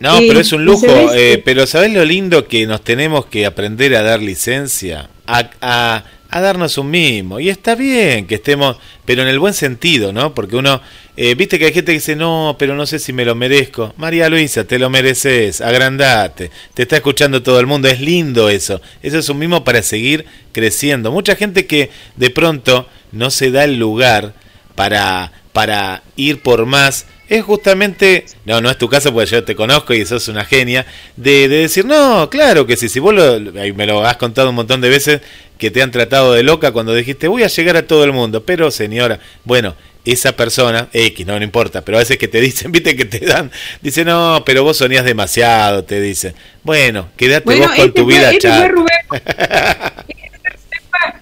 [0.00, 0.86] No, Eh, pero es un lujo.
[1.14, 5.08] Eh, pero ¿sabés lo lindo que nos tenemos que aprender a dar licencia?
[5.28, 7.40] A, a, a darnos un mimo.
[7.40, 10.34] Y está bien que estemos, pero en el buen sentido, ¿no?
[10.34, 10.80] Porque uno,
[11.16, 13.94] eh, viste que hay gente que dice, no, pero no sé si me lo merezco.
[13.96, 16.50] María Luisa, te lo mereces, agrandate.
[16.74, 17.88] Te está escuchando todo el mundo.
[17.88, 18.80] Es lindo eso.
[19.02, 21.10] Eso es un mimo para seguir creciendo.
[21.10, 24.34] Mucha gente que de pronto no se da el lugar
[24.74, 29.54] para, para ir por más es justamente, no, no es tu caso porque yo te
[29.54, 30.86] conozco y sos una genia,
[31.16, 33.38] de, de decir, no, claro que sí, si vos lo,
[33.74, 35.20] me lo has contado un montón de veces,
[35.58, 38.44] que te han tratado de loca cuando dijiste, voy a llegar a todo el mundo,
[38.44, 39.74] pero señora, bueno,
[40.04, 43.18] esa persona, X, no, no importa, pero a veces que te dicen, viste que te
[43.26, 43.50] dan,
[43.82, 48.04] dice, no, pero vos sonías demasiado, te dicen, bueno, quédate Bueno, vos con este tu
[48.04, 48.70] fue- vida, este fue chat.
[48.70, 48.88] Rubén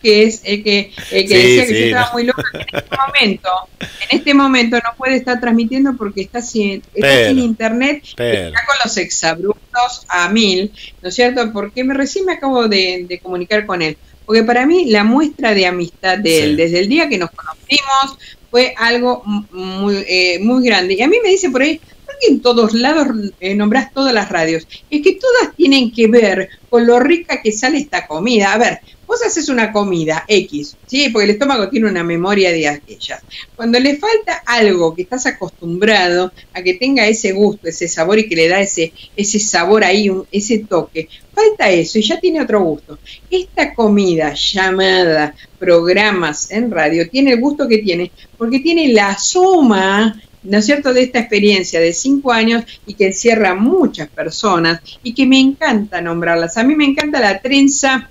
[0.03, 2.13] que es el que, el que Sí, decía que sí, yo estaba no.
[2.13, 3.49] muy loca que en este momento,
[3.81, 8.49] en este momento no puede estar transmitiendo porque está sin, está sin internet, pero.
[8.49, 10.73] está con los exabruptos a mil,
[11.03, 11.53] ¿no es cierto?
[11.53, 13.97] Porque me, recién me acabo de, de comunicar con él.
[14.27, 16.57] Porque para mí la muestra de amistad de él, Sí.
[16.57, 18.19] desde el día que nos conocimos,
[18.51, 20.94] fue algo muy, eh, muy grande.
[20.94, 23.09] Y a mí me dice por ahí, ¿por qué en todos lados
[23.40, 24.66] eh, nombrás todas las radios?
[24.90, 28.53] Es que todas tienen que ver con lo rica que sale esta comida.
[28.53, 31.09] A ver, vos haces una comida X, ¿sí?
[31.11, 33.24] Porque el estómago tiene una memoria de aquellas.
[33.55, 38.28] Cuando le falta algo que estás acostumbrado a que tenga ese gusto, ese sabor y
[38.28, 42.41] que le da ese, ese sabor ahí, un- ese toque, falta eso y ya tiene
[42.43, 43.01] otro gusto.
[43.28, 50.15] Esta comida llamada programas en radio tiene el gusto que tiene porque tiene la suma
[50.43, 55.12] ¿no es cierto?, de esta experiencia de cinco años y que encierra muchas personas y
[55.12, 56.57] que me encanta nombrarlas.
[56.57, 58.09] A mí me encanta la trenza,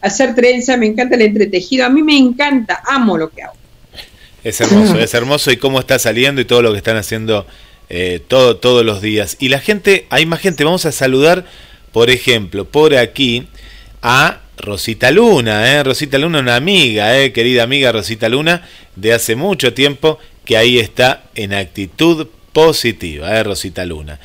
[0.00, 3.54] hacer trenza, me encanta el entretejido, a mí me encanta, amo lo que hago.
[4.44, 7.46] Es hermoso, es hermoso y cómo está saliendo y todo lo que están haciendo
[7.88, 9.36] eh, todo, todos los días.
[9.40, 11.44] Y la gente, hay más gente, vamos a saludar,
[11.92, 13.46] por ejemplo, por aquí
[14.02, 15.82] a Rosita Luna, ¿eh?
[15.82, 17.32] Rosita Luna, una amiga, ¿eh?
[17.32, 23.42] querida amiga Rosita Luna, de hace mucho tiempo, que ahí está en actitud positiva, ¿eh?
[23.42, 24.18] Rosita Luna.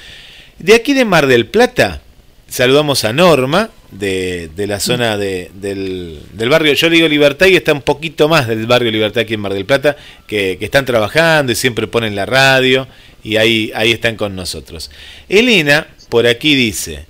[0.58, 2.02] De aquí de Mar del Plata,
[2.48, 7.56] saludamos a Norma, de, la zona de, del, del, barrio, yo le digo Libertad y
[7.56, 9.98] está un poquito más del barrio Libertad aquí en Mar del Plata,
[10.28, 12.88] que, que están trabajando y siempre ponen la radio
[13.24, 14.90] y ahí, ahí están con nosotros.
[15.30, 17.06] Elena, por aquí dice,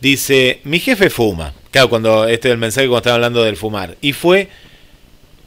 [0.00, 3.96] dice, mi jefe fuma, claro, cuando este es el mensaje cuando estaba hablando del fumar,
[4.00, 4.48] y fue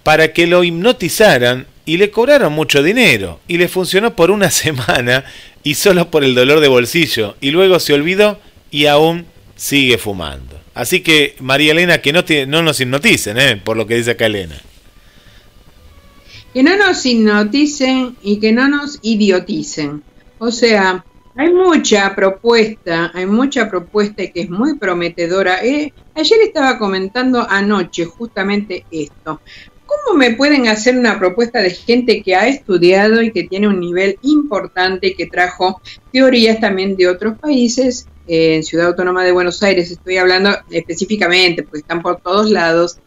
[0.03, 5.25] para que lo hipnotizaran y le cobraron mucho dinero, y le funcionó por una semana
[5.63, 8.39] y solo por el dolor de bolsillo, y luego se olvidó
[8.71, 9.25] y aún
[9.55, 10.59] sigue fumando.
[10.80, 13.61] Así que, María Elena, que no, nos hipnoticen, ¿eh?
[13.61, 14.56] por lo que dice acá Elena.
[16.53, 20.01] Que no nos hipnoticen y que no nos idioticen.
[20.38, 21.03] O sea,
[21.35, 25.65] hay mucha propuesta, hay mucha propuesta que es muy prometedora.
[25.65, 29.41] Eh, ayer estaba comentando anoche justamente esto.
[29.85, 33.81] ¿Cómo me pueden hacer una propuesta de gente que ha estudiado y que tiene un
[33.81, 35.81] nivel importante, que trajo
[36.14, 41.80] teorías también de otros países en Ciudad Autónoma de Buenos Aires, estoy hablando específicamente, porque
[41.80, 42.99] están por todos lados,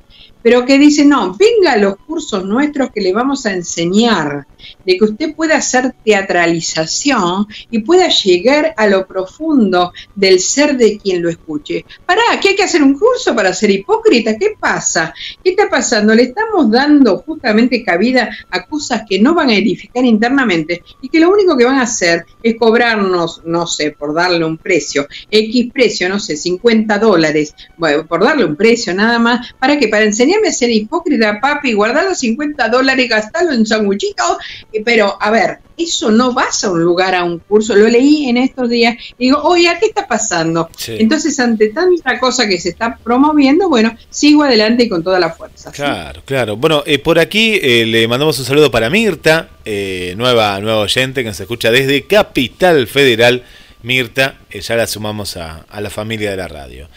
[0.42, 4.46] pero que dice, no, venga a los cursos nuestros que le vamos a enseñar,
[4.84, 10.98] de que usted pueda hacer teatralización y pueda llegar a lo profundo del ser de
[10.98, 11.84] quien lo escuche.
[12.04, 14.36] Pará, ¿qué hay que hacer un curso para ser hipócrita?
[14.36, 15.14] ¿Qué pasa?
[15.42, 16.14] ¿Qué está pasando?
[16.14, 21.20] Le estamos dando justamente cabida a cosas que no van a edificar internamente y que
[21.20, 25.70] lo único que van a hacer es cobrarnos, no sé, por darle un precio, X
[25.72, 30.04] precio, no sé, 50 dólares, bueno, por darle un precio nada más, para que para
[30.04, 34.36] enseñarme a ser hipócrita, papi, guardar los 50 dólares y gastarlo en sanguchitos
[34.84, 38.36] pero a ver, eso no vas a un lugar, a un curso, lo leí en
[38.36, 40.70] estos días y digo, oye, ¿qué está pasando?
[40.86, 45.30] Entonces, ante tanta cosa que se está promoviendo, bueno, sigo adelante y con toda la
[45.30, 45.70] fuerza.
[45.72, 46.56] Claro, claro.
[46.56, 51.22] Bueno, eh, por aquí eh, le mandamos un saludo para Mirta, eh, nueva, nueva oyente
[51.22, 53.42] que nos escucha desde Capital Federal.
[53.82, 56.88] Mirta, ya la sumamos a, la familia de la radio.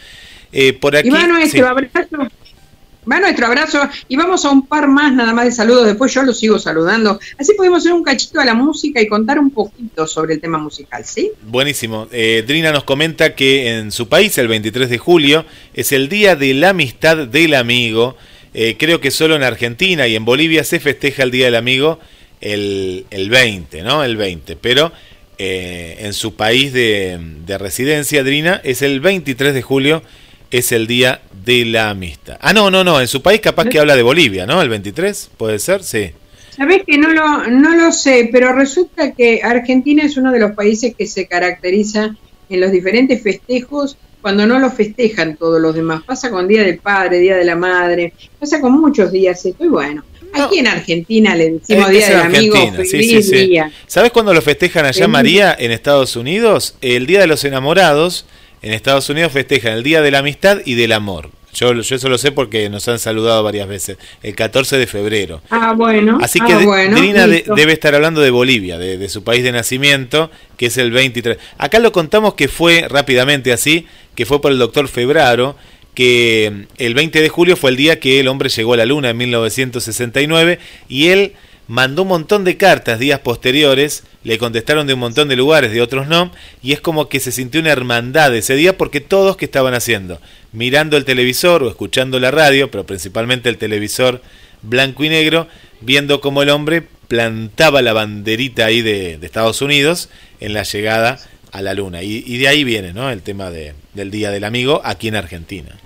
[0.80, 2.30] por aquí, Iván, nuestro abrazo
[3.10, 5.86] Va nuestro abrazo y vamos a un par más nada más de saludos.
[5.86, 7.20] Después yo los sigo saludando.
[7.38, 10.58] Así podemos hacer un cachito a la música y contar un poquito sobre el tema
[10.58, 11.32] musical, ¿sí?
[11.44, 12.08] Buenísimo.
[12.12, 16.36] Eh, Drina nos comenta que en su país, el 23 de julio, es el Día
[16.36, 18.18] de la Amistad del Amigo.
[18.54, 22.00] Eh, creo que solo en Argentina y en Bolivia se festeja el Día del Amigo
[22.42, 24.04] el, el 20, ¿no?
[24.04, 24.56] El 20.
[24.56, 24.92] Pero
[25.38, 30.02] eh, en su país de, de residencia, Drina, es el 23 de julio
[30.52, 32.38] es el Día de la Amistad.
[32.42, 34.62] Ah, no, no, no, en su país capaz que habla de Bolivia, ¿no?
[34.62, 35.84] El 23, ¿puede ser?
[35.84, 36.12] Sí.
[36.56, 40.52] Sabes que no lo, no lo sé, pero resulta que Argentina es uno de los
[40.52, 42.16] países que se caracteriza
[42.50, 46.02] en los diferentes festejos cuando no lo festejan todos los demás.
[46.04, 49.68] Pasa con Día del Padre, Día de la Madre, pasa con muchos días esto y
[49.68, 50.04] bueno.
[50.34, 53.72] Aquí en Argentina le decimos Día del Amigo, feliz día.
[53.88, 56.76] ¿Sabes cuándo lo festejan allá, María, en Estados Unidos?
[56.82, 58.26] El Día de los Enamorados
[58.66, 61.30] en Estados Unidos festejan el Día de la Amistad y del Amor.
[61.54, 63.98] Yo, yo eso lo sé porque nos han saludado varias veces.
[64.24, 65.42] El 14 de febrero.
[65.52, 66.18] Ah, bueno.
[66.20, 70.78] Así que ah, debe estar hablando de Bolivia, de, su país de nacimiento, que es
[70.80, 71.38] el 23.
[71.60, 73.86] Acá lo contamos que fue rápidamente así,
[74.16, 75.56] que fue por el doctor Febraro,
[75.94, 79.12] que el 20 de julio fue el día que el hombre llegó a la luna
[79.12, 80.58] en 1969
[80.90, 81.34] y él
[81.68, 85.82] mandó un montón de cartas días posteriores, le contestaron de un montón de lugares, de
[85.82, 86.32] otros no,
[86.62, 90.20] y es como que se sintió una hermandad ese día porque todos que estaban haciendo,
[90.52, 94.22] mirando el televisor o escuchando la radio, pero principalmente el televisor
[94.62, 95.48] blanco y negro,
[95.82, 100.10] viendo cómo el hombre plantaba la banderita ahí de, Estados Unidos
[100.40, 101.20] en la llegada
[101.52, 102.04] a la luna.
[102.04, 103.10] Y, de ahí viene ¿no?
[103.10, 105.78] el tema de, del Día del Amigo aquí en Argentina.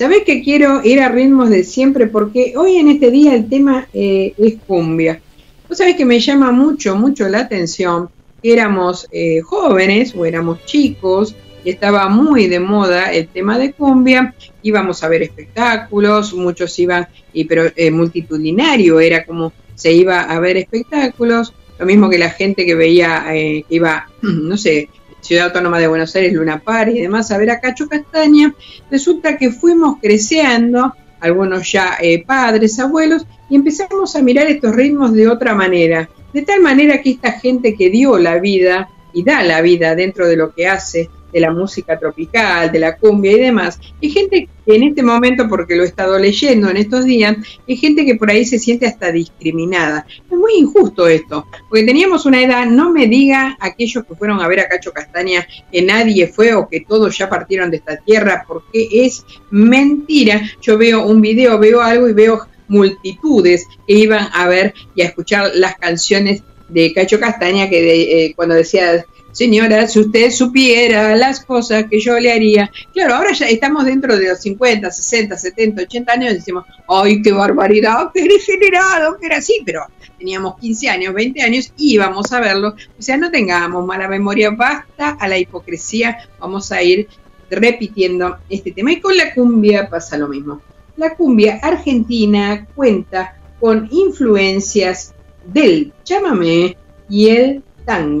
[0.00, 2.06] ¿Sabés que quiero ir a ritmos de siempre?
[2.06, 5.20] Porque hoy en este día el tema eh, es cumbia.
[5.68, 8.08] Vos sabés que me llama mucho, mucho la atención.
[8.42, 14.34] Éramos eh, jóvenes o éramos chicos y estaba muy de moda el tema de cumbia.
[14.62, 20.40] Íbamos a ver espectáculos, muchos iban, y, pero eh, multitudinario, era como se iba a
[20.40, 21.52] ver espectáculos.
[21.78, 24.88] Lo mismo que la gente que veía, que iba, no sé,
[25.20, 28.54] Ciudad Autónoma de Buenos Aires, Luna Par y demás, a ver a Cacho Castaña,
[28.90, 35.12] resulta que fuimos creciendo, algunos ya eh, padres, abuelos, y empezamos a mirar estos ritmos
[35.12, 36.08] de otra manera.
[36.32, 40.28] De tal manera que esta gente que dio la vida y da la vida dentro
[40.28, 43.78] de lo que hace, de la música tropical, de la cumbia y demás.
[44.02, 47.36] Hay gente que en este momento, porque lo he estado leyendo en estos días,
[47.68, 50.06] hay gente que por ahí se siente hasta discriminada.
[50.08, 54.48] Es muy injusto esto, porque teníamos una edad, no me diga aquellos que fueron a
[54.48, 58.44] ver a Cacho Castaña que nadie fue o que todos ya partieron de esta tierra,
[58.46, 60.42] porque es mentira.
[60.60, 65.06] Yo veo un video, veo algo y veo multitudes que iban a ver y a
[65.06, 71.44] escuchar las canciones de Cacho Castaña que eh, cuando decía Señora, si usted supiera las
[71.44, 72.70] cosas que yo le haría.
[72.92, 77.22] Claro, ahora ya estamos dentro de los 50, 60, 70, 80 años y decimos, ¡ay,
[77.22, 78.10] qué barbaridad!
[78.12, 79.18] ¡Qué degenerado!
[79.18, 79.82] Que era así, pero
[80.18, 82.74] teníamos 15 años, 20 años y íbamos a verlo.
[82.98, 86.18] O sea, no tengamos mala memoria, basta a la hipocresía.
[86.40, 87.08] Vamos a ir
[87.50, 88.92] repitiendo este tema.
[88.92, 90.60] Y con la cumbia pasa lo mismo.
[90.96, 96.76] La cumbia argentina cuenta con influencias del chamamé
[97.08, 97.62] y el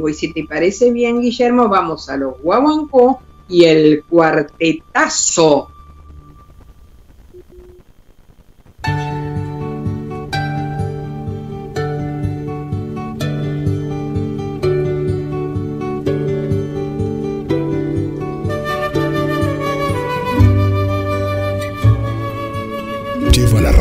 [0.08, 5.70] Y si te parece bien, Guillermo, vamos a los guaguancó y el cuartetazo.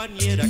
[0.00, 0.48] Compañera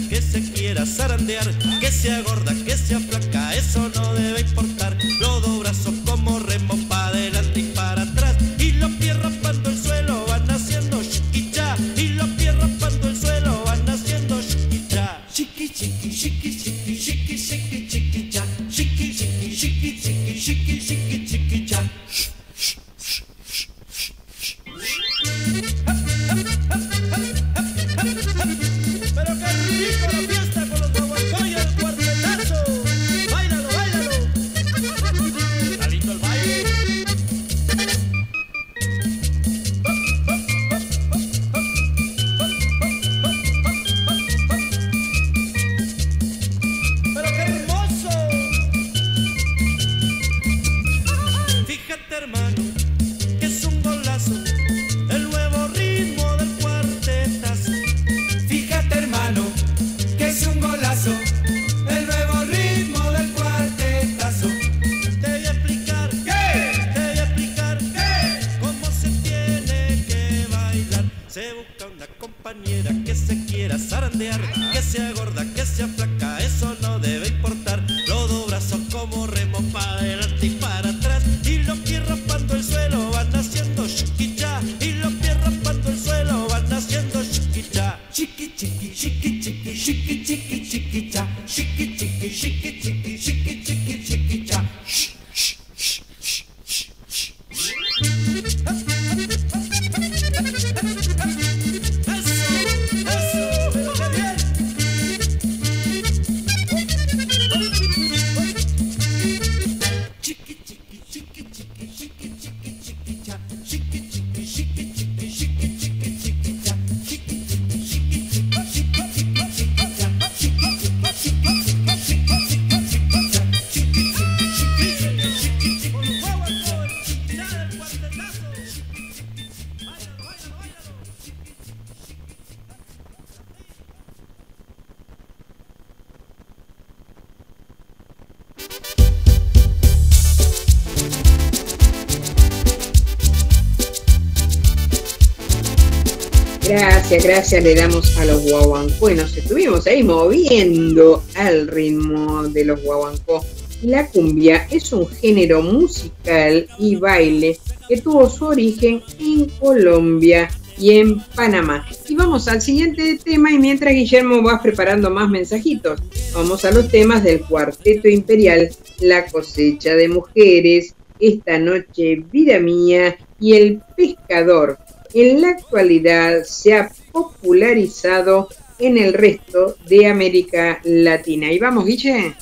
[146.70, 152.64] Gracias, gracias le damos a los guaguancó y nos estuvimos ahí moviendo al ritmo de
[152.64, 153.44] los guaguancó.
[153.82, 160.48] La cumbia es un género musical y baile que tuvo su origen en Colombia
[160.78, 161.84] y en Panamá.
[162.08, 166.00] Y vamos al siguiente tema y mientras Guillermo va preparando más mensajitos,
[166.32, 168.70] vamos a los temas del Cuarteto Imperial,
[169.00, 174.78] La cosecha de mujeres, Esta noche vida mía y El pescador.
[175.14, 181.52] En la actualidad se ha popularizado en el resto de América Latina.
[181.52, 182.34] Y vamos, Guille.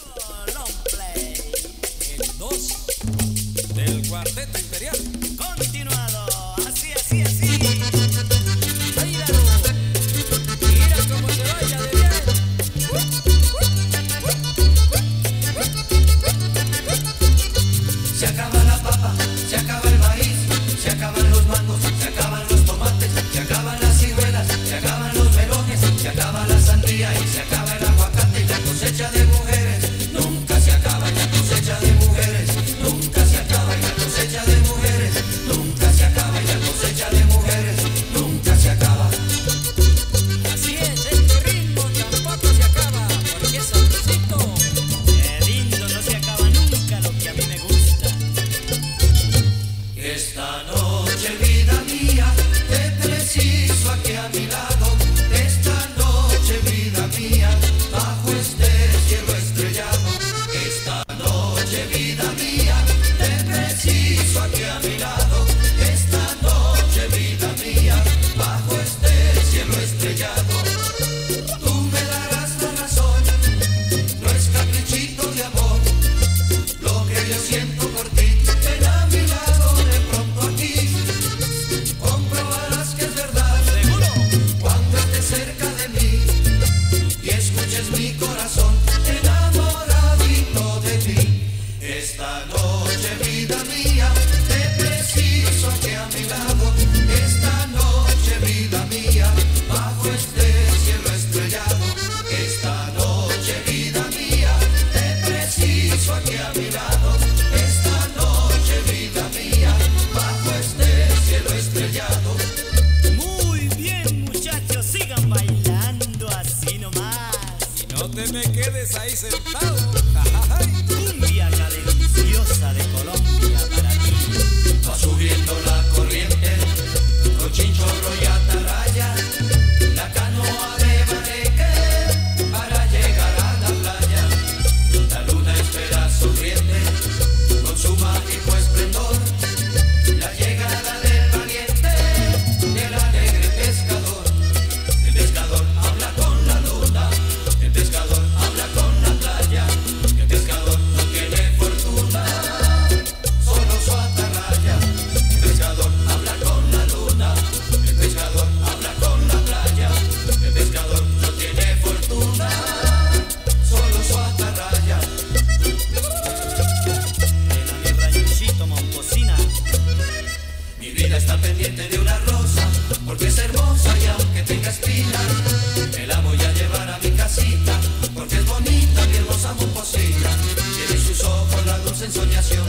[182.09, 182.68] Ensoñación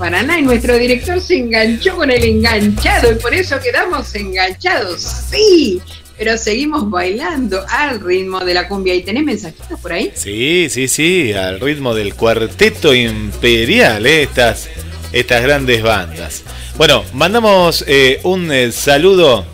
[0.00, 5.02] Paraná y nuestro director se enganchó con el enganchado y por eso quedamos enganchados.
[5.30, 5.78] Sí,
[6.16, 8.94] pero seguimos bailando al ritmo de la cumbia.
[8.94, 10.10] ¿Y tenés mensajitos por ahí?
[10.14, 14.70] Sí, sí, sí, al ritmo del cuarteto imperial, eh, estas,
[15.12, 16.44] estas grandes bandas.
[16.78, 19.44] Bueno, mandamos eh, un eh, saludo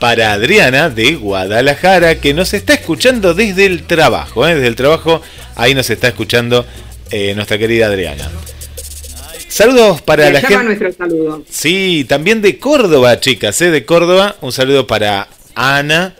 [0.00, 5.22] para Adriana de Guadalajara, que nos está escuchando desde el trabajo, desde el trabajo,
[5.54, 6.66] ahí nos está escuchando
[7.36, 8.28] nuestra querida Adriana.
[9.48, 10.64] Saludos para la gente.
[10.64, 11.44] nuestro saludo.
[11.48, 13.70] Sí, también de Córdoba, chicas, ¿eh?
[13.70, 14.36] de Córdoba.
[14.40, 16.14] Un saludo para Ana,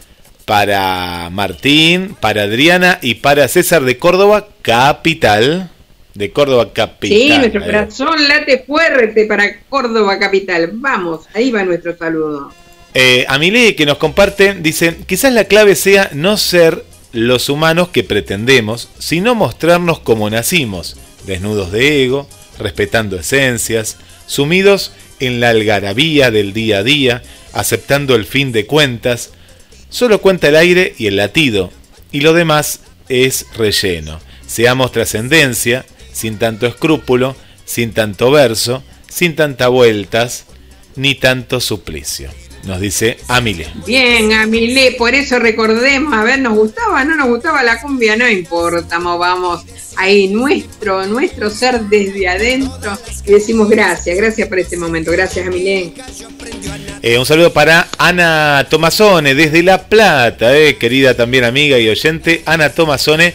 [0.44, 5.70] para Martín, para Adriana y para César de Córdoba, capital.
[6.14, 7.18] De Córdoba, capital.
[7.18, 10.70] Sí, nuestro corazón late fuerte para Córdoba Capital.
[10.72, 12.52] Vamos, ahí va nuestro saludo.
[12.94, 18.02] Eh, Amilé, que nos comparte, dice, quizás la clave sea no ser los humanos que
[18.02, 20.96] pretendemos, sino mostrarnos como nacimos,
[21.26, 22.26] desnudos de ego,
[22.58, 27.22] respetando esencias, sumidos en la algarabía del día a día,
[27.52, 29.30] aceptando el fin de cuentas,
[29.90, 31.72] solo cuenta el aire y el latido,
[32.12, 34.20] y lo demás es relleno.
[34.46, 40.44] Seamos trascendencia, sin tanto escrúpulo, sin tanto verso, sin tantas vueltas,
[40.96, 42.30] ni tanto suplicio.
[42.64, 43.68] Nos dice Amile.
[43.86, 47.04] Bien, Amilé, por eso recordemos, a ver, ¿nos gustaba?
[47.04, 48.16] ¿No nos gustaba la cumbia?
[48.16, 49.64] No importa, mo- vamos
[49.98, 52.96] ahí, nuestro, nuestro ser desde adentro
[53.26, 55.92] y decimos gracias, gracias por este momento, gracias Amilé.
[57.02, 62.42] Eh, un saludo para Ana Tomasone desde La Plata, eh, querida también amiga y oyente.
[62.46, 63.34] Ana Tomasone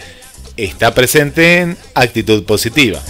[0.57, 3.01] está presente en Actitud Positiva.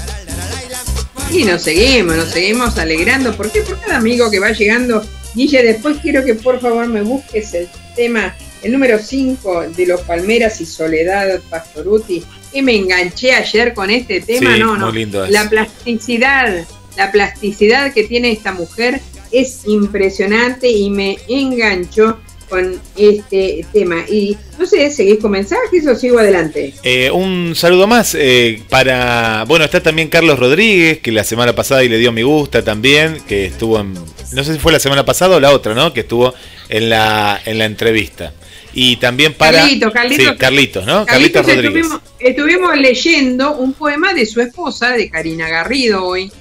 [1.32, 3.36] Y nos seguimos, nos seguimos alegrando.
[3.36, 3.62] ¿Por qué?
[3.62, 5.04] Por cada amigo que va llegando.
[5.34, 10.02] Guille, después quiero que por favor me busques el tema, el número 5 de los
[10.02, 12.24] Palmeras y Soledad Pastoruti.
[12.54, 14.86] Que me enganché ayer con este tema, Sí, no, no.
[14.88, 15.26] muy lindo.
[15.28, 16.66] La plasticidad,
[16.98, 19.02] la plasticidad que tiene esta mujer
[19.32, 22.20] es impresionante y me enganchó
[22.50, 24.06] con este tema.
[24.08, 26.74] Y no sé, ¿seguís con mensajes o sigo adelante?
[26.84, 29.44] Eh, un saludo más eh, para.
[29.48, 33.18] Bueno, está también Carlos Rodríguez, que la semana pasada y le dio me gusta también,
[33.28, 33.94] que estuvo en.
[33.94, 35.94] No sé si fue la semana pasada o la otra, ¿no?
[35.94, 36.34] Que estuvo
[36.70, 38.34] en la, en la entrevista.
[38.74, 39.60] Y también para.
[39.60, 40.26] Carlitos, Carlitos.
[40.26, 41.06] Sí, Carlitos, ¿no?
[41.06, 41.86] Carlitos, Carlitos Rodríguez.
[41.86, 46.32] estuvimos, estuvimos leyendo un poema de su esposa, de Karina Garrido, hoy.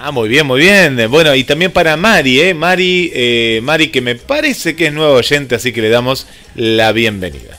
[0.00, 0.96] Ah, muy bien, muy bien.
[1.10, 2.54] Bueno, y también para Mari, ¿eh?
[2.54, 6.92] Mari, eh, Mari, que me parece que es nuevo oyente, así que le damos la
[6.92, 7.58] bienvenida.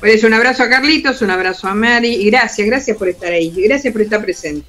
[0.00, 3.32] Por eso, un abrazo a Carlitos, un abrazo a Mari, y gracias, gracias por estar
[3.32, 4.66] ahí, gracias por estar presente.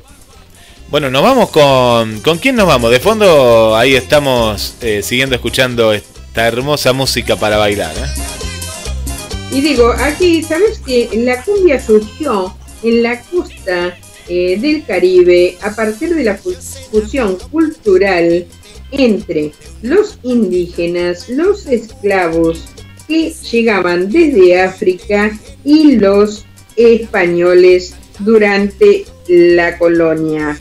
[0.89, 2.19] Bueno, nos vamos con.
[2.19, 2.91] ¿Con quién nos vamos?
[2.91, 5.93] De fondo, ahí estamos eh, siguiendo escuchando
[6.38, 7.95] esta hermosa música para bailar.
[7.97, 9.55] ¿eh?
[9.57, 13.97] Y digo, aquí, ¿sabes que la cumbia surgió en la costa
[14.30, 16.53] eh, del Caribe a partir de la fu-
[16.91, 18.45] fusión cultural
[18.91, 19.51] entre
[19.81, 22.65] los indígenas, los esclavos
[23.07, 25.31] que llegaban desde África
[25.65, 26.45] y los
[26.76, 30.55] españoles durante la colonia,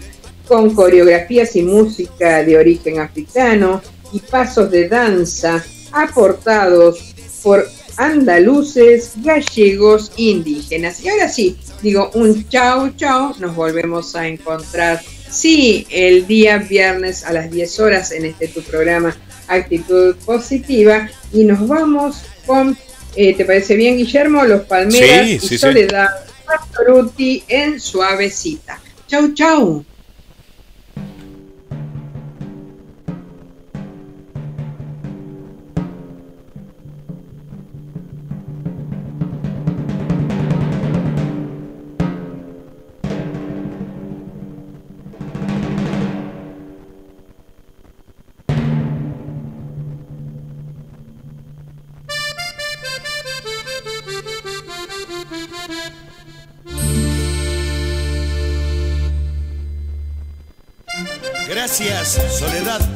[0.49, 3.83] con coreografías y música de origen africano
[4.17, 5.63] y pasos de danza
[5.93, 7.69] aportados por
[7.99, 11.03] andaluces, gallegos, indígenas.
[11.03, 17.25] Y ahora sí, digo un chau chau, nos volvemos a encontrar, sí, el día viernes
[17.25, 19.15] a las 10 horas en este tu programa
[19.49, 22.77] Actitud Positiva y nos vamos con,
[23.15, 24.45] eh, ¿te parece bien Guillermo?
[24.45, 26.09] Los Palmeras y Soledad
[27.17, 27.45] sí.
[27.49, 28.81] En Suavecita.
[29.09, 29.85] Chau chau.
[62.07, 62.96] soledad.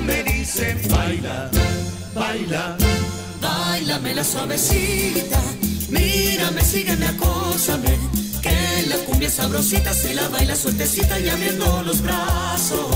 [0.00, 1.50] me dicen baila,
[2.14, 2.76] baila.
[3.40, 5.40] Bailame la suavecita,
[5.90, 7.98] mírame, sígueme, acósame.
[8.42, 12.86] Que la cumbia sabrosita se la baila sueltecita y abriendo los brazos.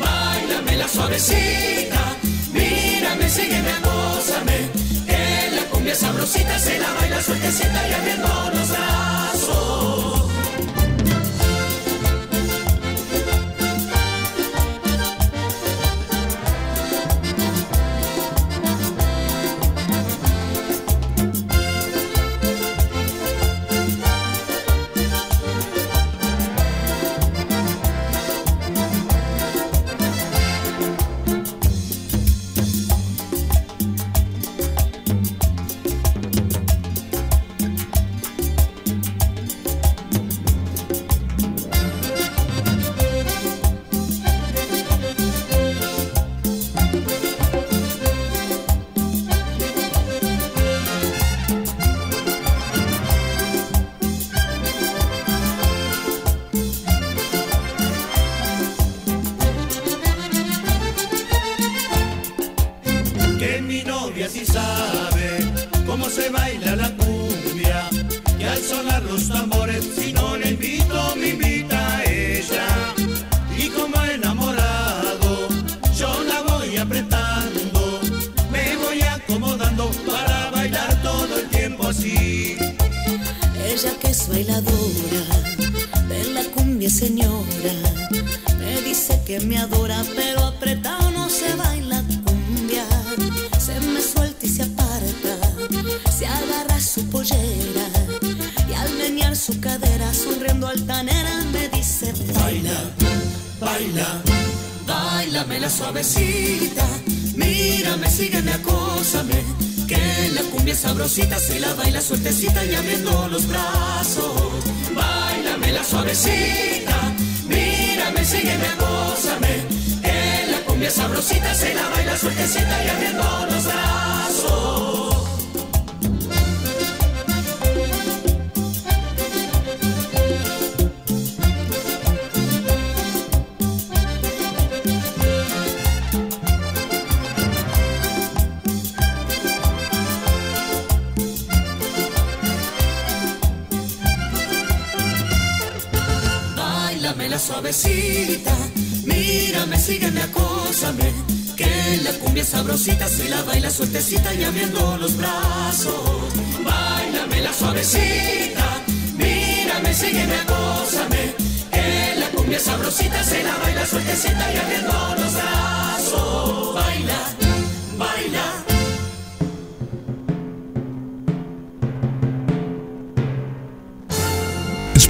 [0.00, 2.16] Bailame la suavecita,
[2.52, 4.70] mírame, sígueme, acósame.
[5.06, 9.93] Que la cumbia sabrosita se la baila sueltecita y abriendo los brazos.